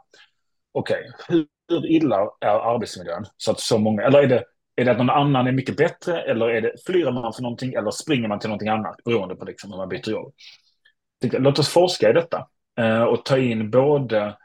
Okej, 0.71 1.11
okay. 1.27 1.45
hur 1.69 1.91
illa 1.91 2.29
är 2.39 2.73
arbetsmiljön? 2.73 3.25
Så 3.37 3.51
att 3.51 3.59
så 3.59 3.77
många, 3.77 4.03
eller 4.03 4.23
är 4.23 4.27
det, 4.27 4.43
är 4.75 4.85
det 4.85 4.91
att 4.91 4.97
någon 4.97 5.09
annan 5.09 5.47
är 5.47 5.51
mycket 5.51 5.77
bättre 5.77 6.21
eller 6.21 6.49
är 6.49 6.61
det, 6.61 6.73
flyr 6.85 7.11
man 7.11 7.33
för 7.33 7.41
någonting 7.41 7.73
eller 7.73 7.91
springer 7.91 8.27
man 8.27 8.39
till 8.39 8.49
någonting 8.49 8.69
annat 8.69 8.95
beroende 9.05 9.35
på 9.35 9.45
liksom 9.45 9.71
hur 9.71 9.77
man 9.77 9.89
byter 9.89 10.09
jobb? 10.09 10.33
Låt 11.31 11.59
oss 11.59 11.69
forska 11.69 12.09
i 12.09 12.13
detta 12.13 12.47
eh, 12.79 13.03
och 13.03 13.25
ta 13.25 13.37
in 13.37 13.71
både 13.71 14.37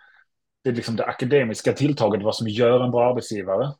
det, 0.65 0.73
liksom 0.73 0.97
det 0.97 1.05
akademiska 1.05 1.73
tilltaget, 1.73 2.23
vad 2.23 2.35
som 2.35 2.49
gör 2.49 2.85
en 2.85 2.91
bra 2.91 3.11
arbetsgivare, 3.11 3.73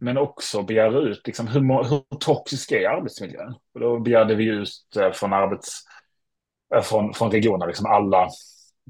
men 0.00 0.18
också 0.18 0.62
begära 0.62 0.98
ut 0.98 1.26
liksom, 1.26 1.46
hur, 1.46 1.60
hur 1.88 2.18
toxisk 2.18 2.72
är 2.72 2.88
arbetsmiljön? 2.88 3.54
Och 3.74 3.80
då 3.80 4.00
begärde 4.00 4.34
vi 4.34 4.44
ut 4.44 4.96
eh, 4.96 5.12
från, 5.12 5.32
arbets, 5.32 5.68
eh, 6.74 6.82
från, 6.82 7.14
från 7.14 7.30
regionen 7.30 7.68
liksom 7.68 7.86
alla, 7.86 8.28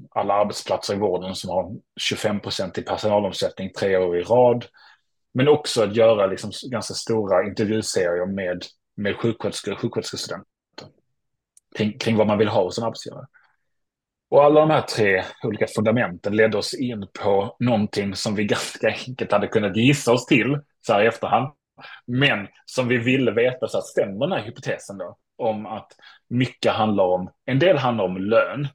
alla 0.09 0.33
arbetsplatser 0.33 0.93
i 0.93 0.97
vården 0.97 1.35
som 1.35 1.49
har 1.49 1.71
25 1.99 2.39
procent 2.39 2.77
i 2.77 2.81
personalomsättning 2.81 3.71
tre 3.73 3.97
år 3.97 4.17
i 4.17 4.21
rad. 4.21 4.65
Men 5.33 5.47
också 5.47 5.83
att 5.83 5.95
göra 5.95 6.25
liksom 6.25 6.51
ganska 6.71 6.93
stora 6.93 7.43
intervjuserier 7.43 8.25
med, 8.25 8.65
med 8.95 9.15
sjuksköterskor 9.15 9.73
och 9.73 9.79
sjuksköterskestudenter. 9.79 10.45
kring, 11.77 11.99
kring 11.99 12.17
vad 12.17 12.27
man 12.27 12.37
vill 12.37 12.47
ha 12.47 12.63
hos 12.63 12.77
en 12.77 12.83
arbetsgivare. 12.83 13.25
Och 14.29 14.43
alla 14.43 14.59
de 14.59 14.69
här 14.69 14.81
tre 14.81 15.23
olika 15.43 15.67
fundamenten 15.67 16.35
ledde 16.35 16.57
oss 16.57 16.73
in 16.73 17.07
på 17.19 17.55
någonting 17.59 18.15
som 18.15 18.35
vi 18.35 18.43
ganska 18.45 18.87
enkelt 18.87 19.31
hade 19.31 19.47
kunnat 19.47 19.75
gissa 19.77 20.13
oss 20.13 20.25
till 20.25 20.59
så 20.81 20.93
här 20.93 21.03
i 21.03 21.07
efterhand. 21.07 21.53
Men 22.07 22.47
som 22.65 22.87
vi 22.87 22.97
ville 22.97 23.31
veta, 23.31 23.67
så 23.67 23.77
att 23.77 23.85
stämmer 23.85 24.27
den 24.27 24.31
här 24.31 24.45
hypotesen 24.45 24.97
då? 24.97 25.17
Om 25.37 25.65
att 25.65 25.91
mycket 26.29 26.73
handlar 26.73 27.03
om, 27.03 27.31
en 27.45 27.59
del 27.59 27.77
handlar 27.77 28.05
om 28.05 28.17
lön, 28.17 28.67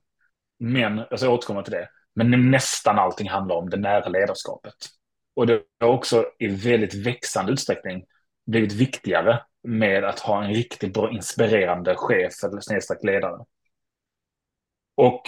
men, 0.59 0.97
jag 0.97 1.05
återkommer 1.13 1.35
återkomma 1.35 1.63
till 1.63 1.73
det, 1.73 1.89
men 2.15 2.51
nästan 2.51 2.99
allting 2.99 3.29
handlar 3.29 3.57
om 3.57 3.71
det 3.71 3.77
nära 3.77 4.09
ledarskapet. 4.09 4.75
Och 5.37 5.47
det 5.47 5.63
har 5.81 5.89
också 5.89 6.27
i 6.39 6.49
väldigt 6.49 6.95
växande 6.95 7.53
utsträckning 7.53 8.05
blivit 8.47 8.73
viktigare 8.73 9.43
med 9.63 10.05
att 10.05 10.21
ha 10.21 10.45
en 10.45 10.55
riktigt 10.55 10.95
bra 10.95 11.11
inspirerande 11.11 11.95
chef 11.97 12.33
eller 12.45 12.61
snedstreck 12.61 13.05
ledare. 13.05 13.45
Och 14.95 15.23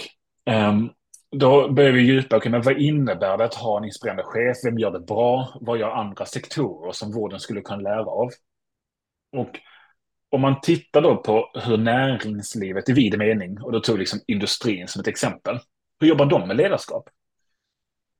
um, 0.45 0.93
då 1.31 1.71
börjar 1.71 1.91
vi 1.91 2.01
djupa, 2.01 2.37
okay, 2.37 2.51
men 2.51 2.61
vad 2.61 2.77
innebär 2.77 3.37
det 3.37 3.45
att 3.45 3.53
ha 3.53 3.77
en 3.77 3.85
inspirerande 3.85 4.23
chef? 4.23 4.57
Vem 4.65 4.79
gör 4.79 4.91
det 4.91 4.99
bra? 4.99 5.57
Vad 5.61 5.79
gör 5.79 5.89
andra 5.89 6.25
sektorer 6.25 6.91
som 6.91 7.11
vården 7.11 7.39
skulle 7.39 7.61
kunna 7.61 7.81
lära 7.81 8.05
av? 8.05 8.29
Och 9.37 9.59
om 10.29 10.41
man 10.41 10.61
tittar 10.61 11.01
då 11.01 11.17
på 11.17 11.51
hur 11.65 11.77
näringslivet 11.77 12.89
i 12.89 12.93
vid 12.93 13.17
mening, 13.17 13.61
och 13.61 13.71
då 13.71 13.79
tog 13.79 13.99
liksom 13.99 14.19
industrin 14.27 14.87
som 14.87 14.99
ett 14.99 15.07
exempel, 15.07 15.59
hur 15.99 16.07
jobbar 16.07 16.25
de 16.25 16.47
med 16.47 16.57
ledarskap? 16.57 17.09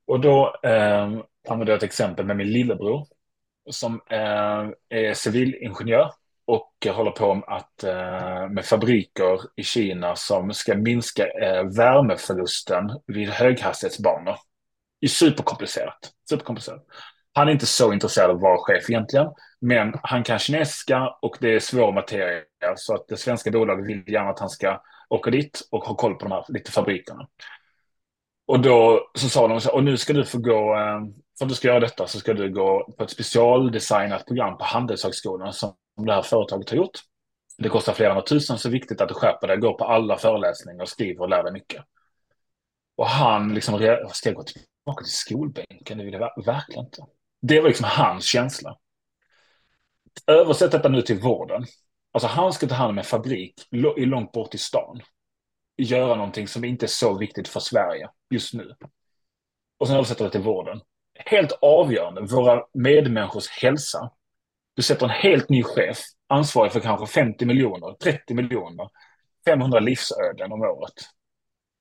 Och 0.06 0.20
då 0.20 0.56
eh, 0.62 1.20
använder 1.48 1.72
jag 1.72 1.76
ett 1.76 1.82
exempel 1.82 2.26
med 2.26 2.36
min 2.36 2.52
lillebror 2.52 3.06
som 3.70 4.00
eh, 4.10 4.68
är 4.88 5.14
civilingenjör 5.14 6.12
och 6.46 6.86
håller 6.86 7.10
på 7.10 7.34
med, 7.34 7.44
att, 7.48 7.84
eh, 7.84 8.48
med 8.48 8.64
fabriker 8.64 9.40
i 9.56 9.62
Kina 9.62 10.16
som 10.16 10.52
ska 10.52 10.76
minska 10.76 11.26
eh, 11.26 11.64
värmeförlusten 11.64 12.90
vid 13.06 13.28
höghastighetsbanor. 13.28 14.36
Det 15.00 15.06
är 15.06 15.08
superkomplicerat. 15.08 15.98
superkomplicerat. 16.28 16.84
Han 17.32 17.48
är 17.48 17.52
inte 17.52 17.66
så 17.66 17.92
intresserad 17.92 18.30
av 18.30 18.36
att 18.36 18.42
vara 18.42 18.58
chef 18.58 18.90
egentligen, 18.90 19.26
men 19.60 19.94
han 20.02 20.22
kan 20.22 20.38
kinesiska 20.38 21.08
och 21.22 21.36
det 21.40 21.54
är 21.54 21.60
svår 21.60 21.92
materia, 21.92 22.42
så 22.76 22.94
att 22.94 23.08
det 23.08 23.16
svenska 23.16 23.50
bolaget 23.50 23.86
vill 23.86 24.04
gärna 24.06 24.30
att 24.30 24.40
han 24.40 24.48
ska 24.48 24.82
åka 25.08 25.30
dit 25.30 25.68
och 25.70 25.84
ha 25.84 25.94
koll 25.94 26.14
på 26.14 26.24
de 26.24 26.32
här 26.32 26.44
lite 26.48 26.72
fabrikerna. 26.72 27.28
Och 28.46 28.60
då 28.60 29.10
så 29.14 29.28
sa 29.28 29.48
de 29.48 29.60
så 29.60 29.72
och 29.72 29.84
nu 29.84 29.96
ska 29.96 30.12
du 30.12 30.24
få 30.24 30.38
gå, 30.38 30.76
eh, 30.76 31.00
för 31.40 31.44
att 31.44 31.48
du 31.48 31.54
ska 31.54 31.68
göra 31.68 31.80
detta 31.80 32.06
så 32.06 32.18
ska 32.18 32.34
du 32.34 32.52
gå 32.52 32.92
på 32.98 33.04
ett 33.04 33.10
specialdesignat 33.10 34.26
program 34.26 34.58
på 34.58 34.64
Handelshögskolan 34.64 35.52
som 35.52 35.74
det 36.06 36.12
här 36.12 36.22
företaget 36.22 36.70
har 36.70 36.76
gjort. 36.76 36.98
Det 37.58 37.68
kostar 37.68 37.92
flera 37.92 38.10
hundra 38.10 38.26
tusen, 38.26 38.58
så 38.58 38.68
viktigt 38.68 39.00
att 39.00 39.08
du 39.08 39.14
skärper 39.14 39.48
dig, 39.48 39.56
går 39.56 39.74
på 39.74 39.84
alla 39.84 40.16
föreläsningar 40.16 40.82
och 40.82 40.88
skriver 40.88 41.20
och 41.20 41.28
lär 41.28 41.42
dig 41.42 41.52
mycket. 41.52 41.84
Och 42.96 43.06
han 43.06 43.54
liksom, 43.54 43.78
ska 44.12 44.28
jag 44.28 44.36
gå 44.36 44.42
tillbaka 44.42 45.04
till 45.04 45.12
skolbänken? 45.12 45.98
Det 45.98 46.04
vill 46.04 46.12
jag 46.12 46.44
verkligen 46.44 46.84
inte. 46.84 47.02
Det 47.42 47.60
var 47.60 47.68
liksom 47.68 47.86
hans 47.90 48.24
känsla. 48.24 48.76
Översätt 50.26 50.72
detta 50.72 50.88
nu 50.88 51.02
till 51.02 51.20
vården. 51.20 51.64
Alltså 52.12 52.28
han 52.28 52.52
ska 52.52 52.66
ta 52.66 52.74
hand 52.74 52.90
om 52.90 52.98
en 52.98 53.04
fabrik 53.04 53.54
långt 53.96 54.32
bort 54.32 54.54
i 54.54 54.58
stan. 54.58 55.00
Göra 55.76 56.14
någonting 56.14 56.48
som 56.48 56.64
inte 56.64 56.86
är 56.86 56.88
så 56.88 57.18
viktigt 57.18 57.48
för 57.48 57.60
Sverige 57.60 58.08
just 58.30 58.54
nu. 58.54 58.74
Och 59.78 59.86
sen 59.86 59.96
översätter 59.96 60.24
det 60.24 60.30
till 60.30 60.40
vården. 60.40 60.80
Helt 61.26 61.58
avgörande, 61.60 62.20
våra 62.20 62.64
medmänniskors 62.74 63.48
hälsa. 63.48 64.10
Du 64.74 64.82
sätter 64.82 65.06
en 65.06 65.10
helt 65.10 65.48
ny 65.48 65.62
chef, 65.62 65.98
ansvarig 66.28 66.72
för 66.72 66.80
kanske 66.80 67.06
50 67.06 67.46
miljoner, 67.46 67.94
30 67.94 68.34
miljoner, 68.34 68.88
500 69.44 69.80
livsöden 69.80 70.52
om 70.52 70.62
året. 70.62 70.94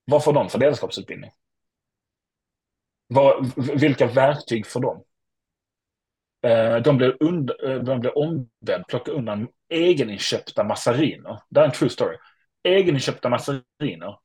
Vad 0.05 0.23
får 0.23 0.33
de 0.33 0.49
för 0.49 0.59
ledarskapsutbildning? 0.59 1.31
Vad, 3.07 3.51
vilka 3.55 4.07
verktyg 4.07 4.67
får 4.67 4.79
de? 4.79 5.03
Eh, 6.49 6.75
de 6.75 6.97
blir, 6.97 7.17
under, 7.19 7.69
eh, 7.69 7.79
de 7.83 7.99
blir 7.99 8.17
ombedd 8.17 8.87
plocka 8.87 9.11
undan 9.11 9.47
egeninköpta 9.69 10.63
massariner. 10.63 11.41
Det 11.49 11.59
är 11.59 11.65
en 11.65 11.71
true 11.71 11.89
story. 11.89 12.17
Egeninköpta 12.63 13.29
massariner. 13.29 14.19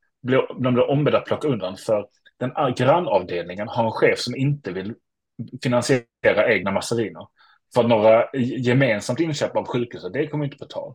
De 0.58 0.74
blir 0.74 0.90
ombedda 0.90 1.18
att 1.18 1.24
plocka 1.24 1.48
undan 1.48 1.76
för 1.76 2.08
den 2.38 2.74
grannavdelningen 2.76 3.68
har 3.68 3.84
en 3.84 3.90
chef 3.90 4.18
som 4.18 4.36
inte 4.36 4.72
vill 4.72 4.94
finansiera 5.62 6.52
egna 6.54 6.70
massariner. 6.70 7.26
För 7.74 7.82
några 7.82 8.28
gemensamt 8.58 9.20
inköp 9.20 9.56
av 9.56 9.66
sjukhuset, 9.66 10.12
det 10.12 10.26
kommer 10.26 10.44
inte 10.44 10.56
på 10.56 10.64
tal. 10.64 10.94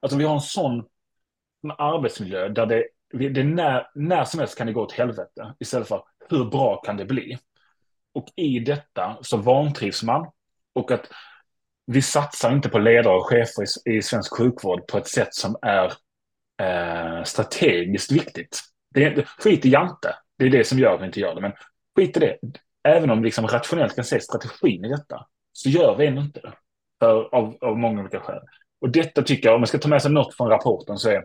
Alltså 0.00 0.18
vi 0.18 0.24
har 0.24 0.34
en 0.34 0.40
sån 0.40 0.84
arbetsmiljö 1.78 2.48
där 2.48 2.66
det, 2.66 2.84
det 3.28 3.44
när, 3.44 3.86
när 3.94 4.24
som 4.24 4.40
helst 4.40 4.58
kan 4.58 4.66
det 4.66 4.72
gå 4.72 4.82
åt 4.82 4.92
helvete 4.92 5.54
istället 5.58 5.88
för 5.88 6.02
hur 6.28 6.44
bra 6.44 6.80
kan 6.80 6.96
det 6.96 7.04
bli? 7.04 7.38
Och 8.12 8.28
i 8.36 8.58
detta 8.58 9.18
så 9.20 9.36
vantrivs 9.36 10.02
man 10.02 10.30
och 10.74 10.90
att 10.90 11.10
vi 11.86 12.02
satsar 12.02 12.52
inte 12.52 12.68
på 12.68 12.78
ledare 12.78 13.16
och 13.16 13.26
chefer 13.26 13.62
i, 13.62 13.96
i 13.96 14.02
svensk 14.02 14.36
sjukvård 14.36 14.86
på 14.86 14.98
ett 14.98 15.06
sätt 15.06 15.34
som 15.34 15.56
är 15.62 15.92
eh, 16.62 17.24
strategiskt 17.24 18.12
viktigt. 18.12 18.60
Det 18.94 19.28
skit 19.28 19.66
i 19.66 19.70
Jante, 19.70 20.14
det 20.38 20.44
är 20.44 20.50
det 20.50 20.64
som 20.64 20.78
gör 20.78 20.94
att 20.94 21.00
vi 21.00 21.06
inte 21.06 21.20
gör 21.20 21.34
det. 21.34 21.40
Men 21.40 21.52
skit 21.96 22.16
i 22.16 22.20
det, 22.20 22.38
även 22.88 23.10
om 23.10 23.18
vi 23.18 23.24
liksom 23.24 23.46
rationellt 23.46 23.94
kan 23.94 24.04
se 24.04 24.20
strategin 24.20 24.84
i 24.84 24.88
detta, 24.88 25.26
så 25.52 25.68
gör 25.68 25.96
vi 25.96 26.06
ändå 26.06 26.20
inte 26.20 26.40
det. 26.40 26.52
För, 27.00 27.34
av, 27.34 27.58
av 27.60 27.78
många 27.78 28.00
olika 28.00 28.20
skäl. 28.20 28.40
Och 28.80 28.90
detta 28.90 29.22
tycker 29.22 29.48
jag, 29.48 29.54
om 29.54 29.60
man 29.60 29.66
ska 29.66 29.78
ta 29.78 29.88
med 29.88 30.02
sig 30.02 30.10
något 30.10 30.36
från 30.36 30.48
rapporten 30.48 30.96
så 30.96 31.10
är 31.10 31.24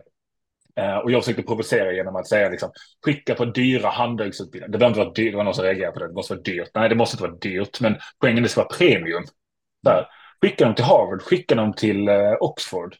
eh, 0.76 0.96
och 0.96 1.10
jag 1.10 1.24
försökte 1.24 1.42
provocera 1.42 1.92
genom 1.92 2.16
att 2.16 2.28
säga 2.28 2.48
liksom, 2.48 2.70
skicka 3.04 3.34
på 3.34 3.44
dyra 3.44 3.88
handelsutbildningar. 3.88 4.72
Det 4.72 4.78
behöver 4.78 4.90
inte 4.90 5.04
vara 5.04 5.14
dyrt, 5.14 5.32
det 5.32 5.36
var 5.36 5.44
någon 5.44 5.54
som 5.54 5.64
reagerade 5.64 5.92
på 5.92 5.98
det, 5.98 6.08
det 6.08 6.14
måste 6.14 6.34
vara 6.34 6.42
dyrt. 6.42 6.70
Nej, 6.74 6.88
det 6.88 6.94
måste 6.94 7.14
inte 7.14 7.28
vara 7.28 7.38
dyrt, 7.38 7.80
men 7.80 7.96
poängen 8.20 8.38
är 8.38 8.42
att 8.42 8.44
det 8.44 8.48
ska 8.48 8.60
vara 8.60 8.76
premium. 8.78 9.24
Där. 9.82 10.06
Skicka 10.40 10.64
dem 10.64 10.74
till 10.74 10.84
Harvard, 10.84 11.22
skicka 11.22 11.54
dem 11.54 11.72
till 11.72 12.08
uh, 12.08 12.36
Oxford. 12.40 12.96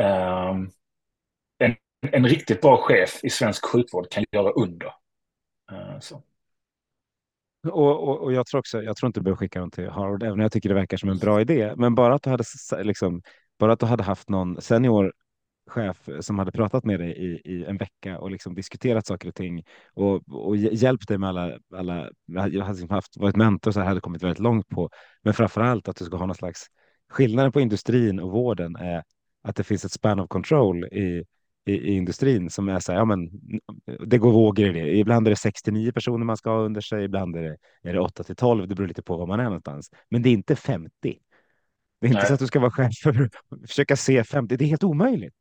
Um, 0.00 0.70
en, 1.58 1.76
en 2.12 2.26
riktigt 2.26 2.60
bra 2.60 2.76
chef 2.76 3.24
i 3.24 3.30
svensk 3.30 3.66
sjukvård 3.66 4.10
kan 4.10 4.24
göra 4.32 4.50
under. 4.50 4.92
Uh, 5.72 5.98
så. 6.00 6.22
Och, 7.68 8.08
och, 8.08 8.22
och, 8.22 8.32
jag 8.32 8.46
tror 8.46 8.58
också, 8.58 8.82
jag 8.82 8.96
tror 8.96 9.06
inte 9.06 9.20
du 9.20 9.24
behöver 9.24 9.36
skicka 9.36 9.60
dem 9.60 9.70
till 9.70 9.88
Harvard, 9.90 10.22
även 10.22 10.32
om 10.32 10.40
jag 10.40 10.52
tycker 10.52 10.68
det 10.68 10.74
verkar 10.74 10.96
som 10.96 11.08
en 11.08 11.18
bra 11.18 11.40
idé. 11.40 11.74
Men 11.76 11.94
bara 11.94 12.14
att 12.14 12.22
du 12.22 12.30
hade, 12.30 12.44
liksom, 12.82 13.22
bara 13.58 13.72
att 13.72 13.80
du 13.80 13.86
hade 13.86 14.02
haft 14.02 14.28
någon 14.28 14.60
senior 14.60 15.12
chef 15.68 16.08
som 16.20 16.38
hade 16.38 16.52
pratat 16.52 16.84
med 16.84 17.00
dig 17.00 17.10
i, 17.10 17.52
i 17.52 17.64
en 17.64 17.76
vecka 17.76 18.18
och 18.18 18.30
liksom 18.30 18.54
diskuterat 18.54 19.06
saker 19.06 19.28
och 19.28 19.34
ting 19.34 19.64
och, 19.94 20.28
och 20.28 20.56
hjälpt 20.56 21.08
dig 21.08 21.18
med 21.18 21.28
alla, 21.28 21.58
alla 21.74 22.10
jag 22.26 22.40
hade 22.42 22.72
liksom 22.72 22.90
haft, 22.90 23.16
varit 23.16 23.36
mentor 23.36 23.70
så 23.70 23.80
här, 23.80 23.86
hade 23.86 24.00
kommit 24.00 24.22
väldigt 24.22 24.38
långt 24.38 24.68
på, 24.68 24.90
men 25.22 25.34
framför 25.34 25.60
allt 25.60 25.88
att 25.88 25.96
du 25.96 26.04
ska 26.04 26.16
ha 26.16 26.26
någon 26.26 26.34
slags 26.34 26.66
skillnaden 27.10 27.52
på 27.52 27.60
industrin 27.60 28.20
och 28.20 28.30
vården 28.30 28.76
är 28.76 29.02
att 29.42 29.56
det 29.56 29.64
finns 29.64 29.84
ett 29.84 29.92
span 29.92 30.20
of 30.20 30.28
control 30.28 30.84
i, 30.84 31.24
i, 31.68 31.72
i 31.72 31.96
industrin 31.96 32.50
som 32.50 32.68
är 32.68 32.80
så 32.80 32.92
här, 32.92 32.98
ja 32.98 33.04
men 33.04 33.30
det 34.06 34.18
går 34.18 34.32
vågor 34.32 34.66
i 34.66 34.72
det. 34.72 34.96
Ibland 34.96 35.26
är 35.26 35.30
det 35.30 35.36
69 35.36 35.92
personer 35.92 36.24
man 36.24 36.36
ska 36.36 36.50
ha 36.50 36.58
under 36.58 36.80
sig, 36.80 37.04
ibland 37.04 37.36
är 37.36 37.42
det, 37.42 37.56
är 37.82 37.92
det 37.92 38.00
8 38.00 38.24
till 38.24 38.36
12, 38.36 38.68
det 38.68 38.74
beror 38.74 38.88
lite 38.88 39.02
på 39.02 39.16
var 39.16 39.26
man 39.26 39.40
är 39.40 39.44
någonstans. 39.44 39.90
Men 40.10 40.22
det 40.22 40.28
är 40.28 40.32
inte 40.32 40.56
50. 40.56 40.90
Det 42.00 42.06
är 42.06 42.08
inte 42.08 42.18
Nej. 42.18 42.26
så 42.26 42.34
att 42.34 42.40
du 42.40 42.46
ska 42.46 42.60
vara 42.60 42.70
chef 42.70 42.92
för 43.02 43.22
att 43.22 43.68
försöka 43.68 43.96
se 43.96 44.24
50, 44.24 44.56
det 44.56 44.64
är 44.64 44.68
helt 44.68 44.84
omöjligt. 44.84 45.34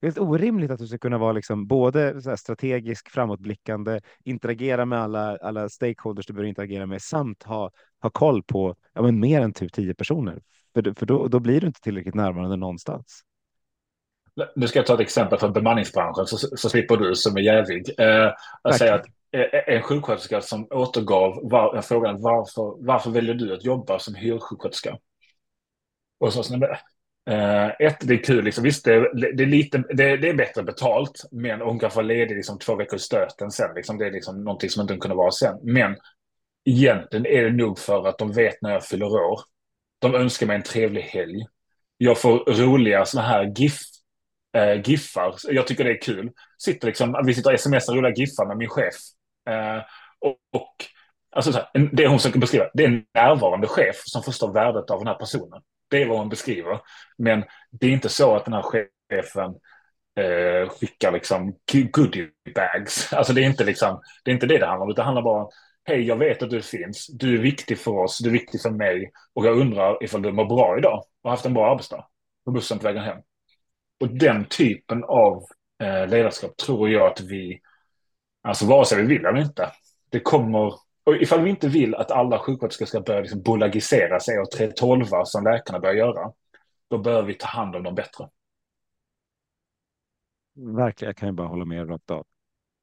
Det 0.00 0.06
är 0.06 0.10
helt 0.10 0.18
orimligt 0.18 0.70
att 0.70 0.78
du 0.78 0.86
ska 0.86 0.98
kunna 0.98 1.18
vara 1.18 1.32
liksom 1.32 1.66
både 1.66 2.36
strategisk, 2.36 3.10
framåtblickande, 3.10 4.00
interagera 4.24 4.84
med 4.84 4.98
alla, 4.98 5.36
alla 5.36 5.68
stakeholders 5.68 6.26
du 6.26 6.32
behöver 6.32 6.48
interagera 6.48 6.86
med 6.86 7.02
samt 7.02 7.42
ha, 7.42 7.70
ha 8.02 8.10
koll 8.10 8.42
på 8.42 8.76
ja, 8.92 9.02
men 9.02 9.20
mer 9.20 9.40
än 9.40 9.52
typ 9.52 9.72
tio 9.72 9.94
personer. 9.94 10.42
För, 10.74 10.94
för 10.98 11.06
då, 11.06 11.28
då 11.28 11.40
blir 11.40 11.60
du 11.60 11.66
inte 11.66 11.80
tillräckligt 11.80 12.14
närvarande 12.14 12.56
någonstans. 12.56 13.22
Nu 14.56 14.66
ska 14.66 14.78
jag 14.78 14.86
ta 14.86 14.94
ett 14.94 15.00
exempel 15.00 15.38
från 15.38 15.52
bemanningsbranschen 15.52 16.26
så, 16.26 16.36
så 16.56 16.68
slipper 16.68 16.96
du 16.96 17.14
som 17.14 17.36
är 17.36 17.40
jävig. 17.40 18.00
Eh, 18.00 18.32
att 18.62 18.78
säga 18.78 18.94
att 18.94 19.06
eh, 19.32 19.74
en 19.74 19.82
sjuksköterska 19.82 20.40
som 20.40 20.66
återgav 20.70 21.40
var, 21.42 21.82
frågan 21.82 22.22
varför, 22.22 22.86
varför 22.86 23.10
väljer 23.10 23.34
du 23.34 23.54
att 23.54 23.64
jobba 23.64 23.98
som 23.98 24.14
hyrsjuksköterska? 24.14 24.98
Och 26.20 26.32
så, 26.32 26.42
så 26.42 26.76
Uh, 27.30 27.70
ett, 27.78 27.96
det 28.00 28.14
är 28.14 28.24
kul, 28.24 28.44
liksom. 28.44 28.64
visst 28.64 28.84
det, 28.84 29.12
det, 29.34 29.42
är 29.42 29.46
lite, 29.46 29.78
det, 29.78 30.16
det, 30.16 30.28
är 30.28 30.34
bättre 30.34 30.62
betalt, 30.62 31.24
men 31.30 31.60
hon 31.60 31.78
kan 31.78 31.90
få 31.90 32.02
ledig 32.02 32.36
liksom, 32.36 32.58
två 32.58 32.74
veckor 32.74 32.96
i 32.96 32.98
stöten 32.98 33.50
sen. 33.50 33.74
Liksom. 33.74 33.98
Det 33.98 34.06
är 34.06 34.10
liksom 34.10 34.44
någonting 34.44 34.70
som 34.70 34.82
inte 34.82 34.96
kunde 34.96 35.16
vara 35.16 35.30
sen. 35.30 35.58
Men 35.62 35.96
egentligen 36.64 37.26
är 37.26 37.44
det 37.44 37.52
nog 37.52 37.78
för 37.78 38.06
att 38.08 38.18
de 38.18 38.32
vet 38.32 38.62
när 38.62 38.72
jag 38.72 38.84
fyller 38.84 39.06
år. 39.06 39.40
De 39.98 40.14
önskar 40.14 40.46
mig 40.46 40.56
en 40.56 40.62
trevlig 40.62 41.02
helg. 41.02 41.46
Jag 41.96 42.18
får 42.18 42.38
roliga 42.38 43.04
sådana 43.04 43.28
här 43.28 43.52
GIF, 43.56 43.80
eh, 44.54 44.80
giffar. 44.84 45.34
Jag 45.48 45.66
tycker 45.66 45.84
det 45.84 45.90
är 45.90 46.00
kul. 46.02 46.30
Sitter 46.58 46.86
liksom, 46.86 47.22
vi 47.26 47.34
sitter 47.34 47.52
och 47.52 47.60
smsar 47.60 47.94
roliga 47.94 48.14
giffar 48.14 48.46
med 48.46 48.56
min 48.56 48.68
chef. 48.68 48.94
Eh, 49.50 49.82
och, 50.20 50.36
och 50.52 50.74
alltså, 51.32 51.52
så 51.52 51.58
här, 51.58 51.88
det 51.92 52.06
hon 52.06 52.18
försöker 52.18 52.38
beskriva, 52.38 52.70
det 52.74 52.84
är 52.84 52.88
en 52.88 53.04
närvarande 53.14 53.66
chef 53.66 53.96
som 54.04 54.22
förstår 54.22 54.52
värdet 54.52 54.90
av 54.90 54.98
den 54.98 55.08
här 55.08 55.14
personen. 55.14 55.62
Det 55.90 56.02
är 56.02 56.08
vad 56.08 56.18
hon 56.18 56.28
beskriver. 56.28 56.80
Men 57.18 57.44
det 57.70 57.86
är 57.86 57.90
inte 57.90 58.08
så 58.08 58.36
att 58.36 58.44
den 58.44 58.54
här 58.54 58.62
chefen 58.62 59.54
eh, 60.20 60.68
skickar 60.68 61.12
liksom 61.12 61.54
goodiebags. 61.92 63.12
Alltså 63.12 63.32
det 63.32 63.40
är 63.40 63.46
inte 63.46 63.64
liksom, 63.64 64.00
det 64.24 64.30
är 64.30 64.34
inte 64.34 64.46
det 64.46 64.58
det 64.58 64.66
handlar 64.66 64.84
om, 64.84 64.90
utan 64.90 65.02
det 65.02 65.06
handlar 65.06 65.22
bara 65.22 65.44
om 65.44 65.50
Hej, 65.86 66.02
jag 66.02 66.16
vet 66.16 66.42
att 66.42 66.50
du 66.50 66.62
finns. 66.62 67.06
Du 67.06 67.34
är 67.34 67.42
viktig 67.42 67.78
för 67.78 67.90
oss, 67.90 68.18
du 68.18 68.28
är 68.28 68.32
viktig 68.32 68.62
för 68.62 68.70
mig. 68.70 69.10
Och 69.34 69.46
jag 69.46 69.58
undrar 69.58 70.04
ifall 70.04 70.22
du 70.22 70.32
mår 70.32 70.44
bra 70.44 70.78
idag 70.78 70.98
och 70.98 71.30
har 71.30 71.30
haft 71.30 71.46
en 71.46 71.54
bra 71.54 71.70
arbetsdag 71.70 72.06
på 72.44 72.50
bussen 72.50 72.78
på 72.78 72.84
vägen 72.84 73.04
hem. 73.04 73.18
Och 74.00 74.08
den 74.08 74.44
typen 74.44 75.04
av 75.04 75.44
eh, 75.82 76.08
ledarskap 76.08 76.56
tror 76.56 76.90
jag 76.90 77.12
att 77.12 77.20
vi, 77.20 77.60
alltså 78.42 78.66
vare 78.66 78.84
sig 78.84 79.02
vi 79.02 79.08
vill 79.08 79.24
eller 79.24 79.40
inte, 79.40 79.70
det 80.10 80.20
kommer, 80.20 80.74
och 81.04 81.16
ifall 81.20 81.42
vi 81.42 81.50
inte 81.50 81.68
vill 81.68 81.94
att 81.94 82.10
alla 82.10 82.38
sjuksköterskor 82.38 82.86
ska 82.86 83.00
börja 83.00 83.20
liksom 83.20 83.42
bolagisera 83.42 84.20
sig 84.20 84.38
och 84.38 84.50
312 84.50 85.04
som 85.24 85.44
läkarna 85.44 85.80
börjar 85.80 85.94
göra, 85.94 86.32
då 86.90 86.98
behöver 86.98 87.26
vi 87.26 87.34
ta 87.34 87.46
hand 87.46 87.76
om 87.76 87.82
dem 87.82 87.94
bättre. 87.94 88.28
Verkligen, 90.56 91.08
jag 91.08 91.16
kan 91.16 91.28
ju 91.28 91.32
bara 91.32 91.48
hålla 91.48 91.64
med 91.64 91.90
rakt 91.90 92.10
av. 92.10 92.26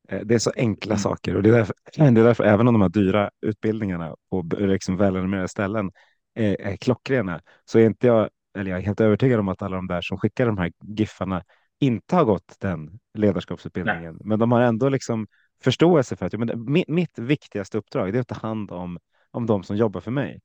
Eh, 0.09 0.19
det 0.19 0.35
är 0.35 0.39
så 0.39 0.51
enkla 0.55 0.93
mm. 0.93 0.99
saker 0.99 1.35
och 1.35 1.43
det 1.43 1.49
är, 1.49 1.53
därför, 1.53 1.75
det 2.11 2.21
är 2.21 2.25
därför 2.25 2.43
även 2.43 2.67
om 2.67 2.73
de 2.73 2.81
här 2.81 2.89
dyra 2.89 3.31
utbildningarna 3.41 4.15
på 4.29 4.49
liksom 4.57 4.97
välrenommerade 4.97 5.47
ställen 5.47 5.91
är, 6.33 6.61
är 6.61 6.77
klockrena 6.77 7.41
så 7.65 7.79
är 7.79 7.85
inte 7.85 8.07
jag, 8.07 8.29
eller 8.57 8.71
jag 8.71 8.79
är 8.79 8.85
helt 8.85 9.01
övertygad 9.01 9.39
om 9.39 9.47
att 9.47 9.61
alla 9.61 9.75
de 9.75 9.87
där 9.87 10.01
som 10.01 10.17
skickar 10.17 10.45
de 10.45 10.57
här 10.57 10.71
giffarna 10.83 11.43
inte 11.79 12.15
har 12.15 12.25
gått 12.25 12.55
den 12.59 12.99
ledarskapsutbildningen. 13.13 14.13
Nej. 14.13 14.21
Men 14.25 14.39
de 14.39 14.51
har 14.51 14.61
ändå 14.61 14.89
liksom 14.89 15.27
förståelse 15.63 16.15
för 16.15 16.25
att 16.25 16.33
ja, 16.33 16.39
men 16.39 16.71
mitt, 16.71 16.87
mitt 16.87 17.19
viktigaste 17.19 17.77
uppdrag 17.77 18.15
är 18.15 18.19
att 18.19 18.27
ta 18.27 18.35
hand 18.35 18.71
om, 18.71 18.99
om 19.31 19.45
de 19.45 19.63
som 19.63 19.77
jobbar 19.77 20.01
för 20.01 20.11
mig. 20.11 20.41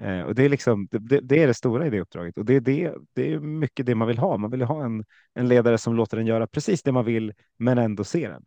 Eh, 0.00 0.20
och 0.20 0.34
det 0.34 0.44
är 0.44 0.48
liksom 0.48 0.88
det, 0.90 1.20
det, 1.20 1.42
är 1.42 1.46
det 1.46 1.54
stora 1.54 1.86
i 1.86 1.90
det 1.90 2.00
uppdraget 2.00 2.38
och 2.38 2.44
det 2.44 2.54
är 2.54 2.60
det. 2.60 2.94
Det 3.12 3.32
är 3.32 3.38
mycket 3.38 3.86
det 3.86 3.94
man 3.94 4.08
vill 4.08 4.18
ha. 4.18 4.36
Man 4.36 4.50
vill 4.50 4.62
ha 4.62 4.84
en, 4.84 5.04
en 5.34 5.48
ledare 5.48 5.78
som 5.78 5.94
låter 5.94 6.16
en 6.16 6.26
göra 6.26 6.46
precis 6.46 6.82
det 6.82 6.92
man 6.92 7.04
vill, 7.04 7.32
men 7.56 7.78
ändå 7.78 8.04
ser 8.04 8.30
den. 8.30 8.44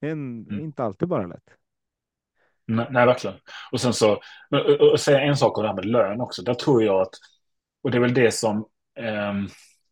Det 0.00 0.06
är 0.06 0.12
en, 0.12 0.46
mm. 0.50 0.64
inte 0.64 0.84
alltid 0.84 1.08
bara 1.08 1.26
lätt. 1.26 1.56
Nej, 2.66 2.86
nej, 2.90 3.06
verkligen. 3.06 3.36
Och 3.72 3.80
sen 3.80 3.92
så, 3.92 4.20
och 4.92 5.00
säga 5.00 5.20
en 5.20 5.36
sak 5.36 5.58
om 5.58 5.62
det 5.62 5.68
här 5.68 5.76
med 5.76 5.84
lön 5.84 6.20
också. 6.20 6.42
Där 6.42 6.54
tror 6.54 6.82
jag 6.82 7.00
att, 7.00 7.14
och 7.86 7.92
det 7.92 7.98
är 7.98 8.02
väl 8.02 8.14
det 8.14 8.30
som 8.30 8.66
ehm, 8.98 9.42
liksom 9.42 9.44
eh, 9.44 9.46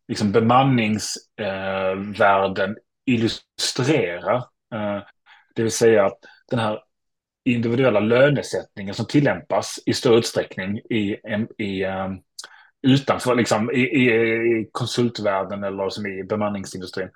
liksom 0.07 0.31
bemanningsvärlden 0.31 2.69
eh, 2.69 2.75
illustrerar. 3.05 4.37
Eh, 4.73 4.99
det 5.55 5.63
vill 5.63 5.71
säga 5.71 6.05
att 6.05 6.19
den 6.49 6.59
här 6.59 6.79
individuella 7.45 7.99
lönesättningen 7.99 8.93
som 8.93 9.05
tillämpas 9.05 9.79
i 9.85 9.93
större 9.93 10.17
utsträckning 10.17 10.77
i, 10.77 11.17
i 11.57 11.83
ehm, 11.83 12.17
utanför, 12.87 13.35
liksom 13.35 13.71
i, 13.71 13.79
i, 13.79 14.11
i, 14.11 14.69
konsultvärlden 14.71 15.63
eller 15.63 15.89
som 15.89 16.05
i 16.05 16.23
bemanningsindustrin. 16.23 17.09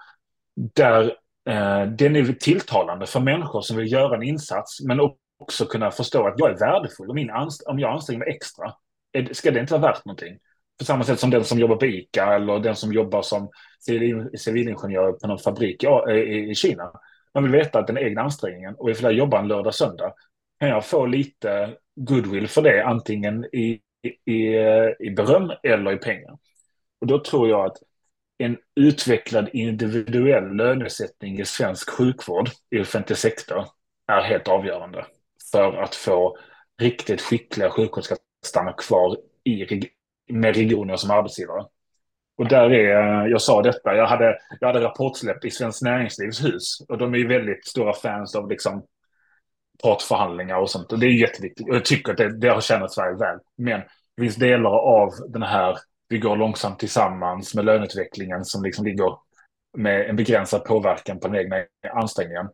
Där 0.76 1.04
eh, 1.50 1.84
den 1.84 2.16
är 2.16 2.34
tilltalande 2.34 3.06
för 3.06 3.20
människor 3.20 3.62
som 3.62 3.78
vill 3.78 3.92
göra 3.92 4.16
en 4.16 4.24
insats 4.24 4.82
men 4.82 5.00
också 5.40 5.66
kunna 5.66 5.92
förstå 5.92 6.28
att 6.28 6.34
jag 6.38 6.50
är 6.50 6.60
värdefull. 6.60 7.10
Och 7.10 7.16
min 7.16 7.32
om 7.66 7.80
jag 7.80 7.94
anstränger 7.94 8.20
mig 8.20 8.30
extra, 8.30 8.74
ska 9.32 9.52
det 9.52 9.60
inte 9.60 9.74
vara 9.74 9.92
värt 9.92 10.06
någonting? 10.06 10.38
På 10.80 10.86
samma 10.86 11.04
sätt 11.04 11.20
som 11.20 11.30
den 11.30 11.44
som 11.44 11.60
jobbar 11.60 11.76
på 11.76 11.86
ICA 11.86 12.36
eller 12.36 12.60
den 12.60 12.76
som 12.76 12.94
jobbar 12.94 13.22
som 13.22 13.50
civilingenjör 14.38 15.12
på 15.12 15.28
någon 15.28 15.40
fabrik 15.40 15.84
i, 15.84 16.50
i 16.50 16.56
Kina 16.56 16.92
man 17.34 17.44
vill 17.44 17.52
veta 17.52 17.80
att 17.80 17.88
den 17.88 17.98
egna 17.98 18.22
ansträngningen 18.22 18.76
och 18.76 18.90
ifall 18.90 19.04
jag 19.04 19.14
jobbar 19.14 19.40
en 19.40 19.48
lördag 19.48 19.76
söndag 19.76 20.14
kan 20.60 20.70
jag 20.70 20.86
få 20.86 21.06
lite 21.06 21.78
goodwill 21.96 22.48
för 22.48 22.62
det, 22.62 22.86
antingen 22.86 23.46
i, 23.46 23.80
i, 24.26 24.56
eh, 24.56 24.90
i 25.00 25.10
beröm 25.10 25.52
eller 25.64 25.92
i 25.92 25.98
pengar. 25.98 26.38
Och 27.02 27.08
då 27.08 27.20
tror 27.20 27.50
jag 27.50 27.66
att 27.66 27.78
en 28.38 28.58
utvecklad 28.76 29.50
individuell 29.54 30.56
lönesättning 30.56 31.40
i 31.40 31.46
svensk 31.46 31.90
sjukvård 31.90 32.50
i 32.70 32.80
offentlig 32.80 33.18
sektor 33.18 33.66
är 34.08 34.22
helt 34.22 34.48
avgörande 34.48 35.06
för 35.52 35.78
att 35.78 35.96
få 35.96 36.38
riktigt 36.82 37.22
skickliga 37.22 37.70
sjuksköterskor 37.70 38.16
att 38.16 38.48
stanna 38.48 38.74
kvar 38.74 39.18
i, 39.44 39.66
med 40.30 40.56
regioner 40.56 40.96
som 40.96 41.12
arbetsgivare. 41.12 41.66
Och 42.38 42.48
där 42.48 42.74
är, 42.74 43.28
jag 43.28 43.42
sa 43.42 43.62
detta, 43.62 43.96
jag 43.96 44.08
hade, 44.08 44.38
jag 44.60 44.68
hade 44.68 44.82
rapportsläpp 44.82 45.46
i 45.46 45.52
Svenskt 45.52 45.82
Näringslivs 45.82 46.44
hus 46.44 46.82
och 46.90 46.98
de 46.98 47.14
är 47.14 47.18
ju 47.18 47.28
väldigt 47.28 47.68
stora 47.68 47.94
fans 47.94 48.36
av 48.36 48.50
liksom 48.50 48.84
partförhandlingar 49.84 50.58
och 50.58 50.70
sånt. 50.70 50.92
Och 50.92 51.00
det 51.00 51.06
är 51.06 51.22
jätteviktigt 51.22 51.70
och 51.70 51.76
jag 51.76 51.86
tycker 51.86 52.12
att 52.12 52.18
det, 52.18 52.38
det 52.38 52.50
har 52.50 52.62
tjänat 52.62 52.94
Sverige 52.94 53.18
väl. 53.18 53.40
Men 53.58 53.82
det 54.18 54.22
finns 54.22 54.36
delar 54.36 54.70
av 54.70 55.14
den 55.30 55.44
här, 55.44 55.78
vi 56.10 56.18
går 56.18 56.36
långsamt 56.36 56.80
tillsammans 56.80 57.56
med 57.56 57.66
löneutvecklingen 57.66 58.46
som 58.46 58.64
liksom 58.64 58.86
ligger 58.86 59.18
med 59.78 60.10
en 60.10 60.16
begränsad 60.16 60.64
påverkan 60.64 61.20
på 61.20 61.28
den 61.28 61.42
egna 61.42 61.56
ansträngningen 61.94 62.50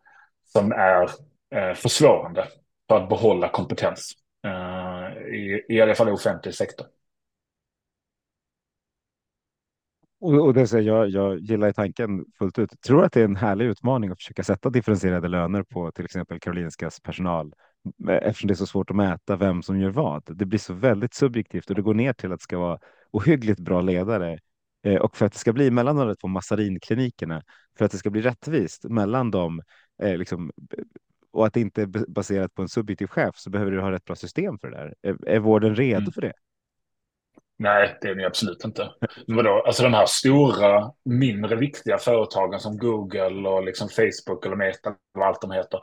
som 0.46 0.72
är 0.72 1.10
eh, 1.56 1.74
försvårande 1.74 2.48
för 2.90 2.98
att 2.98 3.10
behålla 3.10 3.50
kompetens 3.50 4.12
eh, 4.48 5.34
i, 5.34 5.66
i 5.70 5.82
alla 5.82 5.96
fall 5.96 6.10
i 6.10 6.12
offentlig 6.12 6.54
sektor. 6.54 6.88
Och, 10.26 10.46
och 10.46 10.54
det 10.54 10.68
säger 10.68 10.92
jag, 10.92 11.10
jag 11.10 11.40
gillar 11.40 11.72
tanken 11.72 12.26
fullt 12.38 12.60
ut. 12.60 12.82
Tror 12.82 13.04
att 13.04 13.14
det 13.14 13.22
är 13.22 13.26
en 13.26 13.36
härlig 13.36 13.66
utmaning 13.66 14.10
att 14.10 14.18
försöka 14.18 14.44
sätta 14.44 14.70
differentierade 14.70 15.28
löner 15.28 15.64
på 15.64 15.92
till 15.92 16.06
exempel 16.06 16.40
Karolinskas 16.40 17.00
personal 17.00 17.54
eftersom 18.10 18.48
det 18.48 18.54
är 18.54 18.56
så 18.56 18.68
svårt 18.68 18.90
att 18.90 18.96
mäta 18.96 19.36
vem 19.36 19.62
som 19.62 19.80
gör 19.80 19.90
vad. 19.90 20.24
Det 20.38 20.46
blir 20.46 20.60
så 20.60 20.74
väldigt 20.74 21.14
subjektivt 21.14 21.70
och 21.70 21.76
det 21.76 21.82
går 21.82 21.94
ner 21.94 22.14
till 22.14 22.32
att 22.32 22.40
det 22.40 22.44
ska 22.44 22.60
vara 22.60 22.80
ohyggligt 23.12 23.60
bra 23.60 23.82
ledare 23.82 24.40
eh, 24.84 24.96
och 24.96 25.18
för 25.18 25.26
att 25.26 25.34
det 25.34 25.40
ska 25.40 25.54
bli 25.54 25.72
mellan 25.72 25.96
de 25.96 26.16
två 26.16 26.28
Mazarinklinikerna 26.28 27.44
för 27.78 27.86
att 27.86 27.92
det 27.92 27.98
ska 27.98 28.10
bli 28.10 28.22
rättvist 28.22 28.84
mellan 28.84 29.32
dem 29.32 29.62
eh, 30.04 30.18
liksom, 30.18 30.52
och 31.32 31.46
att 31.46 31.54
det 31.54 31.62
inte 31.62 31.82
är 31.82 32.12
baserat 32.12 32.54
på 32.54 32.62
en 32.62 32.70
subjektiv 32.70 33.08
chef 33.08 33.36
så 33.38 33.50
behöver 33.50 33.72
du 33.72 33.82
ha 33.82 33.96
ett 33.96 34.06
bra 34.06 34.16
system 34.16 34.60
för 34.60 34.72
det 34.72 34.78
där. 34.78 34.94
Är, 35.02 35.30
är 35.30 35.40
vården 35.40 35.76
redo 35.76 36.00
mm. 36.00 36.12
för 36.12 36.22
det? 36.22 36.34
Nej, 37.58 37.98
det 38.02 38.08
är 38.08 38.16
ni 38.16 38.26
absolut 38.26 38.66
inte. 38.66 38.92
Vadå? 39.28 39.64
Alltså 39.66 39.84
de 39.84 39.94
här 39.94 40.06
stora, 40.06 40.92
mindre 41.06 41.56
viktiga 41.56 41.98
företagen 41.98 42.60
som 42.60 42.78
Google 42.78 43.50
och 43.50 43.64
liksom 43.64 43.90
Facebook 43.90 44.46
eller 44.46 44.56
Meta 44.56 44.96
och 45.18 45.26
allt 45.26 45.42
de 45.42 45.52
heter. 45.52 45.80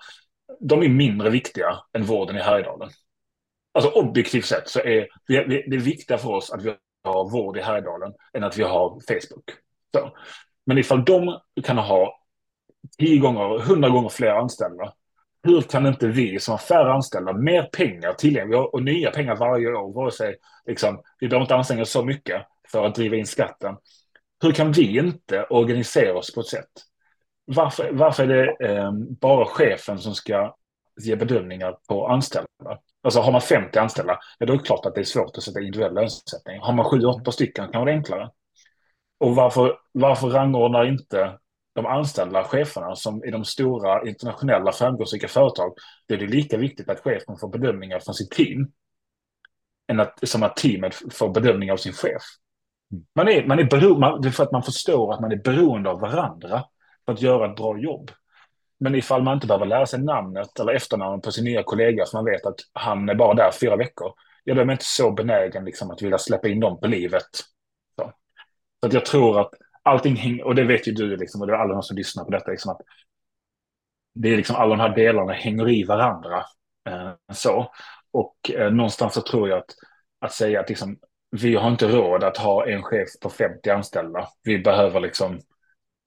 De 0.61 0.83
är 0.83 0.89
mindre 0.89 1.31
viktiga 1.31 1.79
än 1.93 2.05
vården 2.05 2.37
i 2.37 2.41
Härjedalen. 2.41 2.91
Alltså 3.75 3.91
objektivt 3.91 4.45
sett 4.45 4.69
så 4.69 4.81
är 4.81 5.09
det, 5.27 5.45
det 5.45 5.77
är 5.77 5.81
viktiga 5.81 6.19
för 6.19 6.29
oss 6.29 6.51
att 6.51 6.63
vi 6.63 6.75
har 7.05 7.31
vård 7.31 7.57
i 7.57 7.61
Härjedalen 7.61 8.13
än 8.33 8.45
att 8.45 8.59
vi 8.59 8.63
har 8.63 9.01
Facebook. 9.09 9.51
Så. 9.95 10.17
Men 10.67 10.79
ifall 10.79 11.05
de 11.05 11.41
kan 11.65 11.79
ha 11.79 12.21
tio 12.99 13.19
gånger, 13.19 13.59
hundra 13.59 13.89
gånger 13.89 14.09
fler 14.09 14.31
anställda 14.31 14.93
hur 15.43 15.63
kan 15.63 15.87
inte 15.87 16.07
vi 16.07 16.39
som 16.39 16.53
har 16.53 16.59
färre 16.59 16.93
anställda, 16.93 17.33
mer 17.33 17.63
pengar 17.63 18.13
tillgängliga 18.13 18.61
och 18.61 18.83
nya 18.83 19.11
pengar 19.11 19.37
varje 19.37 19.69
år, 19.69 19.95
vare 19.95 20.11
sig 20.11 20.37
liksom, 20.67 21.03
vi 21.19 21.29
behöver 21.29 21.45
inte 21.45 21.55
anstränga 21.55 21.83
oss 21.83 21.91
så 21.91 22.05
mycket 22.05 22.43
för 22.73 22.87
att 22.87 22.95
driva 22.95 23.17
in 23.17 23.27
skatten. 23.27 23.77
Hur 24.43 24.53
kan 24.53 24.73
vi 24.73 24.99
inte 24.99 25.45
organisera 25.51 26.19
oss 26.19 26.35
på 26.35 26.41
ett 26.41 26.47
sätt? 26.47 26.71
Varför, 27.45 27.91
varför 27.93 28.29
är 28.29 28.57
det 28.59 28.75
eh, 28.75 28.93
bara 29.21 29.45
chefen 29.45 29.99
som 29.99 30.15
ska 30.15 30.55
ge 31.03 31.17
bedömningar 31.17 31.77
på 31.89 32.07
anställda? 32.07 32.49
Alltså 33.03 33.21
har 33.21 33.33
man 33.33 33.41
50 33.41 33.79
anställda, 33.79 34.19
ja, 34.39 34.47
då 34.47 34.53
är 34.53 34.57
det 34.57 34.65
klart 34.65 34.87
att 34.87 34.95
det 34.95 35.01
är 35.01 35.05
svårt 35.05 35.37
att 35.37 35.43
sätta 35.43 35.61
individuell 35.61 35.95
lönesättning. 35.95 36.61
Har 36.61 36.73
man 36.73 36.87
7-8 36.87 37.31
stycken 37.31 37.65
kan 37.65 37.73
det 37.73 37.79
vara 37.79 37.91
enklare. 37.91 38.31
Och 39.21 39.37
varför, 39.37 39.79
varför 39.93 40.29
rangordnar 40.29 40.85
inte 40.85 41.39
de 41.75 41.87
anställda 41.87 42.45
cheferna 42.45 42.97
som 42.97 43.25
i 43.25 43.31
de 43.31 43.45
stora 43.45 44.09
internationella 44.09 44.73
framgångsrika 44.73 45.29
företag, 45.29 45.75
det 46.09 46.15
är 46.15 46.19
det 46.19 46.27
lika 46.27 46.57
viktigt 46.57 46.89
att 46.89 47.01
chefen 47.01 47.37
får 47.41 47.49
bedömningar 47.49 48.01
från 48.01 48.15
sitt 48.15 48.31
team 48.31 48.73
än 49.89 50.01
att, 50.01 50.29
som 50.29 50.43
att 50.43 50.57
teamet 50.57 50.95
får 51.13 51.29
bedömningar 51.29 51.73
av 51.73 51.77
sin 51.77 51.93
chef. 51.93 52.23
Mm. 52.93 53.05
Man 53.15 53.29
är, 53.29 53.47
man 53.47 53.59
är 53.59 53.65
beroende, 53.65 54.33
för 54.33 54.43
att 54.45 54.53
man 54.53 54.63
förstår 54.63 55.15
att 55.15 55.21
man 55.21 55.33
är 55.33 55.37
beroende 55.37 55.91
av 55.91 56.01
varandra 56.01 56.65
för 57.05 57.13
att 57.13 57.23
göra 57.23 57.51
ett 57.51 57.57
bra 57.57 57.79
jobb. 57.79 58.11
Men 58.81 58.95
ifall 58.95 59.23
man 59.23 59.35
inte 59.35 59.47
behöver 59.47 59.67
lära 59.67 59.87
sig 59.87 60.01
namnet 60.01 60.61
eller 60.61 60.73
efternamnet 60.73 61.25
på 61.25 61.33
sin 61.33 61.45
nya 61.45 61.63
kollega 61.63 62.05
för 62.07 62.19
man 62.19 62.25
vet 62.25 62.47
att 62.47 62.59
han 62.73 63.09
är 63.09 63.15
bara 63.15 63.35
där 63.35 63.51
fyra 63.61 63.77
veckor, 63.77 64.13
ja, 64.45 64.55
då 64.55 64.61
är 64.61 64.65
man 64.65 64.73
inte 64.73 64.85
så 64.85 65.11
benägen 65.11 65.65
liksom, 65.65 65.91
att 65.91 66.03
vilja 66.03 66.19
släppa 66.19 66.49
in 66.49 66.61
dem 66.61 66.81
på 66.81 66.87
livet. 66.87 67.29
Så, 67.97 68.13
så 68.81 68.87
att 68.87 68.93
jag 68.93 69.07
tror 69.07 69.41
att 69.41 69.51
allting 69.83 70.17
hänger, 70.17 70.45
och 70.45 70.55
det 70.55 70.65
vet 70.65 70.89
ju 70.89 70.93
du 70.93 71.17
liksom, 71.17 71.41
och 71.41 71.47
det 71.47 71.53
är 71.53 71.57
alla 71.57 71.75
de 71.75 71.83
som 71.83 71.97
lyssnar 71.97 72.25
på 72.25 72.31
detta, 72.31 72.51
liksom, 72.51 72.73
att 72.73 72.81
det 74.15 74.29
är 74.29 74.37
liksom 74.37 74.57
alla 74.57 74.77
de 74.77 74.81
här 74.81 74.97
delarna 74.97 75.33
hänger 75.33 75.69
i 75.69 75.85
varandra. 75.85 76.45
Eh, 76.89 77.13
så. 77.33 77.73
Och 78.11 78.51
eh, 78.51 78.73
någonstans 78.73 79.15
så 79.15 79.21
tror 79.21 79.49
jag 79.49 79.59
att, 79.59 79.75
att 80.21 80.33
säga 80.33 80.61
att 80.61 80.69
liksom, 80.69 80.99
vi 81.31 81.55
har 81.55 81.71
inte 81.71 81.89
råd 81.89 82.25
att 82.25 82.37
ha 82.37 82.67
en 82.67 82.83
chef 82.83 83.09
på 83.23 83.31
50 83.31 83.71
anställda. 83.71 84.29
Vi 84.43 84.59
behöver 84.59 85.01
liksom 85.01 85.41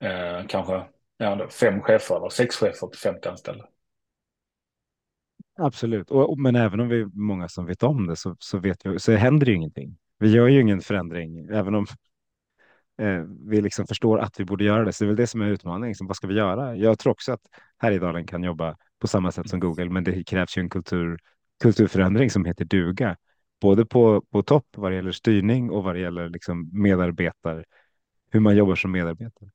eh, 0.00 0.46
kanske 0.48 0.82
ja, 1.16 1.48
fem 1.48 1.80
chefer 1.80 2.16
eller 2.16 2.28
sex 2.28 2.56
chefer 2.56 2.86
på 2.86 2.96
50 3.02 3.28
anställda. 3.28 3.64
Absolut, 5.58 6.10
och, 6.10 6.38
men 6.38 6.56
även 6.56 6.80
om 6.80 6.88
vi 6.88 7.00
är 7.00 7.06
många 7.14 7.48
som 7.48 7.66
vet 7.66 7.82
om 7.82 8.06
det 8.06 8.16
så, 8.16 8.36
så, 8.38 8.58
vet 8.58 8.86
vi, 8.86 8.98
så 8.98 9.12
händer 9.12 9.46
det 9.46 9.50
ju 9.50 9.56
ingenting. 9.56 9.98
Vi 10.18 10.30
gör 10.30 10.48
ju 10.48 10.60
ingen 10.60 10.80
förändring, 10.80 11.48
även 11.48 11.74
om 11.74 11.86
eh, 12.98 13.22
vi 13.48 13.60
liksom 13.60 13.86
förstår 13.86 14.18
att 14.18 14.40
vi 14.40 14.44
borde 14.44 14.64
göra 14.64 14.84
det. 14.84 14.92
Så 14.92 15.04
det 15.04 15.06
är 15.06 15.08
väl 15.08 15.16
det 15.16 15.26
som 15.26 15.40
är 15.40 15.46
utmaningen. 15.46 15.88
Liksom, 15.88 16.06
vad 16.06 16.16
ska 16.16 16.26
vi 16.26 16.34
göra? 16.34 16.76
Jag 16.76 16.98
tror 16.98 17.10
också 17.10 17.32
att 17.32 17.40
Härjedalen 17.78 18.26
kan 18.26 18.42
jobba 18.42 18.76
på 19.00 19.08
samma 19.08 19.32
sätt 19.32 19.48
som 19.48 19.60
Google, 19.60 19.90
men 19.90 20.04
det 20.04 20.24
krävs 20.24 20.58
ju 20.58 20.60
en 20.60 20.70
kultur, 20.70 21.18
kulturförändring 21.62 22.30
som 22.30 22.44
heter 22.44 22.64
duga, 22.64 23.16
både 23.60 23.86
på, 23.86 24.20
på 24.20 24.42
topp 24.42 24.66
vad 24.76 24.92
det 24.92 24.96
gäller 24.96 25.12
styrning 25.12 25.70
och 25.70 25.84
vad 25.84 25.94
det 25.94 26.00
gäller 26.00 26.28
liksom 26.28 26.70
medarbetare, 26.72 27.64
hur 28.30 28.40
man 28.40 28.56
jobbar 28.56 28.74
som 28.74 28.92
medarbetare. 28.92 29.50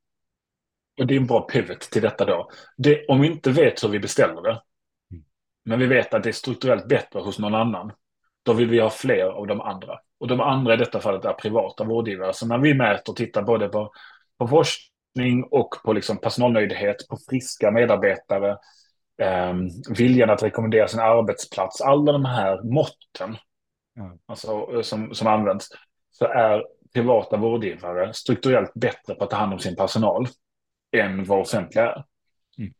Och 1.00 1.06
det 1.06 1.14
är 1.14 1.20
en 1.20 1.26
bra 1.26 1.40
pivot 1.40 1.80
till 1.80 2.02
detta 2.02 2.24
då. 2.24 2.50
Det, 2.76 3.06
om 3.06 3.20
vi 3.20 3.26
inte 3.26 3.50
vet 3.50 3.84
hur 3.84 3.88
vi 3.88 3.98
beställer 3.98 4.42
det, 4.42 4.62
mm. 5.10 5.24
men 5.64 5.78
vi 5.78 5.86
vet 5.86 6.14
att 6.14 6.22
det 6.22 6.30
är 6.30 6.32
strukturellt 6.32 6.88
bättre 6.88 7.20
hos 7.20 7.38
någon 7.38 7.54
annan, 7.54 7.92
då 8.42 8.52
vill 8.52 8.68
vi 8.68 8.80
ha 8.80 8.90
fler 8.90 9.24
av 9.24 9.46
de 9.46 9.60
andra. 9.60 9.98
Och 10.22 10.28
de 10.28 10.40
andra 10.40 10.74
i 10.74 10.76
detta 10.76 11.00
fallet 11.00 11.24
är 11.24 11.32
privata 11.32 11.84
vårdgivare. 11.84 12.32
Så 12.32 12.46
när 12.46 12.58
vi 12.58 12.74
mäter 12.74 13.12
och 13.12 13.16
tittar 13.16 13.42
både 13.42 13.68
på, 13.68 13.92
på 14.38 14.48
forskning 14.48 15.44
och 15.50 15.74
på 15.84 15.92
liksom 15.92 16.18
personalnöjdhet, 16.18 17.08
på 17.08 17.18
friska 17.28 17.70
medarbetare, 17.70 18.50
eh, 19.22 19.54
viljan 19.98 20.30
att 20.30 20.42
rekommendera 20.42 20.88
sin 20.88 21.00
arbetsplats, 21.00 21.80
alla 21.80 22.12
de 22.12 22.24
här 22.24 22.62
måtten 22.62 23.36
mm. 23.98 24.18
alltså, 24.26 24.82
som, 24.82 25.14
som 25.14 25.26
används, 25.26 25.68
så 26.10 26.24
är 26.24 26.64
privata 26.94 27.36
vårdgivare 27.36 28.12
strukturellt 28.12 28.74
bättre 28.74 29.14
på 29.14 29.24
att 29.24 29.30
ta 29.30 29.36
hand 29.36 29.52
om 29.52 29.58
sin 29.58 29.76
personal 29.76 30.26
än 30.96 31.24
vad 31.24 31.40
offentliga 31.40 31.84
är. 31.84 32.04
Mm. 32.58 32.72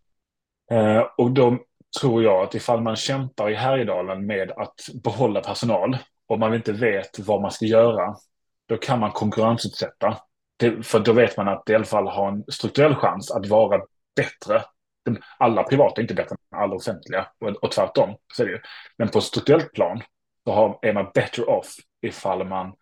Eh, 0.71 1.07
och 1.17 1.31
då 1.31 1.59
tror 2.01 2.23
jag 2.23 2.43
att 2.43 2.55
ifall 2.55 2.83
man 2.83 2.97
kämpar 2.97 3.51
i 3.51 3.55
Härjedalen 3.55 4.27
med 4.27 4.51
att 4.51 4.75
behålla 5.05 5.41
personal 5.41 5.99
och 6.33 6.39
man 6.39 6.55
inte 6.55 6.73
vet 6.73 7.19
vad 7.19 7.43
man 7.43 7.51
ska 7.51 7.65
göra, 7.65 8.17
då 8.69 8.77
kan 8.77 9.01
man 9.01 9.11
konkurrensutsätta. 9.11 10.19
Det, 10.57 10.87
för 10.87 11.01
då 11.01 11.13
vet 11.13 11.37
man 11.37 11.49
att 11.49 11.63
det 11.67 11.73
i 11.73 11.77
alla 11.77 11.85
fall 11.85 12.07
har 12.07 12.29
en 12.29 12.45
strukturell 12.49 12.95
chans 12.95 13.31
att 13.31 13.47
vara 13.47 13.83
bättre. 14.17 14.63
Alla 15.39 15.63
privata 15.63 16.01
är 16.01 16.03
inte 16.03 16.15
bättre 16.15 16.37
än 16.53 16.59
alla 16.59 16.75
offentliga 16.75 17.27
och, 17.41 17.49
och 17.49 17.71
tvärtom. 17.71 18.17
Så 18.35 18.43
är 18.43 18.47
det 18.47 18.53
ju. 18.53 18.61
Men 18.99 19.09
på 19.09 19.21
strukturellt 19.21 19.73
plan 19.73 20.03
så 20.45 20.53
har, 20.53 20.79
är 20.83 20.93
man 20.93 21.11
better 21.15 21.49
off 21.49 21.75
ifall 22.03 22.49
man 22.49 22.73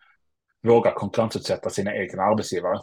vågar 0.63 0.91
konkurrensutsätta 0.91 1.69
sina 1.69 1.95
egna 1.95 2.23
arbetsgivare. 2.23 2.79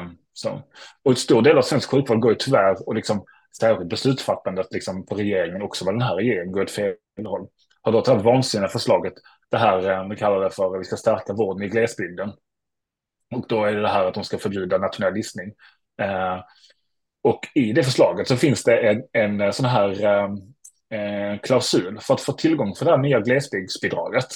Um, 0.00 0.16
så. 0.32 0.62
Och 1.04 1.10
en 1.10 1.16
stor 1.16 1.42
del 1.42 1.58
av 1.58 1.62
svensk 1.62 1.90
sjukvård 1.90 2.20
går 2.20 2.30
ju 2.30 2.36
tyvärr, 2.38 2.88
och 2.88 2.94
liksom, 2.94 3.24
särskilt 3.60 3.90
beslutsfattandet 3.90 4.66
liksom, 4.70 5.06
på 5.06 5.14
regeringen, 5.14 5.62
också 5.62 5.84
vad 5.84 5.94
den 5.94 6.02
här 6.02 6.14
regeringen 6.14 6.52
går 6.52 6.62
åt 6.62 6.70
fel 6.70 6.94
håll. 7.24 7.48
Har 7.82 7.92
då 7.92 8.00
tagit 8.00 8.24
vansinniga 8.24 8.68
förslaget, 8.68 9.14
det 9.50 9.58
här, 9.58 9.90
eh, 9.90 10.08
vi 10.08 10.16
kallar 10.16 10.40
det 10.40 10.50
för, 10.50 10.78
vi 10.78 10.84
ska 10.84 10.96
stärka 10.96 11.32
vården 11.32 11.62
i 11.62 11.68
glesbygden. 11.68 12.32
Och 13.34 13.46
då 13.48 13.64
är 13.64 13.72
det 13.72 13.82
det 13.82 13.88
här 13.88 14.04
att 14.04 14.14
de 14.14 14.24
ska 14.24 14.38
förbjuda 14.38 14.78
nationell 14.78 15.14
listning. 15.14 15.52
Eh, 16.02 16.40
och 17.22 17.40
i 17.54 17.72
det 17.72 17.84
förslaget 17.84 18.28
så 18.28 18.36
finns 18.36 18.64
det 18.64 18.88
en, 18.88 19.02
en 19.12 19.40
eh, 19.40 19.50
sån 19.50 19.66
här 19.66 20.30
klausul 21.42 21.98
för 22.00 22.14
att 22.14 22.20
få 22.20 22.32
tillgång 22.32 22.74
till 22.74 22.84
det 22.84 22.90
här 22.90 22.98
nya 22.98 23.20
glesbygdsbidraget. 23.20 24.26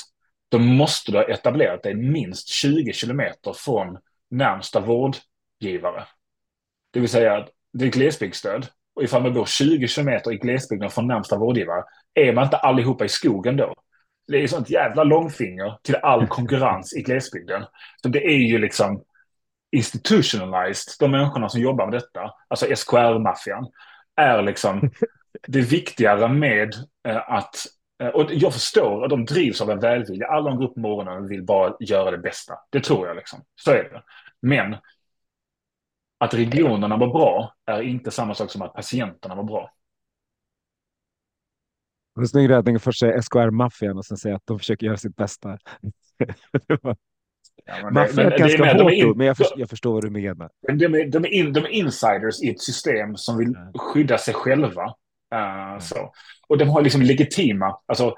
Då 0.48 0.58
måste 0.58 1.12
du 1.12 1.18
ha 1.18 1.24
etablerat 1.24 1.82
dig 1.82 1.94
minst 1.94 2.48
20 2.48 2.92
kilometer 2.92 3.52
från 3.52 3.98
närmsta 4.30 4.80
vårdgivare. 4.80 6.04
Det 6.92 7.00
vill 7.00 7.08
säga 7.08 7.36
att 7.36 7.48
det 7.72 7.84
är 7.84 7.90
glesbygdsstöd. 7.90 8.66
Och 8.94 9.02
ifall 9.02 9.22
man 9.22 9.34
bor 9.34 9.46
20 9.46 9.88
kilometer 9.88 10.32
i 10.32 10.36
glesbygden 10.36 10.90
från 10.90 11.06
närmsta 11.06 11.38
vårdgivare, 11.38 11.84
är 12.14 12.32
man 12.32 12.44
inte 12.44 12.56
allihopa 12.56 13.04
i 13.04 13.08
skogen 13.08 13.56
då? 13.56 13.74
Det 14.26 14.42
är 14.42 14.46
sånt 14.46 14.70
jävla 14.70 15.04
långfinger 15.04 15.78
till 15.82 15.96
all 15.96 16.26
konkurrens 16.28 16.96
i 16.96 17.02
glesbygden. 17.02 17.64
Så 18.02 18.08
det 18.08 18.26
är 18.26 18.38
ju 18.38 18.58
liksom 18.58 19.02
institutionalized, 19.72 20.94
de 21.00 21.10
människorna 21.10 21.48
som 21.48 21.60
jobbar 21.60 21.86
med 21.86 21.94
detta, 21.94 22.30
alltså 22.48 22.66
SKR-maffian, 22.76 23.70
är 24.16 24.42
liksom 24.42 24.90
det 25.48 25.60
viktigare 25.60 26.28
med 26.28 26.74
eh, 27.08 27.30
att 27.30 27.66
eh, 28.02 28.08
och 28.08 28.30
jag 28.30 28.52
förstår 28.52 29.04
att 29.04 29.10
de 29.10 29.24
drivs 29.24 29.60
av 29.60 29.70
en 29.70 29.80
välvilja. 29.80 30.26
Alla 30.26 30.50
de 30.50 30.58
går 30.58 30.64
upp 30.64 30.74
på 30.74 30.80
morgonen 30.80 31.24
och 31.24 31.30
vill 31.30 31.44
bara 31.44 31.74
göra 31.80 32.10
det 32.10 32.18
bästa. 32.18 32.54
Det 32.70 32.80
tror 32.80 33.06
jag 33.06 33.16
liksom. 33.16 33.40
Så 33.54 33.70
är 33.70 33.84
det. 33.84 34.02
Men 34.42 34.76
att 36.18 36.34
regionerna 36.34 36.96
var 36.96 37.06
bra 37.06 37.54
är 37.66 37.82
inte 37.82 38.10
samma 38.10 38.34
sak 38.34 38.50
som 38.50 38.62
att 38.62 38.74
patienterna 38.74 39.34
var 39.34 39.44
bra. 39.44 39.70
Är 42.20 42.24
snygg 42.24 42.50
räddning 42.50 42.80
först 42.80 43.00
säga 43.00 43.22
SKR-maffian 43.22 43.96
och 43.96 44.04
sen 44.04 44.16
säga 44.16 44.36
att 44.36 44.42
de 44.44 44.58
försöker 44.58 44.86
göra 44.86 44.96
sitt 44.96 45.16
bästa. 45.16 45.58
Ja, 47.66 47.90
Maffian 47.90 48.32
är 48.32 48.38
ganska 48.38 48.82
hårt 48.82 48.92
in, 48.92 49.12
men 49.16 49.26
jag, 49.26 49.36
förstår, 49.36 49.60
jag 49.60 49.70
förstår 49.70 49.92
vad 49.92 50.04
du 50.04 50.10
menar. 50.10 50.50
De 50.72 50.84
är, 50.84 51.06
de, 51.06 51.24
är 51.24 51.28
in, 51.28 51.52
de 51.52 51.64
är 51.64 51.68
insiders 51.68 52.42
i 52.42 52.50
ett 52.50 52.60
system 52.60 53.16
som 53.16 53.38
vill 53.38 53.56
skydda 53.74 54.18
sig 54.18 54.34
själva. 54.34 54.84
Uh, 55.34 55.78
så. 55.80 56.12
Och 56.48 56.58
de 56.58 56.68
har 56.68 56.82
liksom 56.82 57.02
legitima, 57.02 57.78
alltså 57.86 58.14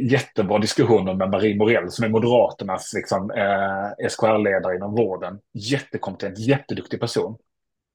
jättebra 0.00 0.58
diskussioner 0.58 1.14
med 1.14 1.30
Marie 1.30 1.56
Morell 1.56 1.90
som 1.90 2.04
är 2.04 2.08
Moderaternas 2.08 2.92
liksom, 2.94 3.30
eh, 3.30 4.08
SKR-ledare 4.08 4.76
inom 4.76 4.94
vården. 4.94 5.38
Jättekompetent, 5.52 6.38
jätteduktig 6.38 7.00
person. 7.00 7.36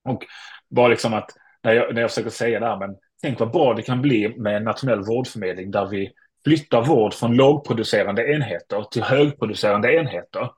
Och 0.09 0.25
bara 0.69 0.87
liksom 0.87 1.13
att, 1.13 1.29
när 1.63 1.73
jag, 1.73 1.93
när 1.93 2.01
jag 2.01 2.09
försöker 2.09 2.29
säga 2.29 2.59
det 2.59 2.65
här, 2.65 2.79
men 2.79 2.95
tänk 3.21 3.39
vad 3.39 3.51
bra 3.51 3.73
det 3.73 3.81
kan 3.81 4.01
bli 4.01 4.37
med 4.37 4.57
en 4.57 4.63
nationell 4.63 4.99
vårdförmedling 4.99 5.71
där 5.71 5.87
vi 5.87 6.11
flyttar 6.43 6.85
vård 6.85 7.13
från 7.13 7.35
lågproducerande 7.35 8.33
enheter 8.33 8.85
till 8.91 9.03
högproducerande 9.03 9.95
enheter. 9.95 10.51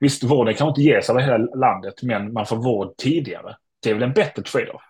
Visst, 0.00 0.24
vården 0.24 0.54
kan 0.54 0.68
inte 0.68 0.82
ges 0.82 1.10
över 1.10 1.20
hela 1.20 1.38
landet, 1.38 2.02
men 2.02 2.32
man 2.32 2.46
får 2.46 2.56
vård 2.56 2.96
tidigare. 2.96 3.56
Det 3.82 3.90
är 3.90 3.94
väl 3.94 4.02
en 4.02 4.12
bättre 4.12 4.42
trade-off. 4.42 4.82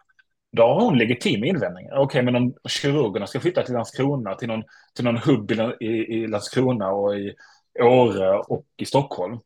Då 0.53 0.63
har 0.63 0.85
hon 0.85 0.99
legitima 0.99 1.47
invändningar. 1.47 1.93
Okej, 1.93 2.05
okay, 2.05 2.23
men 2.23 2.37
om 2.37 2.55
kirurgerna 2.69 3.27
ska 3.27 3.41
flytta 3.41 3.63
till 3.63 3.75
Landskrona, 3.75 4.35
till 4.35 4.49
någon, 4.49 4.63
till 4.95 5.05
någon 5.05 5.17
hubb 5.17 5.53
i, 5.81 5.87
i 5.87 6.27
Landskrona 6.27 6.91
och 6.91 7.17
i 7.17 7.35
Åre 7.81 8.39
och 8.39 8.67
i 8.77 8.85
Stockholm. 8.85 9.39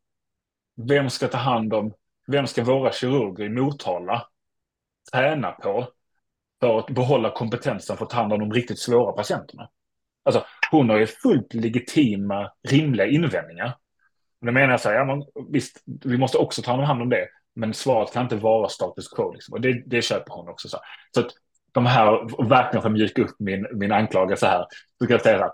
Vem 0.88 1.10
ska 1.10 1.28
ta 1.28 1.38
hand 1.38 1.74
om, 1.74 1.92
vem 2.26 2.46
ska 2.46 2.64
våra 2.64 2.92
kirurger 2.92 3.44
i 3.44 3.48
Motala 3.48 4.26
träna 5.12 5.50
på 5.50 5.88
för 6.64 6.78
att 6.78 6.90
behålla 6.90 7.30
kompetensen 7.30 7.96
för 7.96 8.04
att 8.04 8.10
ta 8.10 8.16
hand 8.16 8.32
om 8.32 8.40
de 8.40 8.52
riktigt 8.52 8.78
svåra 8.78 9.12
patienterna? 9.12 9.68
Alltså, 10.24 10.44
hon 10.70 10.90
har 10.90 10.98
ju 10.98 11.06
fullt 11.06 11.54
legitima, 11.54 12.50
rimliga 12.68 13.06
invändningar. 13.06 13.76
Och 14.40 14.46
då 14.46 14.52
menar 14.52 14.70
jag 14.70 14.80
så 14.80 14.88
här, 14.88 14.96
ja, 14.96 15.04
men, 15.04 15.22
visst, 15.52 15.82
vi 16.04 16.18
måste 16.18 16.38
också 16.38 16.62
ta 16.62 16.82
hand 16.82 17.02
om 17.02 17.08
det. 17.08 17.28
Men 17.54 17.74
svaret 17.74 18.12
kan 18.12 18.22
inte 18.22 18.36
vara 18.36 18.68
status 18.68 19.08
quo. 19.08 19.32
Liksom. 19.32 19.52
Och 19.52 19.60
det, 19.60 19.82
det 19.86 20.02
köper 20.02 20.32
hon 20.32 20.48
också. 20.48 20.68
Så, 20.68 20.78
så 21.14 21.20
att 21.20 21.30
de 21.72 21.86
här, 21.86 22.06
verkligen 22.48 22.82
för 22.82 22.88
att 22.88 22.92
mjuka 22.92 23.22
upp 23.22 23.36
min, 23.38 23.66
min 23.72 23.92
anklagelse 23.92 24.46
här, 24.46 24.66
så 24.98 25.06
kan 25.06 25.14
jag 25.14 25.22
säga 25.22 25.38
så 25.38 25.44
här, 25.44 25.52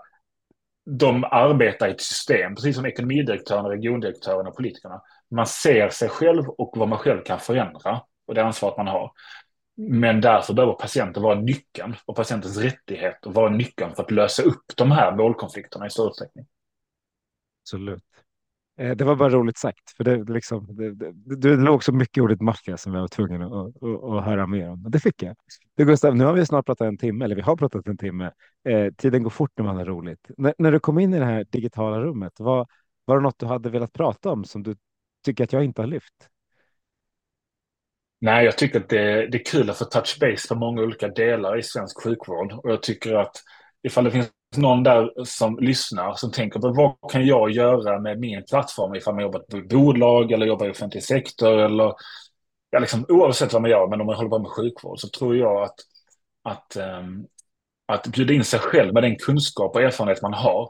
de 0.85 1.23
arbetar 1.23 1.87
i 1.87 1.91
ett 1.91 2.01
system, 2.01 2.55
precis 2.55 2.75
som 2.75 2.85
ekonomidirektörerna, 2.85 3.69
regiondirektörerna 3.69 4.49
och 4.49 4.55
politikerna. 4.55 5.01
Man 5.31 5.47
ser 5.47 5.89
sig 5.89 6.09
själv 6.09 6.49
och 6.49 6.73
vad 6.77 6.87
man 6.87 6.99
själv 6.99 7.23
kan 7.23 7.39
förändra 7.39 8.01
och 8.27 8.35
det 8.35 8.43
ansvaret 8.43 8.77
man 8.77 8.87
har. 8.87 9.11
Men 9.75 10.21
därför 10.21 10.53
behöver 10.53 10.73
patienten 10.73 11.23
vara 11.23 11.39
nyckeln 11.39 11.95
och 12.05 12.15
patientens 12.15 12.57
rättighet 12.57 13.25
och 13.25 13.33
vara 13.33 13.49
nyckeln 13.49 13.95
för 13.95 14.03
att 14.03 14.11
lösa 14.11 14.43
upp 14.43 14.63
de 14.75 14.91
här 14.91 15.15
målkonflikterna 15.15 15.87
i 15.87 15.89
större 15.89 16.09
utsträckning. 16.09 16.45
Absolut. 17.63 18.03
Eh, 18.77 18.95
det 18.95 19.03
var 19.03 19.15
bara 19.15 19.29
roligt 19.29 19.57
sagt, 19.57 19.91
för 19.97 20.03
det, 20.03 20.23
liksom, 20.33 20.67
det, 20.75 20.93
det, 20.93 21.35
det 21.35 21.55
låg 21.55 21.83
så 21.83 21.93
mycket 21.93 22.23
ordet 22.23 22.41
maffia 22.41 22.77
som 22.77 22.93
jag 22.93 23.01
var 23.01 23.07
tvungen 23.07 23.41
att, 23.41 23.53
att, 23.53 24.03
att, 24.03 24.25
höra 24.25 24.47
mer 24.47 24.69
om. 24.69 24.85
Det 24.89 24.99
fick 24.99 25.23
jag. 25.23 25.35
Du 25.77 25.85
Gustav, 25.85 26.15
nu 26.15 26.25
har 26.25 26.33
vi 26.33 26.45
snart 26.45 26.65
pratat 26.65 26.87
en 26.87 26.97
timme, 26.97 27.25
eller 27.25 27.35
vi 27.35 27.41
har 27.41 27.55
pratat 27.55 27.87
en 27.87 27.97
timme. 27.97 28.31
Eh, 28.69 28.93
tiden 28.97 29.23
går 29.23 29.29
fort 29.29 29.51
när 29.57 29.65
man 29.65 29.75
har 29.75 29.85
roligt. 29.85 30.27
N 30.37 30.53
när 30.57 30.71
du 30.71 30.79
kom 30.79 30.99
in 30.99 31.13
i 31.13 31.19
det 31.19 31.25
här 31.25 31.45
digitala 31.49 31.99
rummet, 31.99 32.33
var, 32.39 32.67
var 33.05 33.15
det 33.15 33.21
något 33.23 33.39
du 33.39 33.45
hade 33.45 33.69
velat 33.69 33.93
prata 33.93 34.31
om 34.31 34.43
som 34.43 34.63
du 34.63 34.75
tycker 35.25 35.43
att 35.43 35.53
jag 35.53 35.63
inte 35.63 35.81
har 35.81 35.87
lyft? 35.87 36.13
Nej, 38.21 38.45
jag 38.45 38.57
tycker 38.57 38.79
att 38.79 38.89
det, 38.89 39.27
det 39.27 39.37
är 39.37 39.45
kul 39.45 39.69
att 39.69 39.77
få 39.77 39.85
touch 39.85 40.17
base 40.19 40.47
på 40.47 40.55
många 40.55 40.81
olika 40.81 41.07
delar 41.07 41.59
i 41.59 41.63
svensk 41.63 42.03
sjukvård. 42.03 42.53
Och 42.53 42.71
jag 42.71 42.83
tycker 42.83 43.13
att 43.15 43.35
ifall 43.83 44.03
det 44.03 44.11
finns 44.11 44.29
någon 44.57 44.83
där 44.83 45.25
som 45.25 45.59
lyssnar 45.59 46.13
som 46.13 46.31
tänker 46.31 46.59
på 46.59 46.69
vad 46.69 47.11
kan 47.11 47.25
jag 47.25 47.51
göra 47.51 47.99
med 47.99 48.19
min 48.19 48.43
plattform 48.49 48.95
ifall 48.95 49.13
man 49.13 49.23
jobbar 49.23 49.39
på 49.39 49.61
bolag 49.69 50.31
eller 50.31 50.45
jobbar 50.45 50.67
i 50.67 50.71
offentlig 50.71 51.03
sektor? 51.03 51.59
Eller 51.59 51.93
ja, 52.69 52.79
liksom, 52.79 53.05
oavsett 53.09 53.53
vad 53.53 53.61
man 53.61 53.71
gör, 53.71 53.87
men 53.87 54.01
om 54.01 54.07
man 54.07 54.15
håller 54.15 54.29
på 54.29 54.39
med 54.39 54.51
sjukvård 54.51 54.99
så 54.99 55.09
tror 55.09 55.37
jag 55.37 55.63
att, 55.63 55.75
att, 56.43 56.77
um, 56.99 57.27
att 57.85 58.07
bjuda 58.07 58.33
in 58.33 58.43
sig 58.43 58.59
själv 58.59 58.93
med 58.93 59.03
den 59.03 59.15
kunskap 59.15 59.75
och 59.75 59.81
erfarenhet 59.81 60.21
man 60.21 60.33
har 60.33 60.69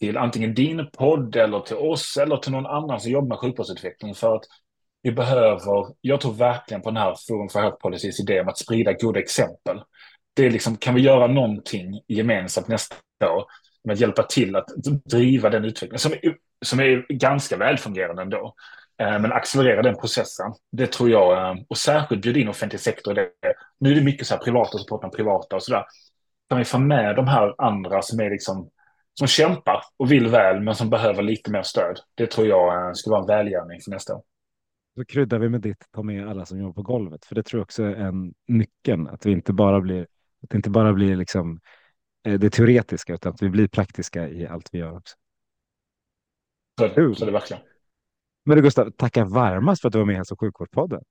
till 0.00 0.16
antingen 0.16 0.54
din 0.54 0.90
podd 0.92 1.36
eller 1.36 1.60
till 1.60 1.76
oss 1.76 2.16
eller 2.16 2.36
till 2.36 2.52
någon 2.52 2.66
annan 2.66 3.00
som 3.00 3.10
jobbar 3.10 3.28
med 3.28 3.38
sjukvårdsutveckling. 3.38 4.14
För 4.14 4.36
att 4.36 4.44
vi 5.02 5.12
behöver, 5.12 5.86
jag 6.00 6.20
tror 6.20 6.32
verkligen 6.32 6.82
på 6.82 6.90
den 6.90 6.96
här 6.96 7.16
Forum 7.28 7.48
för 7.48 7.60
Health 7.60 7.78
Policies 7.78 8.20
idé 8.20 8.40
om 8.40 8.48
att 8.48 8.58
sprida 8.58 8.92
goda 8.92 9.20
exempel. 9.20 9.82
Det 10.34 10.46
är 10.46 10.50
liksom, 10.50 10.76
kan 10.76 10.94
vi 10.94 11.00
göra 11.00 11.26
någonting 11.26 12.00
gemensamt 12.08 12.68
nästa 12.68 12.96
år 13.22 13.44
med 13.84 13.94
att 13.94 14.00
hjälpa 14.00 14.22
till 14.22 14.56
att 14.56 14.66
driva 15.04 15.50
den 15.50 15.64
utvecklingen 15.64 15.98
som 15.98 16.12
är, 16.12 16.36
som 16.64 16.80
är 16.80 17.06
ganska 17.08 17.56
välfungerande 17.56 18.22
ändå. 18.22 18.54
Eh, 18.98 19.18
men 19.18 19.32
accelerera 19.32 19.82
den 19.82 19.96
processen, 19.96 20.52
det 20.72 20.86
tror 20.86 21.10
jag, 21.10 21.48
eh, 21.50 21.62
och 21.68 21.78
särskilt 21.78 22.22
bjuda 22.22 22.40
in 22.40 22.48
offentlig 22.48 22.80
sektor 22.80 23.18
i 23.18 23.22
det. 23.22 23.54
Nu 23.80 23.90
är 23.90 23.94
det 23.94 24.04
mycket 24.04 24.26
så 24.26 24.34
här 24.34 24.42
privata 24.42 24.78
som 24.78 24.86
pratar 24.86 25.08
med 25.08 25.16
privata 25.16 25.56
och 25.56 25.62
sådär. 25.62 25.84
Kan 26.48 26.58
vi 26.58 26.64
få 26.64 26.78
med 26.78 27.16
de 27.16 27.28
här 27.28 27.54
andra 27.58 28.02
som 28.02 28.20
är 28.20 28.30
liksom, 28.30 28.70
som 29.14 29.26
kämpar 29.26 29.82
och 29.96 30.12
vill 30.12 30.28
väl, 30.28 30.60
men 30.60 30.74
som 30.74 30.90
behöver 30.90 31.22
lite 31.22 31.50
mer 31.50 31.62
stöd. 31.62 32.00
Det 32.14 32.26
tror 32.26 32.46
jag 32.46 32.88
eh, 32.88 32.92
skulle 32.92 33.12
vara 33.12 33.22
en 33.22 33.26
välgärning 33.26 33.80
för 33.80 33.90
nästa 33.90 34.14
år. 34.14 34.22
Så 34.94 35.04
kryddar 35.04 35.38
vi 35.38 35.48
med 35.48 35.60
ditt, 35.60 35.84
ta 35.90 36.02
med 36.02 36.28
alla 36.28 36.46
som 36.46 36.58
jobbar 36.58 36.72
på 36.72 36.82
golvet, 36.82 37.24
för 37.24 37.34
det 37.34 37.42
tror 37.42 37.58
jag 37.58 37.64
också 37.64 37.82
är 37.82 37.94
en 37.94 38.34
nyckeln, 38.48 39.08
att 39.08 39.26
vi 39.26 39.32
inte 39.32 39.52
bara 39.52 39.80
blir, 39.80 40.02
att 40.42 40.50
det 40.50 40.56
inte 40.56 40.70
bara 40.70 40.92
blir 40.92 41.16
liksom 41.16 41.60
det 42.22 42.50
teoretiska, 42.50 43.14
utan 43.14 43.32
att 43.32 43.42
vi 43.42 43.48
blir 43.48 43.68
praktiska 43.68 44.28
i 44.28 44.46
allt 44.46 44.68
vi 44.72 44.78
gör 44.78 44.96
också. 44.96 45.16
Så, 46.80 47.14
så 47.14 47.24
det 47.24 47.32
verkligen. 47.32 47.62
Men 48.44 48.56
du 48.56 48.62
Gustav, 48.62 48.90
tacka 48.90 49.24
varmast 49.24 49.80
för 49.80 49.88
att 49.88 49.92
du 49.92 49.98
var 49.98 50.06
med 50.06 50.12
i 50.12 50.16
Hälso 50.16 50.34
och 50.34 50.40
sjukvårdspodden. 50.40 51.02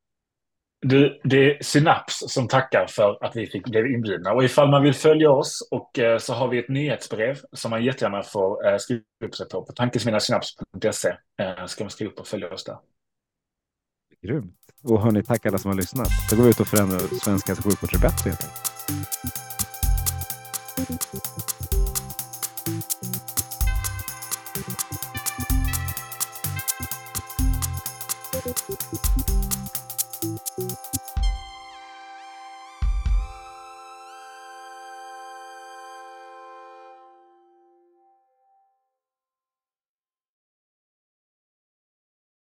Du, 0.81 1.21
det 1.23 1.37
är 1.37 1.63
Synaps 1.63 2.23
som 2.27 2.47
tackar 2.47 2.85
för 2.89 3.23
att 3.23 3.35
vi 3.35 3.47
fick 3.47 3.67
bli 3.67 3.93
inbjudna. 3.93 4.33
Och 4.33 4.43
ifall 4.43 4.69
man 4.69 4.83
vill 4.83 4.93
följa 4.93 5.31
oss 5.31 5.67
och 5.71 5.99
eh, 5.99 6.17
så 6.17 6.33
har 6.33 6.47
vi 6.47 6.59
ett 6.59 6.69
nyhetsbrev 6.69 7.37
som 7.51 7.71
man 7.71 7.83
jättegärna 7.83 8.23
får 8.23 8.67
eh, 8.67 8.77
skriva 8.77 9.03
upp 9.25 9.35
sig 9.35 9.49
på. 9.49 9.65
På 9.65 9.73
tankesmedjasinaps.se 9.73 11.09
eh, 11.41 11.65
ska 11.65 11.83
man 11.83 11.91
skriva 11.91 12.11
upp 12.11 12.19
och 12.19 12.27
följa 12.27 12.53
oss 12.53 12.63
där. 12.63 12.77
Grymt. 14.23 14.55
Och 14.83 15.01
hörni, 15.01 15.23
tack 15.23 15.45
alla 15.45 15.57
som 15.57 15.69
har 15.69 15.75
lyssnat. 15.75 16.09
Då 16.29 16.35
går 16.35 16.43
vi 16.43 16.49
ut 16.49 16.59
och 16.59 16.67
förändrar 16.67 16.99
svensk 17.23 17.47
hälso 17.47 17.61
och 17.61 17.65
sjukvård 17.65 17.89
till 17.89 17.99
bättre 17.99 18.29
helt 18.29 18.43
enkelt. 18.43 18.71